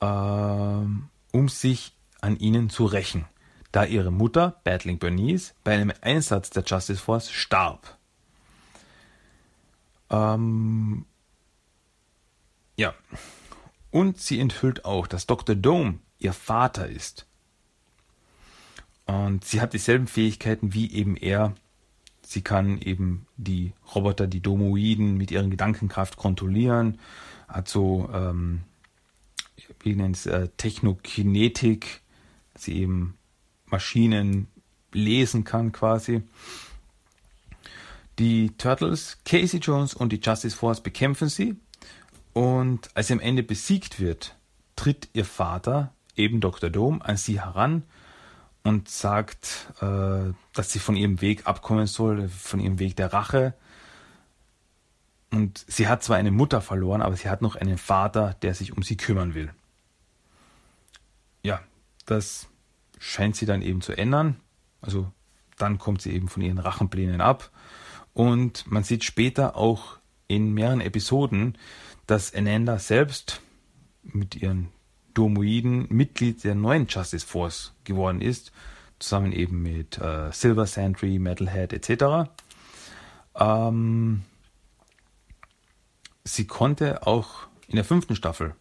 äh, 0.00 0.06
um 0.06 1.48
sich 1.48 1.92
an 2.20 2.38
ihnen 2.38 2.70
zu 2.70 2.86
rächen, 2.86 3.26
da 3.72 3.84
ihre 3.84 4.10
Mutter, 4.10 4.60
Battling 4.64 4.98
Bernice, 4.98 5.54
bei 5.64 5.74
einem 5.74 5.92
Einsatz 6.00 6.50
der 6.50 6.64
Justice 6.64 7.00
Force 7.00 7.30
starb. 7.30 7.98
Ähm, 10.10 11.04
ja. 12.76 12.94
Und 13.90 14.20
sie 14.20 14.40
enthüllt 14.40 14.84
auch, 14.84 15.06
dass 15.06 15.26
Dr. 15.26 15.54
Dome 15.54 15.98
ihr 16.18 16.32
Vater 16.32 16.88
ist 16.88 17.26
und 19.06 19.44
sie 19.44 19.60
hat 19.60 19.72
dieselben 19.72 20.08
Fähigkeiten 20.08 20.74
wie 20.74 20.92
eben 20.92 21.16
er. 21.16 21.54
Sie 22.22 22.42
kann 22.42 22.80
eben 22.80 23.26
die 23.36 23.72
Roboter, 23.94 24.26
die 24.26 24.40
Domoiden 24.40 25.16
mit 25.16 25.30
ihren 25.30 25.50
Gedankenkraft 25.50 26.16
kontrollieren, 26.16 26.98
hat 27.46 27.68
so, 27.68 28.10
ähm, 28.12 28.62
wie 29.80 29.94
nennt 29.94 30.16
es, 30.16 30.26
äh, 30.26 30.48
Technokinetik, 30.56 32.00
sie 32.58 32.80
eben 32.82 33.16
Maschinen 33.66 34.48
lesen 34.92 35.44
kann 35.44 35.72
quasi. 35.72 36.22
Die 38.18 38.50
Turtles, 38.56 39.18
Casey 39.24 39.60
Jones 39.60 39.94
und 39.94 40.10
die 40.12 40.20
Justice 40.20 40.56
Force 40.56 40.80
bekämpfen 40.80 41.28
sie 41.28 41.56
und 42.32 42.88
als 42.94 43.08
sie 43.08 43.12
am 43.12 43.20
Ende 43.20 43.42
besiegt 43.42 44.00
wird, 44.00 44.36
tritt 44.74 45.08
ihr 45.12 45.24
Vater, 45.24 45.92
eben 46.16 46.40
Dr. 46.40 46.70
Dome, 46.70 47.04
an 47.04 47.16
sie 47.16 47.40
heran 47.40 47.82
und 48.62 48.88
sagt, 48.88 49.72
äh, 49.80 50.32
dass 50.52 50.72
sie 50.72 50.78
von 50.78 50.96
ihrem 50.96 51.20
Weg 51.20 51.46
abkommen 51.46 51.86
soll, 51.86 52.28
von 52.28 52.60
ihrem 52.60 52.78
Weg 52.78 52.96
der 52.96 53.12
Rache. 53.12 53.54
Und 55.30 55.64
sie 55.68 55.88
hat 55.88 56.02
zwar 56.02 56.16
eine 56.16 56.30
Mutter 56.30 56.60
verloren, 56.60 57.02
aber 57.02 57.16
sie 57.16 57.28
hat 57.28 57.42
noch 57.42 57.56
einen 57.56 57.78
Vater, 57.78 58.34
der 58.42 58.54
sich 58.54 58.76
um 58.76 58.82
sie 58.82 58.96
kümmern 58.96 59.34
will. 59.34 59.50
Das 62.06 62.48
scheint 62.98 63.36
sie 63.36 63.46
dann 63.46 63.62
eben 63.62 63.82
zu 63.82 63.92
ändern. 63.92 64.36
Also 64.80 65.10
dann 65.58 65.78
kommt 65.78 66.02
sie 66.02 66.12
eben 66.12 66.28
von 66.28 66.42
ihren 66.42 66.58
Rachenplänen 66.58 67.20
ab. 67.20 67.50
Und 68.14 68.70
man 68.70 68.84
sieht 68.84 69.04
später 69.04 69.56
auch 69.56 69.98
in 70.28 70.54
mehreren 70.54 70.80
Episoden, 70.80 71.58
dass 72.06 72.34
Ananda 72.34 72.78
selbst 72.78 73.40
mit 74.02 74.36
ihren 74.36 74.68
Domoiden 75.14 75.86
Mitglied 75.88 76.44
der 76.44 76.54
neuen 76.54 76.86
Justice 76.86 77.26
Force 77.26 77.74
geworden 77.84 78.20
ist, 78.20 78.52
zusammen 78.98 79.32
eben 79.32 79.62
mit 79.62 79.98
äh, 79.98 80.30
Silver 80.32 80.66
Sentry, 80.66 81.18
Metalhead 81.18 81.72
etc. 81.72 82.30
Ähm, 83.34 84.22
sie 86.24 86.46
konnte 86.46 87.06
auch 87.06 87.48
in 87.68 87.76
der 87.76 87.84
fünften 87.84 88.16
Staffel, 88.16 88.54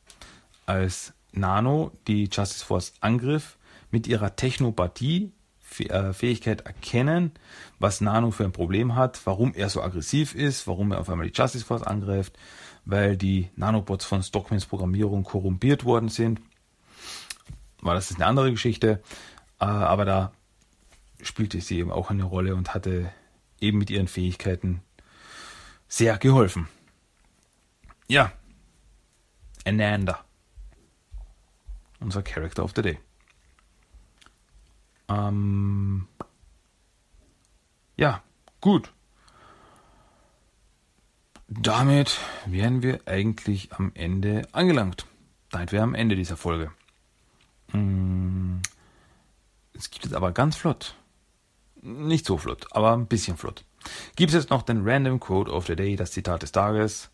als 0.66 1.14
Nano 1.38 1.92
die 2.08 2.30
Justice 2.32 2.66
Force 2.66 2.94
angriff, 3.00 3.58
mit 3.92 4.08
ihrer 4.08 4.36
Technopathie 4.36 5.32
äh, 5.80 6.14
Fähigkeit 6.14 6.62
erkennen, 6.62 7.32
was 7.80 8.02
Nano 8.02 8.32
für 8.32 8.44
ein 8.44 8.52
Problem 8.52 8.96
hat, 8.96 9.22
warum 9.26 9.54
er 9.54 9.70
so 9.70 9.82
aggressiv 9.82 10.36
ist, 10.36 10.68
warum 10.68 10.92
er 10.92 11.00
auf 11.00 11.10
einmal 11.10 11.28
die 11.28 11.34
Justice 11.34 11.66
Force 11.66 11.84
angreift, 11.84 12.38
weil 12.86 13.18
die 13.18 13.50
Nanobots 13.56 14.06
von 14.06 14.24
Stockmans 14.24 14.66
Programmierung 14.66 15.24
korrumpiert 15.24 15.84
worden 15.84 16.10
sind. 16.10 16.42
War 17.82 17.96
das 17.96 18.12
ist 18.12 18.18
eine 18.18 18.26
andere 18.26 18.52
Geschichte, 18.52 19.02
äh, 19.60 19.66
aber 19.66 20.06
da 20.06 20.32
spielte 21.22 21.60
sie 21.62 21.80
eben 21.80 21.92
auch 21.92 22.10
eine 22.10 22.24
Rolle 22.24 22.56
und 22.56 22.74
hatte 22.74 23.12
eben 23.60 23.78
mit 23.78 23.90
ihren 23.90 24.08
Fähigkeiten 24.08 24.82
sehr 25.88 26.18
geholfen. 26.18 26.68
Ja, 28.08 28.32
Ananda, 29.66 30.25
unser 32.00 32.24
Character 32.24 32.64
of 32.64 32.74
the 32.76 32.82
Day. 32.82 33.00
Ähm, 35.08 36.08
ja, 37.98 38.24
gut 38.62 38.92
damit 41.48 42.20
wären 42.46 42.82
wir 42.82 43.02
eigentlich 43.06 43.72
am 43.74 43.92
Ende 43.94 44.44
angelangt. 44.52 45.06
Damit 45.52 45.72
wären 45.72 45.80
wir 45.80 45.84
am 45.84 45.96
Ende 45.96 46.16
dieser 46.16 46.38
Folge. 46.38 46.72
Hm, 47.72 48.62
es 49.74 49.90
gibt 49.92 50.06
jetzt 50.06 50.16
aber 50.16 50.32
ganz 50.32 50.56
flott. 50.56 50.96
Nicht 51.82 52.26
so 52.26 52.38
flott, 52.38 52.68
aber 52.72 52.94
ein 52.94 53.08
bisschen 53.08 53.38
flott. 53.38 53.64
Gibt 54.16 54.34
es 54.34 54.42
jetzt 54.42 54.50
noch 54.50 54.64
den 54.64 54.88
Random 54.88 55.20
Quote 55.20 55.52
of 55.52 55.68
the 55.68 55.76
Day, 55.76 55.96
das 55.96 56.12
Zitat 56.12 56.42
des 56.42 56.52
Tages. 56.52 57.10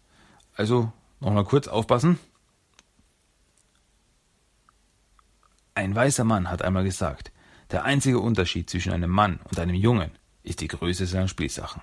Also 0.55 0.91
nochmal 1.19 1.43
kurz 1.43 1.67
aufpassen. 1.67 2.19
Ein 5.81 5.95
weißer 5.95 6.23
Mann 6.23 6.51
hat 6.51 6.61
einmal 6.61 6.83
gesagt, 6.83 7.31
der 7.71 7.85
einzige 7.85 8.19
Unterschied 8.19 8.69
zwischen 8.69 8.93
einem 8.93 9.09
Mann 9.09 9.39
und 9.49 9.59
einem 9.59 9.73
Jungen 9.73 10.11
ist 10.43 10.61
die 10.61 10.67
Größe 10.67 11.07
seiner 11.07 11.27
Spielsachen. 11.27 11.81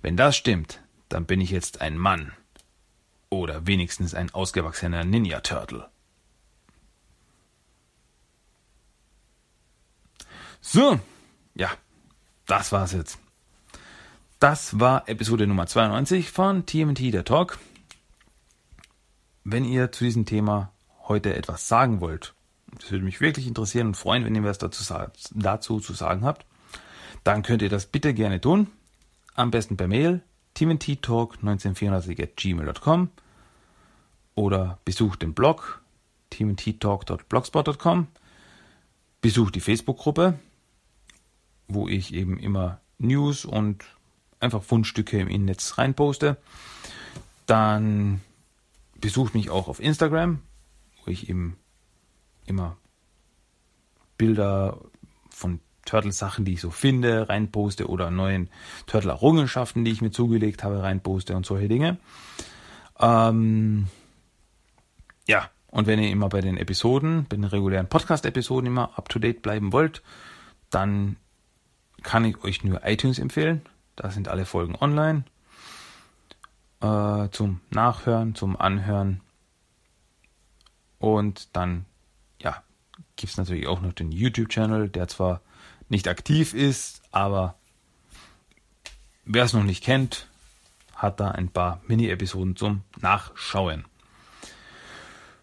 Wenn 0.00 0.16
das 0.16 0.34
stimmt, 0.34 0.80
dann 1.10 1.26
bin 1.26 1.42
ich 1.42 1.50
jetzt 1.50 1.82
ein 1.82 1.98
Mann. 1.98 2.32
Oder 3.28 3.66
wenigstens 3.66 4.14
ein 4.14 4.32
ausgewachsener 4.32 5.04
Ninja 5.04 5.40
Turtle. 5.40 5.90
So, 10.62 10.98
ja, 11.54 11.70
das 12.46 12.72
war's 12.72 12.92
jetzt. 12.92 13.18
Das 14.40 14.80
war 14.80 15.06
Episode 15.06 15.46
Nummer 15.46 15.66
92 15.66 16.30
von 16.30 16.64
TMT 16.64 17.12
der 17.12 17.26
Talk. 17.26 17.58
Wenn 19.44 19.66
ihr 19.66 19.92
zu 19.92 20.02
diesem 20.04 20.24
Thema 20.24 20.72
heute 21.06 21.34
etwas 21.34 21.68
sagen 21.68 22.00
wollt, 22.00 22.32
das 22.72 22.90
würde 22.90 23.04
mich 23.04 23.20
wirklich 23.20 23.46
interessieren 23.46 23.88
und 23.88 23.96
freuen, 23.96 24.24
wenn 24.24 24.34
ihr 24.34 24.44
was 24.44 24.58
dazu, 24.58 24.82
dazu 25.32 25.80
zu 25.80 25.92
sagen 25.92 26.24
habt, 26.24 26.46
dann 27.24 27.42
könnt 27.42 27.62
ihr 27.62 27.68
das 27.68 27.86
bitte 27.86 28.14
gerne 28.14 28.40
tun. 28.40 28.68
Am 29.34 29.50
besten 29.50 29.76
per 29.76 29.88
Mail 29.88 30.22
tmnttalk1934 30.56 32.22
at 32.22 32.36
gmail.com 32.36 33.10
oder 34.34 34.78
besucht 34.84 35.22
den 35.22 35.34
Blog 35.34 35.82
tmnttalk.blogspot.com, 36.30 38.08
besucht 39.20 39.54
die 39.54 39.60
Facebook-Gruppe, 39.60 40.38
wo 41.68 41.88
ich 41.88 42.14
eben 42.14 42.38
immer 42.38 42.80
News 42.98 43.44
und 43.44 43.84
einfach 44.40 44.62
Fundstücke 44.62 45.20
im 45.20 45.44
Netz 45.44 45.78
reinposte. 45.78 46.36
Dann 47.46 48.20
besucht 49.00 49.34
mich 49.34 49.50
auch 49.50 49.68
auf 49.68 49.80
Instagram, 49.80 50.40
wo 51.04 51.10
ich 51.10 51.28
eben 51.28 51.56
immer 52.46 52.76
Bilder 54.18 54.78
von 55.30 55.60
Turtle-Sachen, 55.84 56.44
die 56.44 56.54
ich 56.54 56.60
so 56.60 56.70
finde, 56.70 57.28
reinposte 57.28 57.88
oder 57.88 58.10
neuen 58.10 58.50
Turtle-Errungenschaften, 58.86 59.84
die 59.84 59.92
ich 59.92 60.02
mir 60.02 60.10
zugelegt 60.10 60.64
habe, 60.64 60.82
reinposte 60.82 61.36
und 61.36 61.46
solche 61.46 61.68
Dinge. 61.68 61.98
Ähm, 62.98 63.86
ja, 65.26 65.50
und 65.68 65.86
wenn 65.86 66.00
ihr 66.00 66.10
immer 66.10 66.28
bei 66.28 66.40
den 66.40 66.56
Episoden, 66.56 67.26
bei 67.28 67.36
den 67.36 67.44
regulären 67.44 67.88
Podcast-Episoden 67.88 68.66
immer 68.66 68.98
up-to-date 68.98 69.42
bleiben 69.42 69.72
wollt, 69.72 70.02
dann 70.70 71.16
kann 72.02 72.24
ich 72.24 72.42
euch 72.44 72.64
nur 72.64 72.84
iTunes 72.84 73.18
empfehlen. 73.18 73.62
Da 73.96 74.10
sind 74.10 74.28
alle 74.28 74.44
Folgen 74.44 74.76
online. 74.76 75.24
Äh, 76.80 77.28
zum 77.30 77.60
Nachhören, 77.70 78.34
zum 78.34 78.56
Anhören. 78.56 79.20
Und 80.98 81.54
dann, 81.56 81.84
gibt 83.16 83.32
es 83.32 83.38
natürlich 83.38 83.66
auch 83.66 83.80
noch 83.80 83.92
den 83.92 84.12
YouTube-Channel, 84.12 84.88
der 84.88 85.08
zwar 85.08 85.40
nicht 85.88 86.08
aktiv 86.08 86.54
ist, 86.54 87.02
aber 87.10 87.56
wer 89.24 89.44
es 89.44 89.52
noch 89.52 89.62
nicht 89.62 89.82
kennt, 89.82 90.28
hat 90.94 91.20
da 91.20 91.30
ein 91.30 91.48
paar 91.48 91.80
Mini-Episoden 91.86 92.56
zum 92.56 92.82
Nachschauen. 93.00 93.84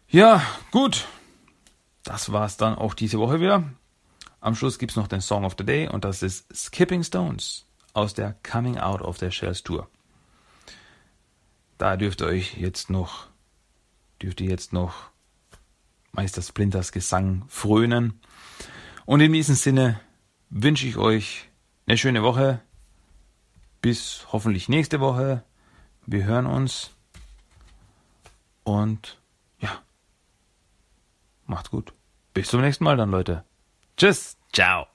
Ja, 0.10 0.44
gut. 0.72 1.08
Das 2.04 2.32
war's 2.32 2.58
dann 2.58 2.76
auch 2.76 2.94
diese 2.94 3.20
Woche 3.20 3.40
wieder. 3.40 3.64
Am 4.42 4.56
Schluss 4.56 4.78
gibt's 4.78 4.98
noch 4.98 5.08
den 5.08 5.22
Song 5.22 5.46
of 5.46 5.56
the 5.58 5.66
Day 5.66 5.88
und 5.88 6.04
das 6.04 6.22
ist 6.22 6.54
Skipping 6.54 7.04
Stones 7.04 7.66
aus 7.94 8.14
der 8.14 8.36
Coming 8.44 8.78
Out 8.78 9.02
of 9.02 9.18
the 9.20 9.32
Shells 9.32 9.64
Tour. 9.64 9.88
Da 11.78 11.96
dürft 11.96 12.22
ihr 12.22 12.28
euch 12.28 12.58
jetzt 12.58 12.90
noch, 12.90 13.28
dürft 14.22 14.42
ihr 14.42 14.50
jetzt 14.50 14.74
noch 14.74 15.13
Meister 16.14 16.42
Splinters 16.42 16.92
Gesang 16.92 17.44
frönen. 17.50 18.20
Und 19.06 19.20
in 19.20 19.34
diesem 19.34 19.56
Sinne 19.56 20.00
wünsche 20.50 20.88
ich 20.88 20.98
euch 20.98 21.50
eine 21.86 21.98
schöne 21.98 22.24
Woche. 22.24 22.62
Bis 23.82 24.26
hoffentlich 24.32 24.70
nächste 24.70 25.02
Woche. 25.02 25.44
Wir 26.06 26.24
hören 26.24 26.46
uns. 26.46 26.92
Und 28.64 29.20
ja, 29.60 29.82
macht's 31.46 31.70
gut. 31.70 31.94
Bis 32.34 32.48
zum 32.48 32.62
nächsten 32.62 32.86
Mal 32.86 32.96
dann, 32.96 33.12
Leute. 33.12 33.44
Tschüss. 33.98 34.38
Ciao. 34.54 34.93